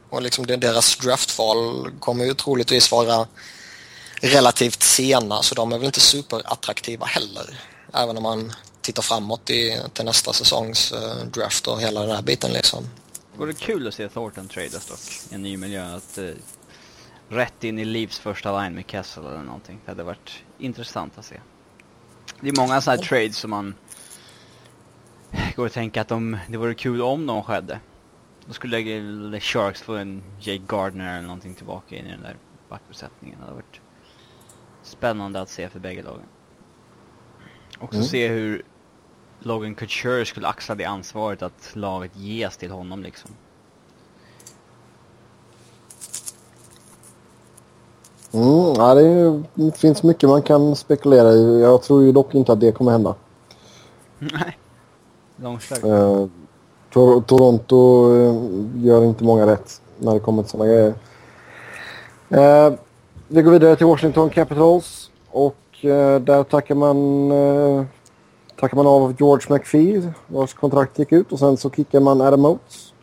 Och 0.09 0.21
liksom 0.21 0.47
deras 0.47 0.97
draftval 0.97 1.91
kommer 1.99 2.25
ju 2.25 2.33
troligtvis 2.33 2.91
vara 2.91 3.27
relativt 4.21 4.83
sena 4.83 5.41
så 5.41 5.55
de 5.55 5.73
är 5.73 5.77
väl 5.77 5.85
inte 5.85 5.99
superattraktiva 5.99 7.05
heller. 7.05 7.59
Även 7.93 8.17
om 8.17 8.23
man 8.23 8.53
tittar 8.81 9.01
framåt 9.01 9.49
i, 9.49 9.81
till 9.93 10.05
nästa 10.05 10.33
säsongs 10.33 10.91
uh, 10.91 11.25
draft 11.33 11.67
och 11.67 11.81
hela 11.81 12.01
den 12.01 12.15
här 12.15 12.21
biten 12.21 12.51
liksom. 12.51 12.89
Vore 13.37 13.53
kul 13.53 13.87
att 13.87 13.93
se 13.93 14.09
Thornton 14.09 14.47
tradas 14.47 14.85
dock. 14.85 15.33
En 15.35 15.43
ny 15.43 15.57
miljö. 15.57 15.95
Att, 15.95 16.17
uh, 16.17 16.31
rätt 17.29 17.63
in 17.63 17.79
i 17.79 17.85
Leafs 17.85 18.19
första 18.19 18.61
line 18.61 18.75
med 18.75 18.83
Kessel 18.87 19.25
eller 19.25 19.43
någonting. 19.43 19.79
Det 19.85 19.91
hade 19.91 20.03
varit 20.03 20.31
intressant 20.59 21.17
att 21.17 21.25
se. 21.25 21.39
Det 22.41 22.49
är 22.49 22.55
många 22.55 22.81
sådana 22.81 23.01
här 23.01 23.07
trades 23.07 23.37
som 23.37 23.49
man 23.49 23.75
går 25.55 25.65
att 25.65 25.73
tänka 25.73 26.01
att 26.01 26.07
de, 26.07 26.37
det 26.47 26.57
vore 26.57 26.73
kul 26.73 27.01
om 27.01 27.25
de 27.25 27.43
skedde. 27.43 27.79
Då 28.45 28.53
skulle 28.53 29.39
Sharks 29.39 29.81
få 29.81 29.95
en 29.95 30.23
Jake 30.39 30.63
Gardner 30.67 31.17
eller 31.17 31.27
någonting 31.27 31.53
tillbaka 31.53 31.95
in 31.95 32.05
i 32.05 32.11
den 32.11 32.21
där 32.21 32.35
backbesättningen. 32.69 33.39
Det 33.39 33.45
hade 33.45 33.55
varit 33.55 33.81
spännande 34.83 35.41
att 35.41 35.49
se 35.49 35.69
för 35.69 35.79
bägge 35.79 36.03
lagen. 36.03 36.27
Också 37.79 37.97
mm. 37.97 38.07
se 38.07 38.27
hur 38.27 38.63
Logan 39.39 39.75
Couture 39.75 40.25
skulle 40.25 40.47
axla 40.47 40.75
det 40.75 40.85
ansvaret 40.85 41.41
att 41.41 41.71
laget 41.73 42.11
ges 42.15 42.57
till 42.57 42.71
honom 42.71 43.03
liksom. 43.03 43.31
Mm, 48.31 48.73
ja, 48.77 48.93
det, 48.93 49.07
är, 49.07 49.43
det 49.53 49.77
finns 49.77 50.03
mycket 50.03 50.29
man 50.29 50.41
kan 50.41 50.75
spekulera 50.75 51.31
i. 51.31 51.61
Jag 51.61 51.83
tror 51.83 52.03
ju 52.03 52.11
dock 52.11 52.35
inte 52.35 52.51
att 52.51 52.59
det 52.59 52.71
kommer 52.71 52.91
hända. 52.91 53.15
Nej. 54.19 54.57
Långslag. 55.37 55.83
Eh, 55.83 56.27
Tor 56.93 57.21
Toronto 57.21 58.11
eh, 58.15 58.85
gör 58.85 59.03
inte 59.03 59.23
många 59.23 59.47
rätt 59.47 59.81
när 59.97 60.13
det 60.13 60.19
kommer 60.19 60.43
till 60.43 60.51
sådana 60.51 60.69
grejer. 60.69 60.93
Eh, 62.29 62.73
vi 63.27 63.41
går 63.41 63.51
vidare 63.51 63.75
till 63.75 63.85
Washington 63.85 64.29
Capitals. 64.29 65.11
Och 65.29 65.85
eh, 65.85 66.21
där 66.21 66.43
tackar 66.43 66.75
man, 66.75 67.31
eh, 67.31 67.85
tackar 68.59 68.75
man 68.77 68.87
av 68.87 69.15
George 69.19 69.53
McPhee 69.53 70.13
vars 70.27 70.53
kontrakt 70.53 70.99
gick 70.99 71.11
ut. 71.11 71.31
Och 71.31 71.39
sen 71.39 71.57
så 71.57 71.69
kickar 71.69 71.99
man 71.99 72.21
Adam 72.21 72.45
Oates. 72.45 72.93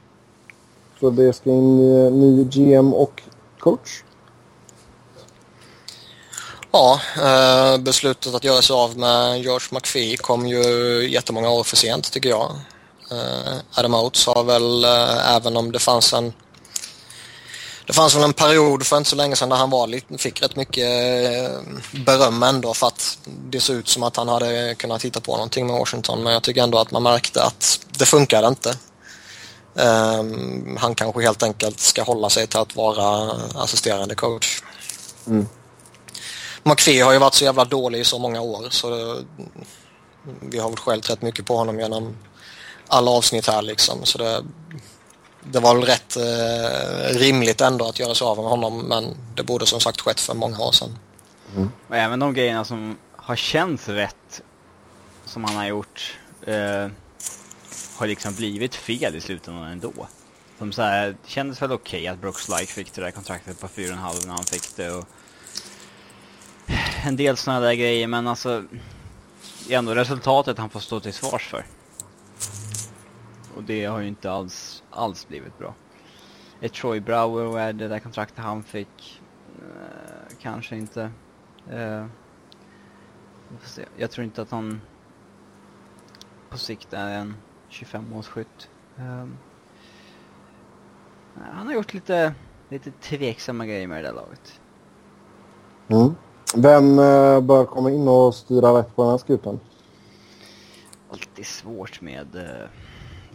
Så 1.01 1.11
det 1.11 1.33
ska 1.33 1.51
in 1.51 1.77
ny 2.21 2.45
GM 2.45 2.95
och 2.95 3.23
coach. 3.59 4.05
Ja, 6.75 7.01
eh, 7.17 7.79
beslutet 7.79 8.35
att 8.35 8.45
göra 8.45 8.63
sig 8.63 8.75
av 8.75 8.99
med 8.99 9.43
George 9.43 9.69
McPhee 9.71 10.17
kom 10.17 10.47
ju 10.47 10.63
jättemånga 11.11 11.51
år 11.51 11.65
för 11.65 11.77
sent 11.77 12.13
tycker 12.13 12.29
jag. 12.29 12.51
Eh, 13.11 13.55
Adam 13.75 13.95
Oates 13.95 14.27
har 14.27 14.45
väl, 14.45 14.85
eh, 14.85 15.37
även 15.37 15.57
om 15.57 15.73
det 15.73 15.79
fanns 15.79 16.13
en 16.13 16.33
det 17.87 17.93
fanns 17.93 18.15
väl 18.15 18.23
en 18.23 18.33
period 18.33 18.87
för 18.87 18.97
inte 18.97 19.11
så 19.11 19.17
länge 19.17 19.37
sedan 19.37 19.49
där 19.49 19.57
han 19.57 19.71
var 19.71 19.87
lite, 19.87 20.19
fick 20.19 20.43
rätt 20.43 20.57
mycket 20.57 20.89
beröm 22.07 22.43
ändå 22.43 22.75
för 22.75 22.87
att 22.87 23.19
det 23.25 23.61
såg 23.61 23.77
ut 23.77 23.89
som 23.89 24.03
att 24.03 24.17
han 24.17 24.29
hade 24.29 24.75
kunnat 24.75 25.05
hitta 25.05 25.21
på 25.21 25.33
någonting 25.33 25.67
med 25.67 25.79
Washington 25.79 26.23
men 26.23 26.33
jag 26.33 26.43
tycker 26.43 26.63
ändå 26.63 26.79
att 26.79 26.91
man 26.91 27.03
märkte 27.03 27.43
att 27.43 27.81
det 27.99 28.07
funkade 28.07 28.49
inte. 28.49 28.77
Um, 29.75 30.79
han 30.81 30.95
kanske 30.95 31.23
helt 31.23 31.43
enkelt 31.43 31.81
ska 31.81 32.03
hålla 32.03 32.31
sig 32.31 32.47
till 32.47 32.59
att 32.59 32.77
vara 32.77 33.33
assisterande 33.55 34.15
coach. 34.15 34.63
Mm. 35.27 35.49
McPhee 36.65 37.01
har 37.01 37.13
ju 37.13 37.19
varit 37.19 37.35
så 37.35 37.45
jävla 37.45 37.65
dålig 37.65 38.01
i 38.01 38.05
så 38.05 38.19
många 38.19 38.41
år 38.41 38.67
så 38.71 38.91
det, 38.91 39.25
vi 40.41 40.59
har 40.59 40.69
väl 40.69 40.79
skällt 40.79 41.11
rätt 41.11 41.23
mycket 41.23 41.47
på 41.47 41.57
honom 41.57 41.81
genom 41.81 42.17
alla 42.89 43.11
avsnitt 43.11 43.47
här 43.47 43.63
liksom. 43.63 44.05
Så 44.05 44.19
det, 44.19 44.45
det 45.43 45.61
var 45.61 45.75
väl 45.75 45.85
rätt 45.85 46.17
eh, 46.17 47.19
rimligt 47.19 47.61
ändå 47.61 47.89
att 47.89 47.99
göra 47.99 48.15
sig 48.15 48.25
av 48.25 48.37
med 48.37 48.47
honom 48.47 48.81
men 48.81 49.17
det 49.35 49.43
borde 49.43 49.67
som 49.67 49.81
sagt 49.81 50.01
skett 50.01 50.21
för 50.21 50.35
många 50.35 50.59
år 50.59 50.73
sedan. 50.73 50.99
Mm. 51.55 51.71
Och 51.89 51.97
även 51.97 52.19
de 52.19 52.35
grejerna 52.35 52.65
som 52.65 52.99
har 53.17 53.37
känts 53.37 53.89
rätt 53.89 54.43
som 55.25 55.45
han 55.45 55.57
har 55.57 55.67
gjort 55.67 56.19
eh, 56.47 56.89
har 57.97 58.07
liksom 58.07 58.35
blivit 58.35 58.75
fel 58.75 59.17
i 59.17 59.21
slutändan 59.21 59.65
ändå. 59.65 59.93
Som 60.59 60.73
så 60.73 60.83
här, 60.83 61.07
det 61.07 61.31
kändes 61.31 61.63
väl 61.63 61.73
okej 61.73 62.01
okay 62.01 62.07
att 62.07 62.21
Brooks 62.21 62.49
Like 62.49 62.73
fick 62.73 62.93
det 62.93 63.01
där 63.01 63.11
kontraktet 63.11 63.61
på 63.61 63.67
4,5 63.67 64.27
när 64.27 64.35
han 64.35 64.45
fick 64.45 64.77
det 64.77 64.91
och 64.91 65.05
en 67.05 67.17
del 67.17 67.37
sådana 67.37 67.61
där 67.61 67.75
grejer 67.75 68.07
men 68.07 68.27
alltså 68.27 68.65
det 69.69 69.75
är 69.75 69.79
ändå 69.79 69.95
resultatet 69.95 70.59
han 70.59 70.71
får 70.71 70.81
stå 70.81 71.01
till 71.01 71.13
svars 71.13 71.49
för. 71.49 71.65
Och 73.57 73.63
det 73.63 73.85
har 73.85 74.01
ju 74.01 74.09
inte 74.09 74.31
alls, 74.31 74.83
alls 74.91 75.29
blivit 75.29 75.59
bra. 75.59 75.75
Ett 76.61 76.73
Troy 76.73 77.01
Brower 77.01 77.45
och 77.45 77.75
det 77.75 77.89
där 77.89 77.99
kontraktet 77.99 78.39
han 78.39 78.63
fick 78.63 79.23
eh, 79.59 80.37
kanske 80.41 80.77
inte. 80.77 81.11
Eh, 81.71 82.07
jag 83.97 84.11
tror 84.11 84.25
inte 84.25 84.43
att 84.43 84.51
han 84.51 84.81
på 86.51 86.59
sikt 86.59 86.93
är 86.93 87.19
en 87.19 87.35
25 87.69 88.11
målsskytt. 88.11 88.71
Ehm, 88.99 89.37
eh, 91.37 91.43
han 91.53 91.67
har 91.67 91.75
gjort 91.75 91.95
lite, 91.95 92.35
lite 92.69 92.91
tveksamma 92.91 93.67
grejer 93.67 93.87
med 93.87 94.05
det 94.05 94.09
där 94.09 94.15
laget. 94.15 94.61
Mm. 95.89 96.15
Vem 96.57 96.99
eh, 96.99 97.41
bör 97.41 97.65
komma 97.65 97.91
in 97.91 98.09
och 98.09 98.35
styra 98.35 98.79
rätt 98.79 98.97
på 98.97 99.03
den 99.03 99.11
här 99.11 99.19
skutan? 99.19 99.61
Alltid 101.11 101.47
svårt 101.47 102.01
med 102.01 102.37
uh, 102.37 102.69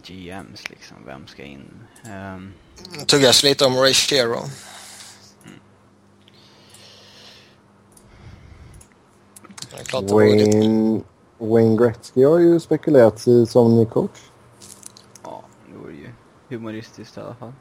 GMs 0.02 0.70
liksom. 0.70 0.96
Vem 1.06 1.26
ska 1.26 1.42
in? 1.42 1.86
Um... 2.34 2.52
Tuggas 3.06 3.42
lite 3.42 3.64
om 3.64 3.76
Ray 3.76 3.94
Shero. 3.94 4.38
Mm. 9.92 10.06
Wayne, 10.06 11.00
Wayne 11.38 11.76
Gretzky 11.76 12.24
har 12.24 12.38
ju 12.38 12.60
spekulerats 12.60 13.28
i 13.28 13.46
som 13.46 13.76
ny 13.76 13.86
coach. 13.86 14.20
Ja, 15.22 15.42
det 15.68 15.78
vore 15.78 15.92
ju 15.92 16.10
humoristiskt 16.48 17.16
i 17.16 17.20
alla 17.20 17.34
fall. 17.34 17.52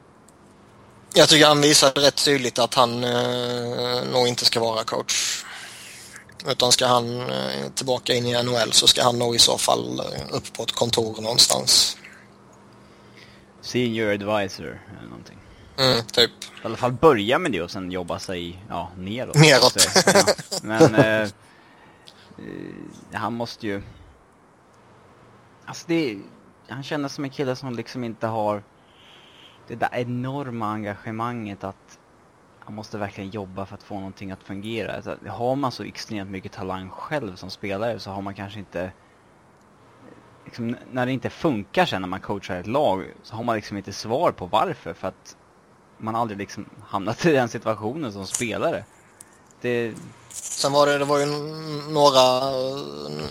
Jag 1.13 1.29
tycker 1.29 1.45
han 1.45 1.61
visade 1.61 2.01
rätt 2.01 2.25
tydligt 2.25 2.59
att 2.59 2.73
han 2.73 3.03
eh, 3.03 4.03
nog 4.13 4.27
inte 4.27 4.45
ska 4.45 4.59
vara 4.59 4.83
coach. 4.83 5.28
Utan 6.47 6.71
ska 6.71 6.87
han 6.87 7.21
eh, 7.21 7.69
tillbaka 7.75 8.13
in 8.13 8.25
i 8.25 8.43
NHL 8.43 8.71
så 8.71 8.87
ska 8.87 9.03
han 9.03 9.19
nog 9.19 9.35
i 9.35 9.39
så 9.39 9.57
fall 9.57 9.99
eh, 9.99 10.35
upp 10.35 10.53
på 10.53 10.63
ett 10.63 10.71
kontor 10.71 11.21
någonstans. 11.21 11.97
Senior 13.61 14.13
advisor 14.13 14.81
eller 14.97 15.09
någonting. 15.09 15.37
Mm, 15.77 16.05
typ. 16.05 16.31
I 16.63 16.65
alla 16.65 16.77
fall 16.77 16.91
börja 16.91 17.39
med 17.39 17.51
det 17.51 17.61
och 17.61 17.71
sen 17.71 17.91
jobba 17.91 18.19
sig 18.19 18.65
ja, 18.69 18.91
neråt. 18.97 19.35
Neråt. 19.35 19.81
Så, 19.81 20.01
ja. 20.05 20.23
Men 20.63 20.95
eh, 20.95 21.21
eh, 21.21 21.29
han 23.13 23.33
måste 23.33 23.67
ju... 23.67 23.81
Alltså 25.65 25.85
det... 25.87 26.17
Han 26.67 26.83
känns 26.83 27.13
som 27.13 27.23
en 27.23 27.29
kille 27.29 27.55
som 27.55 27.75
liksom 27.75 28.03
inte 28.03 28.27
har 28.27 28.63
det 29.67 29.75
där 29.75 29.89
enorma 29.91 30.71
engagemanget 30.71 31.63
att 31.63 31.98
man 32.69 32.75
måste 32.75 32.97
verkligen 32.97 33.29
jobba 33.29 33.65
för 33.65 33.75
att 33.75 33.83
få 33.83 33.95
någonting 33.95 34.31
att 34.31 34.43
fungera. 34.43 34.95
Alltså, 34.95 35.17
har 35.27 35.55
man 35.55 35.71
så 35.71 35.83
extremt 35.83 36.29
mycket 36.29 36.51
talang 36.51 36.89
själv 36.89 37.35
som 37.35 37.49
spelare 37.49 37.99
så 37.99 38.11
har 38.11 38.21
man 38.21 38.35
kanske 38.35 38.59
inte... 38.59 38.91
Liksom, 40.45 40.75
när 40.91 41.05
det 41.05 41.11
inte 41.11 41.29
funkar 41.29 41.85
sen 41.85 42.01
när 42.01 42.09
man 42.09 42.19
coachar 42.19 42.59
ett 42.59 42.67
lag 42.67 43.05
så 43.23 43.35
har 43.35 43.43
man 43.43 43.55
liksom 43.55 43.77
inte 43.77 43.93
svar 43.93 44.31
på 44.31 44.45
varför 44.45 44.93
för 44.93 45.07
att 45.07 45.37
man 45.97 46.15
aldrig 46.15 46.37
liksom 46.37 46.65
hamnat 46.87 47.25
i 47.25 47.31
den 47.31 47.49
situationen 47.49 48.13
som 48.13 48.25
spelare. 48.25 48.83
Det... 49.61 49.93
Sen 50.29 50.71
var 50.71 50.87
det, 50.87 50.97
det 50.97 51.05
var 51.05 51.19
ju 51.19 51.25
några, 51.91 52.19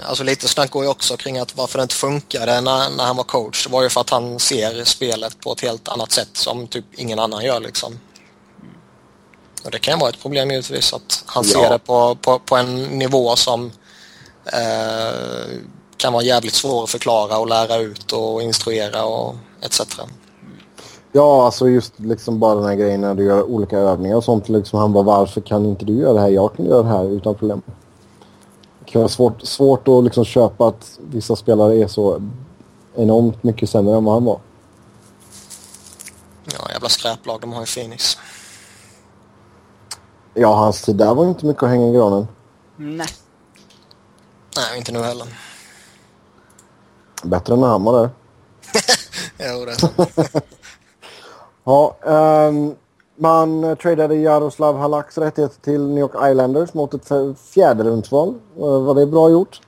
alltså 0.08 0.24
lite 0.24 0.48
snack 0.48 0.70
går 0.70 0.84
ju 0.84 0.90
också 0.90 1.16
kring 1.16 1.38
att 1.38 1.56
varför 1.56 1.78
det 1.78 1.82
inte 1.82 1.94
funkade 1.94 2.60
när, 2.60 2.96
när 2.96 3.04
han 3.04 3.16
var 3.16 3.24
coach. 3.24 3.66
Det 3.66 3.72
var 3.72 3.82
ju 3.82 3.88
för 3.88 4.00
att 4.00 4.10
han 4.10 4.38
ser 4.38 4.84
spelet 4.84 5.40
på 5.40 5.52
ett 5.52 5.60
helt 5.60 5.88
annat 5.88 6.12
sätt 6.12 6.36
som 6.36 6.66
typ 6.66 6.84
ingen 6.94 7.18
annan 7.18 7.44
gör 7.44 7.60
liksom. 7.60 7.98
Och 9.68 9.72
det 9.72 9.78
kan 9.78 9.98
vara 9.98 10.10
ett 10.10 10.22
problem 10.22 10.50
givetvis 10.50 10.92
att 10.92 11.24
han 11.26 11.44
ja. 11.46 11.52
ser 11.52 11.70
det 11.70 11.78
på, 11.78 12.14
på, 12.14 12.38
på 12.38 12.56
en 12.56 12.82
nivå 12.84 13.36
som 13.36 13.72
eh, 14.44 15.58
kan 15.96 16.12
vara 16.12 16.22
jävligt 16.22 16.54
svår 16.54 16.84
att 16.84 16.90
förklara 16.90 17.38
och 17.38 17.48
lära 17.48 17.76
ut 17.76 18.12
och 18.12 18.42
instruera 18.42 19.04
och 19.04 19.34
etc. 19.60 19.80
Ja, 21.12 21.44
alltså 21.44 21.68
just 21.68 21.92
liksom 21.96 22.38
bara 22.38 22.54
den 22.54 22.64
här 22.64 22.74
grejen 22.74 23.00
när 23.00 23.14
du 23.14 23.24
gör 23.24 23.42
olika 23.42 23.78
övningar 23.78 24.16
och 24.16 24.24
sånt. 24.24 24.48
Liksom 24.48 24.78
han 24.78 24.92
bara, 24.92 25.04
varför 25.04 25.40
kan 25.40 25.66
inte 25.66 25.84
du 25.84 25.92
göra 25.92 26.12
det 26.12 26.20
här? 26.20 26.28
Jag 26.28 26.56
kan 26.56 26.66
göra 26.66 26.82
det 26.82 26.88
här 26.88 27.04
utan 27.04 27.34
problem. 27.34 27.62
Det 28.78 28.90
kan 28.90 29.00
vara 29.00 29.08
svårt, 29.08 29.42
svårt 29.42 29.88
att 29.88 30.04
liksom 30.04 30.24
köpa 30.24 30.68
att 30.68 30.98
vissa 31.10 31.36
spelare 31.36 31.82
är 31.82 31.88
så 31.88 32.22
enormt 32.96 33.42
mycket 33.42 33.70
sämre 33.70 33.96
än 33.96 34.04
vad 34.04 34.14
han 34.14 34.24
var. 34.24 34.40
Ja, 36.52 36.70
jävla 36.72 36.88
skräplag 36.88 37.40
de 37.40 37.52
har 37.52 37.62
i 37.62 37.66
Phoenix. 37.66 38.18
Ja, 40.40 40.54
hans 40.54 40.82
tid 40.82 40.96
där 40.96 41.14
var 41.14 41.24
inte 41.24 41.46
mycket 41.46 41.62
att 41.62 41.68
hänga 41.68 41.88
i 41.88 41.92
granen. 41.92 42.28
Nej. 42.76 43.06
Nej, 44.56 44.78
inte 44.78 44.92
nu 44.92 44.98
heller. 44.98 45.26
Bättre 47.22 47.54
än 47.54 47.60
när 47.60 47.68
han 47.68 47.84
var 47.84 48.00
där. 48.00 48.10
jo, 49.54 49.64
det. 49.64 50.42
Ja, 51.64 51.96
um, 52.02 52.74
man 53.16 53.76
tradade 53.76 54.14
Jaroslav 54.14 54.78
Halaks 54.78 55.18
rättigheter 55.18 55.60
till 55.60 55.80
New 55.80 55.98
York 55.98 56.30
Islanders 56.30 56.74
mot 56.74 56.94
ett 56.94 57.38
fjärde 57.38 57.84
rundsval. 57.84 58.34
Uh, 58.58 58.82
var 58.82 58.94
det 58.94 59.06
bra 59.06 59.30
gjort? 59.30 59.60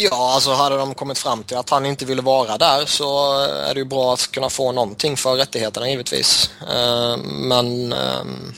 Ja, 0.00 0.32
alltså 0.34 0.52
hade 0.52 0.76
de 0.76 0.94
kommit 0.94 1.18
fram 1.18 1.42
till 1.42 1.56
att 1.56 1.70
han 1.70 1.86
inte 1.86 2.04
ville 2.04 2.22
vara 2.22 2.58
där 2.58 2.86
så 2.86 3.42
eh, 3.44 3.68
är 3.70 3.74
det 3.74 3.80
ju 3.80 3.84
bra 3.84 4.12
att 4.12 4.30
kunna 4.30 4.50
få 4.50 4.72
någonting 4.72 5.16
för 5.16 5.36
rättigheterna 5.36 5.88
givetvis. 5.88 6.50
Eh, 6.60 7.16
men 7.24 7.92
ehm, 7.92 8.52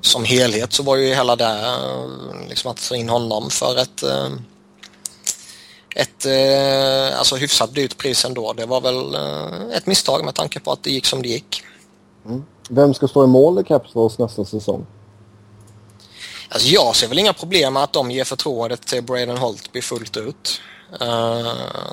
som 0.00 0.24
helhet 0.24 0.72
så 0.72 0.82
var 0.82 0.96
ju 0.96 1.14
hela 1.14 1.36
det 1.36 1.44
eh, 1.44 2.48
liksom 2.48 2.70
att 2.70 2.80
få 2.80 2.94
in 2.94 3.08
honom 3.08 3.50
för 3.50 3.78
ett 3.78 4.04
ett 5.96 6.26
alltså 7.18 7.36
hyfsat 7.36 7.74
dyrt 7.74 7.98
pris 7.98 8.24
ändå. 8.24 8.52
Det 8.52 8.66
var 8.66 8.80
väl 8.80 9.14
ett 9.72 9.86
misstag 9.86 10.24
med 10.24 10.34
tanke 10.34 10.60
på 10.60 10.72
att 10.72 10.82
det 10.82 10.90
gick 10.90 11.06
som 11.06 11.22
det 11.22 11.28
gick. 11.28 11.62
Mm. 12.26 12.44
Vem 12.68 12.94
ska 12.94 13.08
stå 13.08 13.24
i 13.24 13.26
mål 13.26 13.60
i 13.60 13.64
Capitals 13.64 14.18
nästa 14.18 14.44
säsong? 14.44 14.86
Alltså 16.54 16.68
jag 16.68 16.96
ser 16.96 17.08
väl 17.08 17.18
inga 17.18 17.32
problem 17.32 17.72
med 17.72 17.82
att 17.82 17.92
de 17.92 18.10
ger 18.10 18.24
förtroendet 18.24 18.86
till 18.86 19.02
Braden 19.02 19.36
Holtby 19.36 19.82
fullt 19.82 20.16
ut. 20.16 20.60
Uh, 21.02 21.52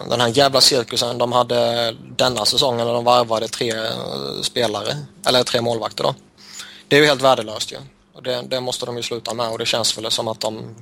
den 0.10 0.22
här 0.22 0.28
jävla 0.28 0.62
cirkusen 0.62 1.18
de 1.18 1.32
hade 1.32 1.92
denna 2.18 2.46
säsongen 2.46 2.88
när 2.88 2.94
de 2.94 3.04
varvade 3.04 3.48
tre 3.48 3.70
eh, 3.70 4.42
spelare, 4.42 4.98
eller 5.28 5.44
tre 5.44 5.62
målvakter 5.62 6.04
då. 6.04 6.16
Det 6.88 6.96
är 6.96 7.00
ju 7.00 7.06
helt 7.06 7.22
värdelöst 7.22 7.72
ju. 7.72 7.78
Och 8.14 8.24
det, 8.24 8.42
det, 8.42 8.60
måste 8.60 8.86
de 8.86 8.98
ju 8.98 9.04
sluta 9.04 9.34
med 9.34 9.50
och 9.50 9.58
det 9.58 9.66
känns 9.66 9.98
väl 9.98 10.12
som 10.12 10.28
att 10.28 10.40
de 10.40 10.76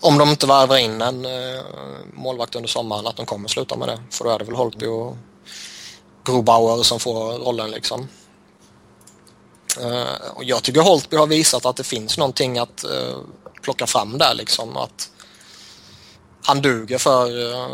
om 0.00 0.18
de 0.18 0.28
inte 0.28 0.46
varvar 0.46 0.76
in 0.76 1.02
en 1.02 1.24
eh, 1.24 1.62
målvakt 2.12 2.54
under 2.54 2.68
sommaren 2.68 3.06
att 3.06 3.16
de 3.16 3.26
kommer 3.26 3.48
sluta 3.48 3.76
med 3.76 3.88
det. 3.88 3.98
För 4.10 4.24
då 4.24 4.30
är 4.30 4.38
det 4.38 4.44
väl 4.44 4.54
Holtby 4.54 4.86
och 4.86 5.16
Grobauer 6.24 6.82
som 6.82 7.00
får 7.00 7.32
rollen 7.32 7.70
liksom. 7.70 8.08
Eh, 9.80 10.30
och 10.34 10.44
jag 10.44 10.62
tycker 10.62 10.80
Holtby 10.80 11.16
har 11.16 11.26
visat 11.26 11.66
att 11.66 11.76
det 11.76 11.84
finns 11.84 12.18
någonting 12.18 12.58
att 12.58 12.84
eh, 12.84 13.16
plocka 13.62 13.86
fram 13.86 14.18
där 14.18 14.34
liksom. 14.34 14.76
Att 14.76 15.10
han 16.44 16.62
duger 16.62 16.98
för, 16.98 17.52
eh, 17.52 17.68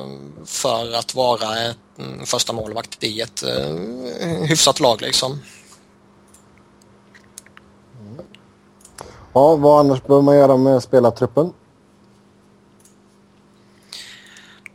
för 0.44 0.92
att 0.92 1.14
vara 1.14 1.60
ett, 1.60 1.76
en 1.98 2.26
första 2.26 2.52
målvakt 2.52 3.04
i 3.04 3.20
ett 3.20 3.44
hyfsat 4.48 4.80
lag 4.80 5.00
liksom. 5.00 5.40
Ja, 9.32 9.56
vad 9.56 9.80
annars 9.80 10.02
behöver 10.02 10.22
man 10.22 10.36
göra 10.36 10.56
med 10.56 10.82
spelartruppen? 10.82 11.52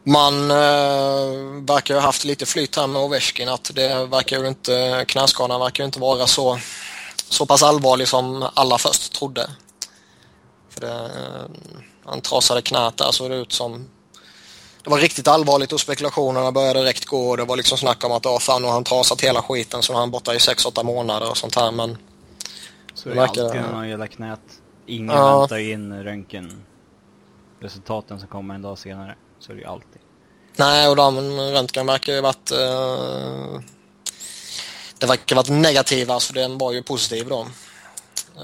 Man 0.03 0.51
eh, 0.51 1.63
verkar 1.67 1.95
ha 1.95 2.01
haft 2.01 2.25
lite 2.25 2.45
flyt 2.45 2.75
här 2.75 2.87
med 2.87 3.01
Ovechkin 3.01 3.49
att 3.49 3.71
det 3.73 4.05
verkar 4.05 4.39
ju 4.39 4.47
inte, 4.47 5.05
knäskadan 5.07 5.59
verkar 5.59 5.83
ju 5.83 5.85
inte 5.85 5.99
vara 5.99 6.27
så, 6.27 6.59
så 7.29 7.45
pass 7.45 7.63
allvarlig 7.63 8.07
som 8.07 8.49
alla 8.53 8.77
först 8.77 9.13
trodde. 9.13 9.49
För 10.69 10.81
det, 10.81 10.93
eh, 10.93 11.45
han 12.05 12.21
trasade 12.21 12.61
knät 12.61 12.97
där 12.97 13.11
såg 13.11 13.29
det 13.29 13.35
ut 13.35 13.51
som 13.51 13.87
det 14.83 14.89
var 14.89 14.97
riktigt 14.97 15.27
allvarligt 15.27 15.73
och 15.73 15.79
spekulationerna 15.79 16.51
började 16.51 16.79
direkt 16.79 17.05
gå 17.05 17.29
och 17.29 17.37
det 17.37 17.45
var 17.45 17.57
liksom 17.57 17.77
snack 17.77 18.03
om 18.03 18.11
att 18.11 18.25
oh, 18.25 18.39
fan, 18.39 18.61
nu 18.61 18.67
har 18.67 18.73
han 18.73 18.83
trasat 18.83 19.21
hela 19.21 19.41
skiten 19.41 19.81
så 19.81 19.93
nu 19.93 19.97
är 19.97 19.99
han 19.99 20.11
borta 20.11 20.35
i 20.35 20.37
6-8 20.37 20.83
månader 20.83 21.29
och 21.29 21.37
sånt 21.37 21.55
här 21.55 21.71
men... 21.71 21.97
Så 22.93 23.09
är 23.09 23.13
det 23.13 23.19
verkar... 23.19 23.43
alltid 23.43 23.61
när 23.61 23.73
man 23.73 23.89
gillar 23.89 24.07
knät. 24.07 24.39
Ingen 24.85 25.15
ja. 25.15 25.39
väntar 25.39 25.57
in 25.57 26.03
röntgen 26.03 26.63
resultaten 27.59 28.19
som 28.19 28.27
kommer 28.27 28.55
en 28.55 28.61
dag 28.61 28.77
senare. 28.77 29.15
Så 29.39 29.51
är 29.51 29.55
det 29.55 29.61
ju 29.61 29.67
alltid. 29.67 30.01
Nej, 30.55 30.87
och 30.87 30.95
de 30.95 31.39
röntgen 31.39 31.85
verkar 31.85 32.13
ju 32.13 32.21
varit... 32.21 32.51
Uh, 32.51 33.59
det 34.99 35.05
verkar 35.05 35.35
varit 35.35 35.49
negativa, 35.49 36.19
så 36.19 36.33
den 36.33 36.57
var 36.57 36.71
ju 36.71 36.83
positiv 36.83 37.27
då. 37.27 37.47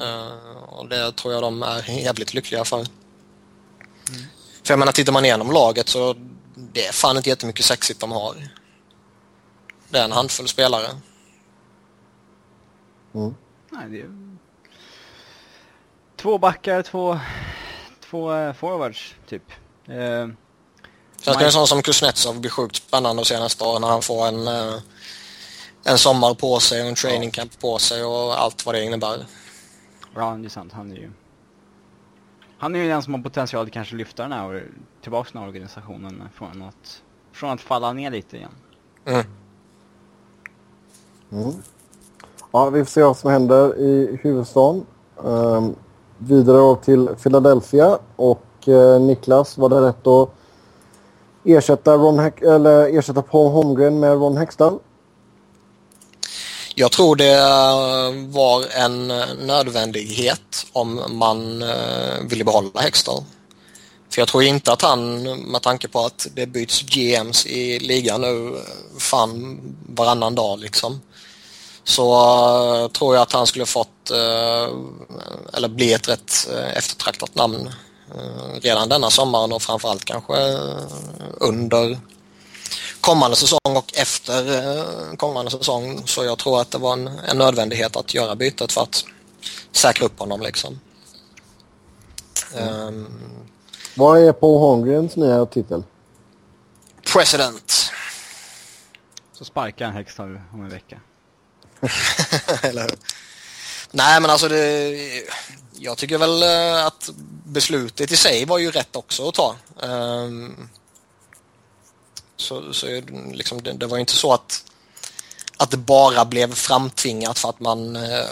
Uh, 0.02 0.64
och 0.68 0.90
det 0.90 1.12
tror 1.12 1.34
jag 1.34 1.44
de 1.44 1.64
är 1.64 1.90
jävligt 1.90 2.34
lyckliga 2.34 2.66
för. 2.66 2.78
Mm. 2.78 4.22
För 4.64 4.74
jag 4.74 4.80
menar, 4.80 4.92
tittar 4.92 5.14
man 5.14 5.26
igenom 5.26 5.52
laget 5.52 5.90
så 5.90 6.16
det 6.56 6.88
är 6.88 6.92
fan 6.92 7.18
inte 7.18 7.30
jättemycket 7.30 7.66
sexigt 7.66 8.00
de 8.00 8.12
har. 8.12 8.36
Det 9.90 9.98
är 9.98 10.04
en 10.04 10.12
handfull 10.12 10.48
spelare. 10.48 10.88
Mm. 13.14 13.36
Nej, 13.70 13.90
det 13.90 14.02
är... 14.02 14.10
Två 16.16 16.38
backar, 16.38 16.82
två, 16.82 17.20
två 18.10 18.34
uh, 18.34 18.54
forwards, 18.54 19.16
typ. 19.28 19.52
Uh, 19.90 20.28
Sen 21.22 21.34
ska 21.34 21.46
en 21.46 21.52
sån 21.52 21.68
som 21.68 21.82
Kuznetsov 21.82 22.40
bli 22.40 22.50
sjukt 22.50 22.76
spännande 22.76 23.22
att 23.22 23.28
se 23.28 23.40
nästa 23.40 23.66
år 23.66 23.80
när 23.80 23.88
han 23.88 24.02
får 24.02 24.28
en, 24.28 24.48
eh, 24.48 24.76
en 25.88 25.98
sommar 25.98 26.34
på 26.34 26.60
sig 26.60 26.82
och 26.82 26.88
en 26.88 26.96
training 26.96 27.32
camp 27.32 27.60
på 27.60 27.78
sig 27.78 28.04
och 28.04 28.42
allt 28.42 28.66
vad 28.66 28.76
det 28.76 28.84
innebär. 28.84 29.26
Ja, 30.16 30.38
det 30.40 30.48
är 30.48 30.50
sant. 30.50 30.74
Han 30.74 30.92
är 30.92 30.96
ju... 30.96 31.12
Han 32.58 32.76
är 32.76 32.80
ju 32.80 32.88
den 32.88 33.04
som 33.04 33.14
har 33.14 33.22
potential 33.22 33.66
att 33.66 33.72
kanske 33.72 33.96
lyfta 33.96 34.24
den 34.24 34.32
här 34.32 34.64
tillbaka 35.02 35.30
den 35.34 35.42
här 35.42 35.50
organisationen 35.50 36.24
från 36.34 36.62
att, 36.62 37.02
från 37.32 37.50
att 37.50 37.62
falla 37.62 37.94
ner 37.94 38.12
lite 38.12 38.38
igen. 38.38 38.52
Mm. 39.06 39.26
Mm. 41.32 41.54
Ja, 42.52 42.70
vi 42.70 42.86
får 42.86 42.92
se 42.92 43.04
vad 43.04 43.18
som 43.18 43.32
händer 43.32 43.80
i 43.80 44.20
huvudstaden. 44.22 44.86
Um, 45.16 45.76
vidare 46.18 46.76
till 46.76 47.08
Philadelphia 47.24 48.00
och 48.16 48.46
uh, 48.68 49.00
Niklas, 49.00 49.58
var 49.58 49.70
det 49.70 49.82
rätt 49.82 50.08
att 50.08 50.30
ersätta, 51.44 51.98
Ron 51.98 52.20
Heck, 52.20 52.42
eller 52.42 52.98
ersätta 52.98 53.22
Paul 53.22 53.52
Holmgren 53.52 54.00
med 54.00 54.12
Ron 54.12 54.38
Hextall? 54.38 54.80
Jag 56.78 56.92
tror 56.92 57.16
det 57.16 57.38
var 58.28 58.66
en 58.72 59.08
nödvändighet 59.48 60.66
om 60.72 61.02
man 61.10 61.62
eh, 61.62 62.20
ville 62.22 62.44
behålla 62.44 62.82
Hextall. 62.82 63.24
För 64.10 64.22
jag 64.22 64.28
tror 64.28 64.44
inte 64.44 64.74
att 64.74 64.82
han, 64.82 65.24
med 65.52 65.62
tanke 65.62 65.88
på 65.88 66.06
att 66.06 66.28
det 66.36 66.46
byts 66.46 66.82
GMs 66.82 67.46
i 67.46 67.80
ligan 67.80 68.22
nu 68.22 68.48
eh, 68.48 68.62
fan 69.00 69.60
varannan 69.88 70.36
dag 70.36 70.60
liksom. 70.60 71.02
Så 71.84 72.14
eh, 72.84 72.88
tror 72.88 73.16
jag 73.16 73.22
att 73.22 73.34
han 73.34 73.48
skulle 73.48 73.66
fått, 73.66 74.12
eller 75.54 75.68
bli 75.68 75.94
ett 75.94 76.10
rätt 76.10 76.50
eftertraktat 76.76 77.36
namn 77.36 77.70
redan 78.62 78.90
denna 78.90 79.10
sommaren 79.10 79.54
och 79.54 79.62
framförallt 79.62 80.06
kanske 80.06 80.34
under 81.40 82.00
kommande 83.02 83.36
säsong 83.36 83.60
och 83.78 83.94
efter 83.98 84.58
eh, 84.58 85.16
kommande 85.16 85.52
säsong. 85.52 86.04
Så 86.06 86.24
jag 86.24 86.38
tror 86.38 86.62
att 86.62 86.72
det 86.72 86.78
var 86.78 86.94
en, 86.94 87.08
en 87.08 87.38
nödvändighet 87.38 87.96
att 87.96 88.14
göra 88.14 88.36
bytet 88.36 88.72
för 88.72 88.82
att 88.82 89.06
säkra 89.72 90.06
upp 90.06 90.20
honom 90.20 90.42
liksom. 90.42 90.80
Mm. 92.54 92.88
Um, 92.88 93.08
Vad 93.96 94.24
är 94.24 94.34
Paul 94.34 94.60
Holmgrens 94.60 95.16
nya 95.16 95.46
titel? 95.46 95.84
President. 97.14 97.92
Så 99.34 99.46
sparkar 99.46 99.86
han 99.86 99.94
Hextall 99.94 100.40
om 100.54 100.64
en 100.64 100.70
vecka. 100.70 101.00
Eller 102.62 102.82
hur? 102.82 102.96
Nej 103.92 104.22
men 104.22 104.32
alltså 104.32 104.48
det, 104.48 104.98
jag 105.74 105.98
tycker 105.98 106.18
väl 106.18 106.44
eh, 106.44 106.86
att 106.86 107.10
beslutet 107.46 108.12
i 108.12 108.18
sig 108.18 108.46
var 108.46 108.58
ju 108.58 108.72
rätt 108.72 108.96
också 108.96 109.28
att 109.28 109.36
ta. 109.36 109.56
Um, 109.76 110.70
så, 112.38 112.74
så 112.74 113.02
liksom, 113.34 113.64
det, 113.64 113.74
det 113.74 113.86
var 113.88 113.98
ju 113.98 114.02
inte 114.02 114.14
så 114.14 114.34
att 114.34 114.64
att 115.58 115.72
det 115.72 115.78
bara 115.78 116.26
blev 116.26 116.54
framtvingat 116.54 117.40
för 117.40 117.50
att 117.50 117.60
man 117.60 117.96
eh, 117.96 118.26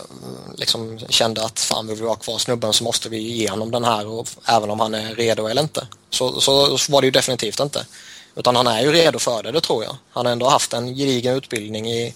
liksom 0.58 1.00
kände 1.00 1.46
att 1.46 1.60
fan 1.60 1.88
vill 1.88 2.02
vi 2.02 2.08
ha 2.08 2.16
kvar 2.16 2.38
snubben 2.38 2.74
så 2.74 2.84
måste 2.84 3.10
vi 3.10 3.18
ge 3.18 3.50
honom 3.50 3.72
den 3.72 3.84
här 3.84 4.08
och, 4.08 4.28
även 4.46 4.70
om 4.70 4.80
han 4.80 4.94
är 4.94 5.16
redo 5.16 5.48
eller 5.48 5.62
inte. 5.62 5.88
Så, 6.10 6.42
så, 6.42 6.78
så 6.78 6.92
var 6.92 7.02
det 7.02 7.08
ju 7.08 7.12
definitivt 7.12 7.60
inte. 7.60 7.86
Utan 8.36 8.56
han 8.56 8.68
är 8.68 8.82
ju 8.82 8.92
redo 8.92 9.20
för 9.20 9.44
det, 9.44 9.52
det 9.52 9.62
tror 9.62 9.84
jag. 9.84 9.96
Han 10.12 10.26
har 10.26 10.34
ändå 10.34 10.48
haft 10.48 10.74
en 10.74 10.96
gedigen 10.96 11.36
utbildning 11.36 11.92
i, 11.92 12.14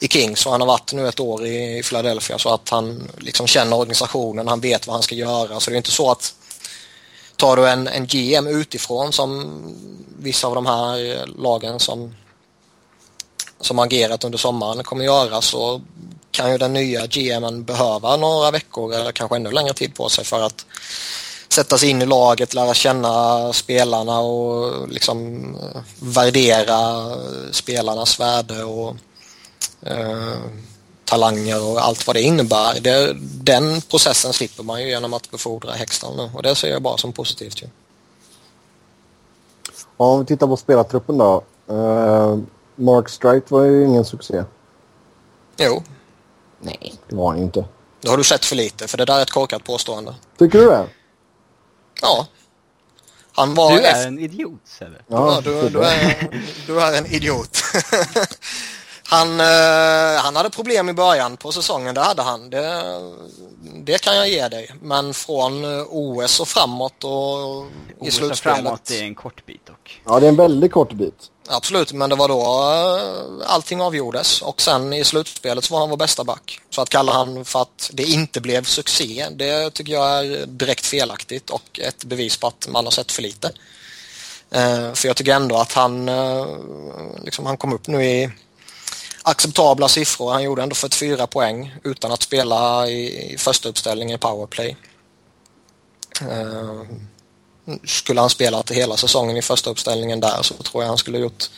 i 0.00 0.08
Kings 0.08 0.46
och 0.46 0.52
han 0.52 0.60
har 0.60 0.68
varit 0.68 0.92
nu 0.92 1.08
ett 1.08 1.20
år 1.20 1.46
i 1.46 1.82
Philadelphia 1.82 2.38
så 2.38 2.54
att 2.54 2.68
han 2.68 3.08
liksom 3.18 3.46
känner 3.46 3.76
organisationen, 3.76 4.48
han 4.48 4.60
vet 4.60 4.86
vad 4.86 4.94
han 4.94 5.02
ska 5.02 5.14
göra. 5.14 5.60
Så 5.60 5.70
det 5.70 5.74
är 5.74 5.78
inte 5.78 5.90
så 5.90 6.10
att 6.10 6.34
tar 7.42 7.56
du 7.56 7.68
en, 7.68 7.88
en 7.88 8.06
GM 8.06 8.46
utifrån 8.46 9.12
som 9.12 9.50
vissa 10.18 10.46
av 10.46 10.54
de 10.54 10.66
här 10.66 11.10
eh, 11.10 11.26
lagen 11.26 11.80
som 11.80 12.14
som 13.60 13.78
agerat 13.78 14.24
under 14.24 14.38
sommaren 14.38 14.84
kommer 14.84 15.04
göra 15.04 15.40
så 15.40 15.80
kan 16.30 16.52
ju 16.52 16.58
den 16.58 16.72
nya 16.72 17.06
GMen 17.06 17.64
behöva 17.64 18.16
några 18.16 18.50
veckor 18.50 18.94
eller 18.94 19.12
kanske 19.12 19.36
ännu 19.36 19.50
längre 19.50 19.74
tid 19.74 19.94
på 19.94 20.08
sig 20.08 20.24
för 20.24 20.42
att 20.42 20.66
sätta 21.48 21.78
sig 21.78 21.88
in 21.88 22.02
i 22.02 22.06
laget, 22.06 22.54
lära 22.54 22.74
känna 22.74 23.52
spelarna 23.52 24.20
och 24.20 24.88
liksom 24.88 25.44
eh, 25.54 25.82
värdera 26.00 27.12
eh, 27.12 27.50
spelarnas 27.52 28.20
värde 28.20 28.64
och 28.64 28.96
eh, 29.86 30.36
talanger 31.12 31.64
och 31.64 31.84
allt 31.84 32.06
vad 32.06 32.16
det 32.16 32.22
innebär. 32.22 32.80
Det, 32.80 33.12
den 33.44 33.80
processen 33.80 34.32
slipper 34.32 34.62
man 34.62 34.82
ju 34.82 34.88
genom 34.88 35.12
att 35.12 35.30
befordra 35.30 35.72
Hextall 35.72 36.16
nu 36.16 36.30
och 36.34 36.42
det 36.42 36.54
ser 36.54 36.68
jag 36.68 36.82
bara 36.82 36.96
som 36.96 37.12
positivt. 37.12 37.62
Ju. 37.62 37.66
Om 39.96 40.20
vi 40.20 40.26
tittar 40.26 40.46
på 40.46 40.56
spelartruppen 40.56 41.18
då. 41.18 41.44
Uh, 41.70 42.38
Mark 42.76 43.08
Strite 43.08 43.54
var 43.54 43.64
ju 43.64 43.84
ingen 43.84 44.04
succé. 44.04 44.44
Jo. 45.56 45.82
Nej, 46.60 46.94
det 47.08 47.16
var 47.16 47.28
han 47.28 47.38
ju 47.38 47.44
inte. 47.44 47.64
Då 48.00 48.10
har 48.10 48.16
du 48.16 48.24
sett 48.24 48.44
för 48.44 48.56
lite, 48.56 48.88
för 48.88 48.98
det 48.98 49.04
där 49.04 49.18
är 49.18 49.22
ett 49.22 49.30
korkat 49.30 49.64
påstående. 49.64 50.14
Tycker 50.38 50.58
du 50.58 50.66
det? 50.66 50.86
Ja. 52.02 52.26
Han 53.32 53.54
var 53.54 53.70
du 53.70 53.82
är 53.82 54.06
en 54.06 54.18
idiot, 54.18 54.60
Sebbe. 54.64 54.96
Ja, 55.06 55.40
du, 55.44 55.68
du, 55.68 55.84
är, 55.84 56.42
du 56.66 56.80
är 56.80 56.98
en 56.98 57.06
idiot. 57.06 57.58
han, 59.12 59.40
eh, 59.40 60.22
han 60.22 60.36
hade 60.36 60.50
problem 60.50 60.88
i 60.88 60.92
början 60.92 61.36
på 61.36 61.52
säsongen, 61.52 61.94
det 61.94 62.00
hade 62.00 62.22
han. 62.22 62.50
Det, 62.50 62.82
det 63.84 63.98
kan 64.02 64.16
jag 64.16 64.28
ge 64.28 64.48
dig. 64.48 64.70
Men 64.82 65.14
från 65.14 65.64
eh, 65.64 65.86
OS 65.88 66.40
och 66.40 66.48
framåt 66.48 67.04
och 67.04 67.66
i 68.06 68.08
OS 68.08 68.14
slutspelet. 68.14 68.32
OS 68.32 68.40
framåt 68.40 68.90
är 68.90 69.02
en 69.02 69.14
kort 69.14 69.46
bit 69.46 69.66
dock. 69.66 70.02
Ja, 70.06 70.20
det 70.20 70.26
är 70.26 70.28
en 70.28 70.36
väldigt 70.36 70.72
kort 70.72 70.92
bit. 70.92 71.14
Absolut, 71.48 71.92
men 71.92 72.10
det 72.10 72.16
var 72.16 72.28
då 72.28 72.40
uh, 72.40 73.46
allting 73.46 73.80
avgjordes 73.80 74.42
och 74.42 74.60
sen 74.60 74.92
i 74.92 75.04
slutspelet 75.04 75.64
så 75.64 75.74
var 75.74 75.80
han 75.80 75.90
vår 75.90 75.96
bästa 75.96 76.24
back. 76.24 76.60
Så 76.70 76.82
att 76.82 76.88
kalla 76.88 77.12
han 77.12 77.44
för 77.44 77.62
att 77.62 77.90
det 77.92 78.02
inte 78.02 78.40
blev 78.40 78.64
succé, 78.64 79.26
det 79.30 79.70
tycker 79.70 79.92
jag 79.92 80.26
är 80.26 80.46
direkt 80.46 80.86
felaktigt 80.86 81.50
och 81.50 81.80
ett 81.82 82.04
bevis 82.04 82.36
på 82.36 82.46
att 82.46 82.68
man 82.70 82.84
har 82.84 82.90
sett 82.90 83.12
för 83.12 83.22
lite. 83.22 83.50
För 84.94 85.06
jag 85.06 85.16
tycker 85.16 85.34
ändå 85.34 85.56
att 85.56 85.72
han, 85.72 86.10
liksom, 87.24 87.46
han 87.46 87.56
kom 87.56 87.72
upp 87.72 87.86
nu 87.86 88.04
i 88.04 88.30
acceptabla 89.22 89.88
siffror. 89.88 90.32
Han 90.32 90.42
gjorde 90.42 90.62
ändå 90.62 90.74
44 90.74 91.26
poäng 91.26 91.74
utan 91.84 92.12
att 92.12 92.22
spela 92.22 92.88
i, 92.88 93.32
i 93.32 93.38
första 93.38 93.68
uppställningen 93.68 94.14
i 94.14 94.18
powerplay. 94.18 94.76
Ehm, 96.20 97.08
skulle 97.84 98.20
han 98.20 98.30
spelat 98.30 98.70
hela 98.70 98.96
säsongen 98.96 99.36
i 99.36 99.42
första 99.42 99.70
uppställningen 99.70 100.20
där 100.20 100.42
så 100.42 100.54
tror 100.54 100.82
jag 100.82 100.88
han 100.88 100.98
skulle 100.98 101.18
gjort 101.18 101.50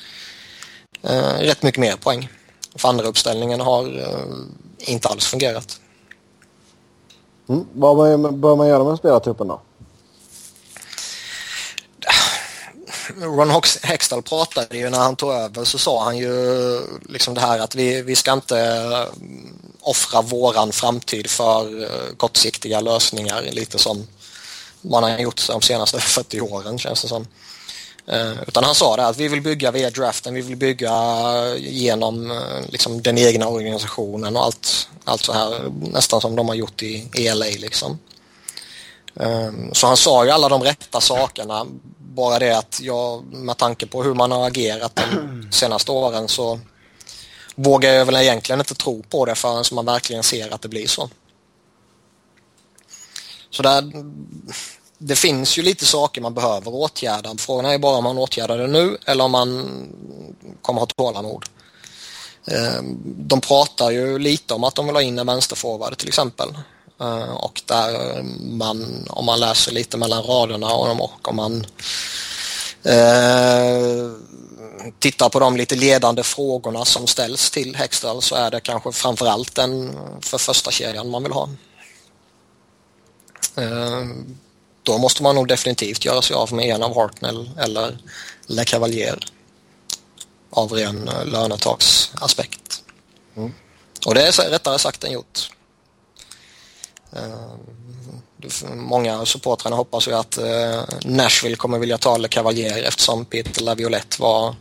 uh, 1.05 1.39
rätt 1.39 1.62
mycket 1.62 1.81
mer 1.81 1.97
poäng. 1.97 2.29
För 2.75 2.89
andra 2.89 3.07
uppställningen 3.07 3.61
har 3.61 3.85
uh, 3.85 4.47
inte 4.79 5.09
alls 5.09 5.27
fungerat. 5.27 5.81
Mm. 7.49 7.67
Vad 7.73 7.97
bör 8.35 8.57
man 8.57 8.69
göra 8.69 8.85
med 8.85 8.99
spelartruppen 8.99 9.49
då? 9.49 9.61
Ron 13.20 13.62
Hextall 13.82 14.22
pratade 14.22 14.76
ju 14.76 14.90
när 14.90 14.98
han 14.98 15.16
tog 15.16 15.32
över 15.32 15.64
så 15.64 15.78
sa 15.78 16.05
han 16.05 16.18
ju 16.18 16.80
liksom 17.09 17.34
det 17.34 17.40
här 17.40 17.59
att 17.59 17.74
vi, 17.74 18.02
vi 18.02 18.16
ska 18.16 18.32
inte 18.32 18.59
mm, 18.59 19.59
offra 19.80 20.22
våran 20.22 20.72
framtid 20.72 21.30
för 21.30 21.82
eh, 21.82 22.16
kortsiktiga 22.16 22.80
lösningar 22.80 23.42
lite 23.42 23.78
som 23.78 24.07
man 24.80 25.02
har 25.02 25.18
gjort 25.18 25.48
de 25.48 25.62
senaste 25.62 26.00
40 26.00 26.40
åren 26.40 26.78
känns 26.78 27.02
det 27.02 27.09
som. 27.09 27.26
Eh, 28.07 28.42
utan 28.46 28.64
han 28.64 28.74
sa 28.74 28.96
det 28.96 29.07
att 29.07 29.16
vi 29.16 29.28
vill 29.28 29.42
bygga 29.42 29.70
via 29.70 29.90
draften, 29.90 30.34
vi 30.34 30.40
vill 30.40 30.57
bygga 30.57 30.92
genom 31.57 32.30
eh, 32.30 32.68
liksom, 32.68 33.02
den 33.02 33.18
egna 33.18 33.48
organisationen 33.48 34.36
och 34.36 34.44
allt, 34.44 34.88
allt 35.05 35.24
så 35.24 35.32
här 35.32 35.72
nästan 35.92 36.20
som 36.20 36.36
de 36.36 36.48
har 36.48 36.55
gjort 36.55 36.82
i, 36.82 37.09
i 37.14 37.34
LA 37.34 37.46
liksom. 37.46 37.98
Ehm, 39.21 39.75
så 39.75 39.87
han 39.87 39.97
sa 39.97 40.25
ju 40.25 40.31
alla 40.31 40.49
de 40.49 40.62
rätta 40.62 41.01
sakerna. 41.01 41.67
Bara 41.99 42.39
det 42.39 42.59
att 42.59 42.81
jag 42.83 43.25
med 43.25 43.57
tanke 43.57 43.87
på 43.87 44.03
hur 44.03 44.15
man 44.15 44.33
har 44.33 44.47
agerat 44.47 44.97
de 44.97 45.49
senaste 45.53 45.93
åren 45.93 46.29
så 46.29 46.61
vågar 47.55 47.93
jag 47.93 48.05
väl 48.05 48.17
egentligen 48.17 48.61
inte 48.61 48.75
tro 48.75 49.03
på 49.03 49.25
det 49.25 49.35
förrän 49.35 49.65
man 49.73 49.87
verkligen 49.87 50.23
ser 50.23 50.55
att 50.55 50.62
det 50.62 50.69
blir 50.69 50.87
så. 50.87 51.11
Så 53.51 53.62
där, 53.62 53.93
det 54.99 55.17
finns 55.17 55.59
ju 55.59 55.62
lite 55.62 55.87
saker 55.87 56.21
man 56.21 56.35
behöver 56.35 56.75
åtgärda. 56.75 57.35
Frågan 57.39 57.67
är 57.71 57.79
bara 57.79 57.97
om 57.97 58.05
man 58.05 58.19
åtgärdar 58.19 58.59
det 58.59 58.67
nu 58.67 58.99
eller 59.07 59.25
om 59.25 59.31
man 59.31 59.89
kommer 60.62 60.81
ha 60.81 60.87
tålamod. 60.87 61.45
Ehm, 62.47 62.99
de 63.05 63.41
pratar 63.41 63.91
ju 63.91 64.19
lite 64.19 64.55
om 64.55 64.65
att 64.65 64.75
de 64.75 64.87
vill 64.87 64.95
ha 64.95 65.03
in 65.03 65.19
en 65.19 65.27
vänsterforward 65.27 65.99
till 65.99 66.09
exempel. 66.09 66.49
Ehm, 67.01 67.36
och 67.36 67.62
där 67.66 68.22
man, 68.40 69.07
om 69.11 69.24
man 69.24 69.40
läser 69.40 69.72
lite 69.72 69.97
mellan 69.97 70.22
raderna 70.22 70.74
och 70.74 71.28
om 71.28 71.36
man 71.36 71.66
eh, 72.82 74.11
tittar 74.99 75.28
på 75.28 75.40
de 75.40 75.57
lite 75.57 75.74
ledande 75.74 76.22
frågorna 76.22 76.84
som 76.84 77.07
ställs 77.07 77.51
till 77.51 77.76
Hextall 77.76 78.22
så 78.22 78.34
är 78.34 78.51
det 78.51 78.61
kanske 78.61 78.92
framförallt 78.92 79.55
den 79.55 79.99
för 80.20 80.38
första 80.38 80.70
kedjan 80.70 81.11
man 81.11 81.22
vill 81.22 81.32
ha. 81.32 81.49
Då 84.82 84.99
måste 84.99 85.22
man 85.22 85.34
nog 85.34 85.49
definitivt 85.49 86.05
göra 86.05 86.22
sig 86.22 86.36
av 86.36 86.53
med 86.53 86.74
en 86.74 86.82
av 86.82 86.95
Hartnell 86.95 87.51
eller 87.59 87.99
Le 88.47 88.64
Cavalier 88.64 89.18
av 90.51 90.72
ren 90.72 91.09
eh, 91.09 91.26
lönetagsaspekt. 91.26 92.82
Mm. 93.36 93.53
Och 94.07 94.14
det 94.14 94.22
är 94.22 94.51
rättare 94.51 94.78
sagt 94.78 95.05
än 95.05 95.12
gjort. 95.12 95.51
Eh, 97.17 98.75
många 98.75 99.27
supportrarna 99.27 99.77
hoppas 99.77 100.09
ju 100.09 100.12
att 100.12 100.39
eh, 100.39 100.83
Nashville 101.05 101.57
kommer 101.57 101.79
vilja 101.79 101.99
ta 101.99 102.17
Le 102.17 102.29
Cavalier 102.29 102.83
eftersom 102.83 103.25
Peter 103.25 103.62
Laviolette 103.62 104.23
var 104.23 104.55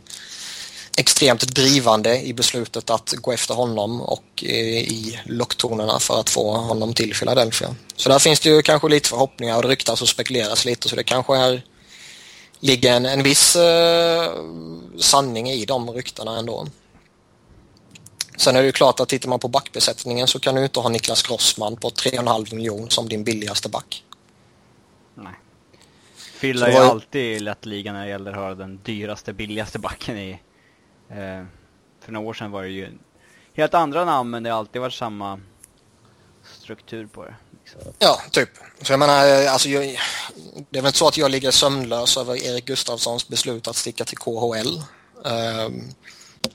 extremt 0.97 1.55
drivande 1.55 2.21
i 2.21 2.33
beslutet 2.33 2.89
att 2.89 3.13
gå 3.17 3.31
efter 3.31 3.53
honom 3.53 4.01
och 4.01 4.43
eh, 4.43 4.77
i 4.77 5.19
locktonerna 5.25 5.99
för 5.99 6.19
att 6.19 6.29
få 6.29 6.51
honom 6.57 6.93
till 6.93 7.13
Philadelphia. 7.13 7.75
Så 7.95 8.09
där 8.09 8.19
finns 8.19 8.39
det 8.39 8.49
ju 8.49 8.61
kanske 8.61 8.89
lite 8.89 9.09
förhoppningar 9.09 9.55
och 9.55 9.61
det 9.61 9.67
ryktas 9.67 10.01
och 10.01 10.09
spekuleras 10.09 10.65
lite 10.65 10.89
så 10.89 10.95
det 10.95 11.03
kanske 11.03 11.37
är, 11.37 11.65
ligger 12.59 12.93
en, 12.93 13.05
en 13.05 13.23
viss 13.23 13.55
eh, 13.55 14.31
sanning 14.99 15.49
i 15.49 15.65
de 15.65 15.89
ryktena 15.89 16.37
ändå. 16.39 16.67
Sen 18.37 18.55
är 18.55 18.59
det 18.59 18.65
ju 18.65 18.71
klart 18.71 18.99
att 18.99 19.09
tittar 19.09 19.29
man 19.29 19.39
på 19.39 19.47
backbesättningen 19.47 20.27
så 20.27 20.39
kan 20.39 20.55
du 20.55 20.63
inte 20.63 20.79
ha 20.79 20.89
Niklas 20.89 21.23
Grossman 21.23 21.75
på 21.75 21.89
3,5 21.89 22.55
miljoner 22.55 22.89
som 22.89 23.09
din 23.09 23.23
billigaste 23.23 23.69
back. 23.69 24.03
Nej. 25.15 25.33
Fylla 26.15 26.69
ju 26.69 26.75
alltid 26.75 27.41
lätt 27.41 27.65
ligan 27.65 27.95
när 27.95 28.03
det 28.03 28.09
gäller 28.09 28.31
att 28.31 28.37
ha 28.37 28.55
den 28.55 28.79
dyraste, 28.83 29.33
billigaste 29.33 29.79
backen 29.79 30.17
i 30.17 30.39
Eh, 31.13 31.45
för 32.01 32.11
några 32.11 32.27
år 32.27 32.33
sedan 32.33 32.51
var 32.51 32.63
det 32.63 32.69
ju 32.69 32.91
helt 33.53 33.73
andra 33.73 34.05
namn 34.05 34.29
men 34.29 34.43
det 34.43 34.49
har 34.49 34.57
alltid 34.57 34.81
varit 34.81 34.93
samma 34.93 35.39
struktur 36.59 37.05
på 37.05 37.25
det. 37.25 37.35
Liksom. 37.63 37.93
Ja, 37.99 38.21
typ. 38.31 38.49
Så 38.81 38.93
jag 38.93 38.99
menar, 38.99 39.47
alltså 39.47 39.69
jag, 39.69 39.83
det 40.69 40.77
är 40.77 40.81
väl 40.81 40.85
inte 40.85 40.97
så 40.97 41.07
att 41.07 41.17
jag 41.17 41.31
ligger 41.31 41.51
sömnlös 41.51 42.17
över 42.17 42.45
Erik 42.45 42.65
Gustafssons 42.65 43.27
beslut 43.27 43.67
att 43.67 43.75
sticka 43.75 44.05
till 44.05 44.17
KHL. 44.17 44.81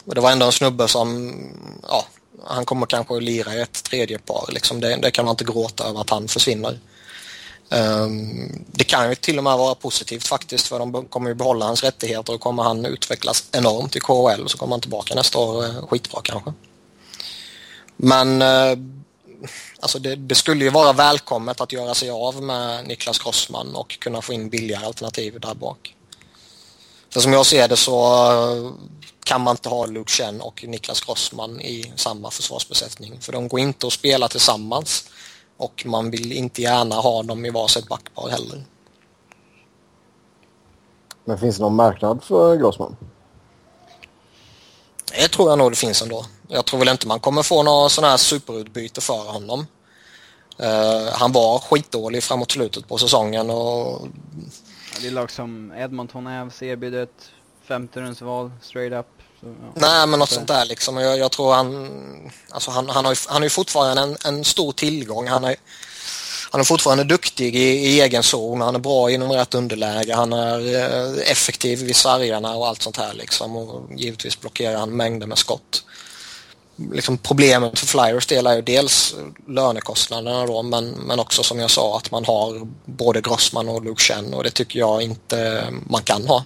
Och 0.04 0.14
det 0.14 0.20
var 0.20 0.30
ändå 0.30 0.46
en 0.46 0.52
snubbe 0.52 0.88
som, 0.88 1.34
ja, 1.88 2.06
han 2.44 2.64
kommer 2.64 2.86
kanske 2.86 3.16
att 3.16 3.22
lira 3.22 3.54
i 3.54 3.60
ett 3.60 3.84
tredje 3.84 4.18
par. 4.18 4.48
Liksom 4.52 4.80
det, 4.80 4.96
det 4.96 5.10
kan 5.10 5.24
man 5.24 5.32
inte 5.32 5.44
gråta 5.44 5.84
över 5.84 6.00
att 6.00 6.10
han 6.10 6.28
försvinner. 6.28 6.78
Um, 7.70 8.64
det 8.72 8.84
kan 8.84 9.08
ju 9.08 9.14
till 9.14 9.38
och 9.38 9.44
med 9.44 9.58
vara 9.58 9.74
positivt 9.74 10.26
faktiskt 10.26 10.66
för 10.66 10.78
de 10.78 11.06
kommer 11.06 11.28
ju 11.28 11.34
behålla 11.34 11.66
hans 11.66 11.84
rättigheter 11.84 12.34
och 12.34 12.40
kommer 12.40 12.62
han 12.62 12.86
utvecklas 12.86 13.48
enormt 13.52 13.96
i 13.96 14.00
KHL 14.00 14.44
och 14.44 14.50
så 14.50 14.58
kommer 14.58 14.72
han 14.72 14.80
tillbaka 14.80 15.14
nästa 15.14 15.38
år 15.38 15.64
eh, 15.64 15.86
skitbra 15.86 16.20
kanske. 16.24 16.52
Men 17.96 18.42
uh, 18.42 18.78
alltså 19.80 19.98
det, 19.98 20.16
det, 20.16 20.34
skulle 20.34 20.64
ju 20.64 20.70
vara 20.70 20.92
välkommet 20.92 21.60
att 21.60 21.72
göra 21.72 21.94
sig 21.94 22.10
av 22.10 22.42
med 22.42 22.86
Niklas 22.86 23.18
Krossman 23.18 23.74
och 23.74 23.98
kunna 24.00 24.22
få 24.22 24.32
in 24.32 24.48
billigare 24.48 24.86
alternativ 24.86 25.40
där 25.40 25.54
bak. 25.54 25.94
För 27.10 27.20
som 27.20 27.32
jag 27.32 27.46
ser 27.46 27.68
det 27.68 27.76
så 27.76 28.30
uh, 28.32 28.72
kan 29.28 29.40
man 29.40 29.52
inte 29.52 29.68
ha 29.68 29.86
Luke 29.86 30.10
Chen 30.10 30.40
och 30.40 30.64
Niklas 30.68 31.00
Grossman 31.00 31.60
i 31.60 31.92
samma 31.96 32.30
försvarsbesättning 32.30 33.20
för 33.20 33.32
de 33.32 33.48
går 33.48 33.60
inte 33.60 33.86
att 33.86 33.92
spela 33.92 34.28
tillsammans 34.28 35.10
och 35.56 35.82
man 35.86 36.10
vill 36.10 36.32
inte 36.32 36.62
gärna 36.62 36.94
ha 36.94 37.22
dem 37.22 37.46
i 37.46 37.50
varsitt 37.50 37.88
backpar 37.88 38.28
heller. 38.28 38.64
Men 41.24 41.38
finns 41.38 41.56
det 41.56 41.62
någon 41.62 41.76
marknad 41.76 42.24
för 42.24 42.56
Grossman? 42.56 42.96
Det 45.12 45.28
tror 45.28 45.50
jag 45.50 45.58
nog 45.58 45.72
det 45.72 45.76
finns 45.76 46.02
ändå. 46.02 46.24
Jag 46.48 46.64
tror 46.64 46.78
väl 46.78 46.88
inte 46.88 47.06
man 47.06 47.20
kommer 47.20 47.42
få 47.42 47.62
något 47.62 47.92
sån 47.92 48.04
här 48.04 48.16
superutbyte 48.16 49.00
för 49.00 49.32
honom. 49.32 49.66
Uh, 50.60 51.12
han 51.12 51.32
var 51.32 51.58
skitdålig 51.58 52.22
framåt 52.22 52.50
slutet 52.50 52.88
på 52.88 52.98
säsongen 52.98 53.50
och... 53.50 54.08
Ja, 54.94 54.98
det 55.00 55.06
är 55.06 55.10
lag 55.10 55.30
som 55.30 55.72
Edmonton 55.72 56.26
Avs 56.26 56.62
erbjuder 56.62 57.02
ett 57.02 57.30
femterumsval 57.68 58.50
straight 58.60 58.92
up. 58.92 59.17
Så, 59.40 59.46
ja. 59.46 59.72
Nej, 59.74 60.06
men 60.06 60.18
något 60.18 60.30
sånt 60.30 60.48
där 60.48 60.64
liksom. 60.64 60.96
Jag, 60.96 61.18
jag 61.18 61.32
tror 61.32 61.54
han... 61.54 62.32
Alltså 62.50 62.70
han, 62.70 62.88
han 62.88 63.04
har 63.04 63.12
ju, 63.12 63.16
han 63.26 63.36
har 63.36 63.44
ju 63.46 63.50
fortfarande 63.50 64.02
en, 64.02 64.16
en 64.24 64.44
stor 64.44 64.72
tillgång. 64.72 65.28
Han 65.28 65.44
är, 65.44 65.56
han 66.50 66.60
är 66.60 66.64
fortfarande 66.64 67.04
duktig 67.04 67.56
i, 67.56 67.58
i 67.58 68.00
egen 68.00 68.22
zon. 68.22 68.60
Han 68.60 68.74
är 68.74 68.78
bra 68.78 69.10
inom 69.10 69.32
rätt 69.32 69.54
underläge. 69.54 70.14
Han 70.14 70.32
är 70.32 70.74
eh, 70.74 71.30
effektiv 71.30 71.78
vid 71.78 71.96
sargarna 71.96 72.56
och 72.56 72.68
allt 72.68 72.82
sånt 72.82 72.96
här 72.96 73.14
liksom. 73.14 73.56
Och 73.56 73.82
givetvis 73.96 74.40
blockerar 74.40 74.76
han 74.76 74.96
mängder 74.96 75.26
med 75.26 75.38
skott. 75.38 75.84
Liksom 76.92 77.18
problemet 77.18 77.78
för 77.78 77.86
Flyers 77.86 78.26
del 78.26 78.46
är 78.46 78.54
ju 78.54 78.62
dels 78.62 79.14
lönekostnaderna 79.48 80.46
då 80.46 80.62
men, 80.62 80.88
men 80.90 81.20
också 81.20 81.42
som 81.42 81.58
jag 81.58 81.70
sa 81.70 81.96
att 81.96 82.10
man 82.10 82.24
har 82.24 82.66
både 82.84 83.20
Grossman 83.20 83.68
och 83.68 83.84
Luke 83.84 84.02
Chen 84.02 84.34
och 84.34 84.44
det 84.44 84.50
tycker 84.50 84.78
jag 84.78 85.02
inte 85.02 85.66
man 85.86 86.02
kan 86.02 86.28
ha. 86.28 86.44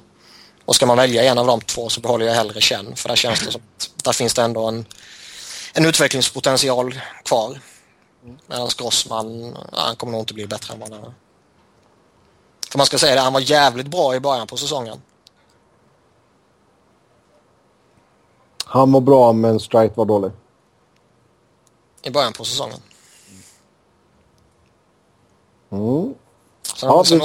Och 0.65 0.77
ska 0.77 0.87
man 0.87 0.97
välja 0.97 1.25
en 1.25 1.39
av 1.39 1.47
de 1.47 1.61
två 1.61 1.89
så 1.89 2.01
behåller 2.01 2.27
jag 2.27 2.35
hellre 2.35 2.61
Chen 2.61 2.97
för 2.97 3.09
där 3.09 3.17
känns 3.17 3.41
det 3.41 3.53
som 3.53 3.61
att 3.77 3.91
där 4.05 4.13
finns 4.13 4.35
det 4.35 4.43
ändå 4.43 4.67
en, 4.67 4.87
en 5.75 5.85
utvecklingspotential 5.85 7.01
kvar. 7.25 7.61
Medan 8.47 8.69
Grossman, 8.79 9.57
han 9.73 9.97
kommer 9.97 10.13
nog 10.13 10.21
inte 10.21 10.35
bli 10.35 10.47
bättre 10.47 10.75
än 10.75 10.81
vad 10.81 10.93
han 10.93 11.05
är. 11.05 11.15
För 12.71 12.79
man 12.79 12.87
ska 12.87 12.99
säga 12.99 13.15
det, 13.15 13.21
han 13.21 13.33
var 13.33 13.41
jävligt 13.41 13.87
bra 13.87 14.15
i 14.15 14.21
början 14.21 14.47
på 14.47 14.57
säsongen. 14.57 15.03
Han 18.65 18.93
var 18.93 19.01
bra 19.01 19.33
men 19.33 19.61
Strite 19.61 19.95
var 19.97 20.05
dålig. 20.05 20.31
I 22.03 22.11
början 22.11 22.33
på 22.33 22.45
säsongen. 22.45 22.81
Mm. 25.71 26.15
Sen, 26.63 26.89
ja, 26.89 27.05
sen, 27.05 27.21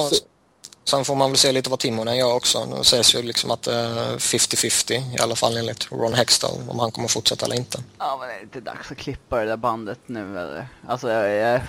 Sen 0.87 1.05
får 1.05 1.15
man 1.15 1.31
väl 1.31 1.37
se 1.37 1.51
lite 1.51 1.69
vad 1.69 1.79
Timonen 1.79 2.17
gör 2.17 2.33
också. 2.33 2.65
Nu 2.65 2.83
sägs 2.83 3.15
ju 3.15 3.21
liksom 3.21 3.51
att 3.51 3.61
det 3.61 3.73
är 3.73 4.17
50-50 4.17 5.15
i 5.19 5.21
alla 5.21 5.35
fall 5.35 5.57
enligt 5.57 5.91
Ron 5.91 6.13
Hextall 6.13 6.51
om 6.69 6.79
han 6.79 6.91
kommer 6.91 7.07
fortsätta 7.07 7.45
eller 7.45 7.55
inte. 7.55 7.83
Ja 7.97 8.17
men 8.19 8.27
det 8.27 8.33
är 8.33 8.41
inte 8.41 8.59
dags 8.59 8.91
att 8.91 8.97
klippa 8.97 9.39
det 9.39 9.45
där 9.45 9.57
bandet 9.57 9.99
nu 10.05 10.39
eller? 10.39 10.67
Alltså 10.87 11.11
jag, 11.11 11.31
jag... 11.31 11.61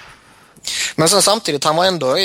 Men 0.97 1.09
sen 1.09 1.23
samtidigt, 1.23 1.65
han 1.65 1.77
var 1.77 1.85
ändå 1.85 2.19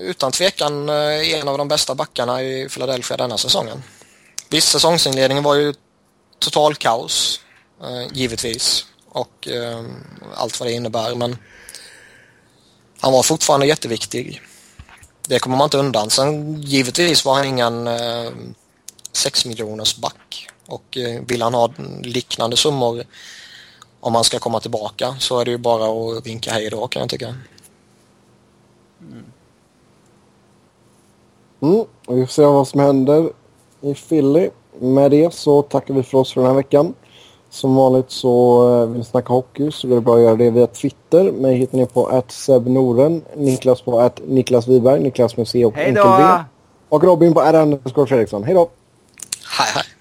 utan 0.00 0.32
tvekan 0.32 0.88
eh, 0.88 1.34
en 1.34 1.48
av 1.48 1.58
de 1.58 1.68
bästa 1.68 1.94
backarna 1.94 2.42
i 2.42 2.68
Philadelphia 2.68 3.16
denna 3.16 3.38
säsongen. 3.38 3.82
Visst, 4.50 4.68
säsongsinledningen 4.68 5.44
var 5.44 5.54
ju 5.54 5.74
total 6.38 6.74
kaos, 6.74 7.40
eh, 7.82 8.12
givetvis. 8.12 8.86
Och 9.08 9.48
eh, 9.48 9.84
allt 10.34 10.60
vad 10.60 10.68
det 10.68 10.72
innebär, 10.72 11.14
men 11.14 11.38
han 13.00 13.12
var 13.12 13.22
fortfarande 13.22 13.66
jätteviktig. 13.66 14.42
Det 15.28 15.38
kommer 15.38 15.56
man 15.56 15.66
inte 15.66 15.78
undan. 15.78 16.10
Sen 16.10 16.62
givetvis 16.62 17.24
var 17.24 17.34
han 17.34 17.44
ingen 17.44 17.86
eh, 17.86 18.30
6 19.12 19.46
miljoners 19.46 19.96
back 19.96 20.48
och 20.66 20.96
eh, 20.96 21.20
vill 21.26 21.42
han 21.42 21.54
ha 21.54 21.72
liknande 22.02 22.56
summor 22.56 23.04
om 24.00 24.14
han 24.14 24.24
ska 24.24 24.38
komma 24.38 24.60
tillbaka 24.60 25.16
så 25.18 25.38
är 25.38 25.44
det 25.44 25.50
ju 25.50 25.58
bara 25.58 25.84
att 25.84 26.26
vinka 26.26 26.52
hej 26.52 26.70
då 26.70 26.86
kan 26.86 27.00
jag 27.00 27.10
tycka. 27.10 27.34
Mm. 29.00 29.24
Mm, 31.60 31.84
vi 32.08 32.26
får 32.26 32.32
se 32.32 32.42
vad 32.42 32.68
som 32.68 32.80
händer 32.80 33.32
i 33.80 33.94
Philly. 33.94 34.50
Med 34.80 35.10
det 35.10 35.34
så 35.34 35.62
tackar 35.62 35.94
vi 35.94 36.02
för 36.02 36.18
oss 36.18 36.32
för 36.32 36.40
den 36.40 36.50
här 36.50 36.56
veckan. 36.56 36.94
Som 37.54 37.74
vanligt 37.74 38.10
så 38.10 38.66
eh, 38.82 38.88
vill 38.88 38.98
ni 38.98 39.04
snacka 39.04 39.32
hockey 39.32 39.70
så 39.70 39.88
går 39.88 39.94
det 39.94 40.00
bra 40.00 40.14
att 40.14 40.22
göra 40.22 40.36
det 40.36 40.50
via 40.50 40.66
Twitter. 40.66 41.32
Mig 41.32 41.56
hittar 41.56 41.78
ni 41.78 41.86
på 41.86 42.06
att 42.06 42.48
Noren, 42.66 43.22
Niklas 43.36 43.82
på 43.82 44.00
att 44.00 44.20
Niklas 44.26 44.68
Wiberg, 44.68 45.00
Niklas 45.00 45.36
med 45.36 45.48
C 45.48 45.64
och 45.64 45.78
enkel 45.78 45.94
B. 45.94 46.24
Och 46.88 47.04
Robin 47.04 47.34
på 47.34 47.40
R. 47.40 48.06
Fredriksson. 48.06 48.44
Hej 48.44 48.54
då! 48.54 48.70
Hej 49.58 49.68
hej! 49.74 49.93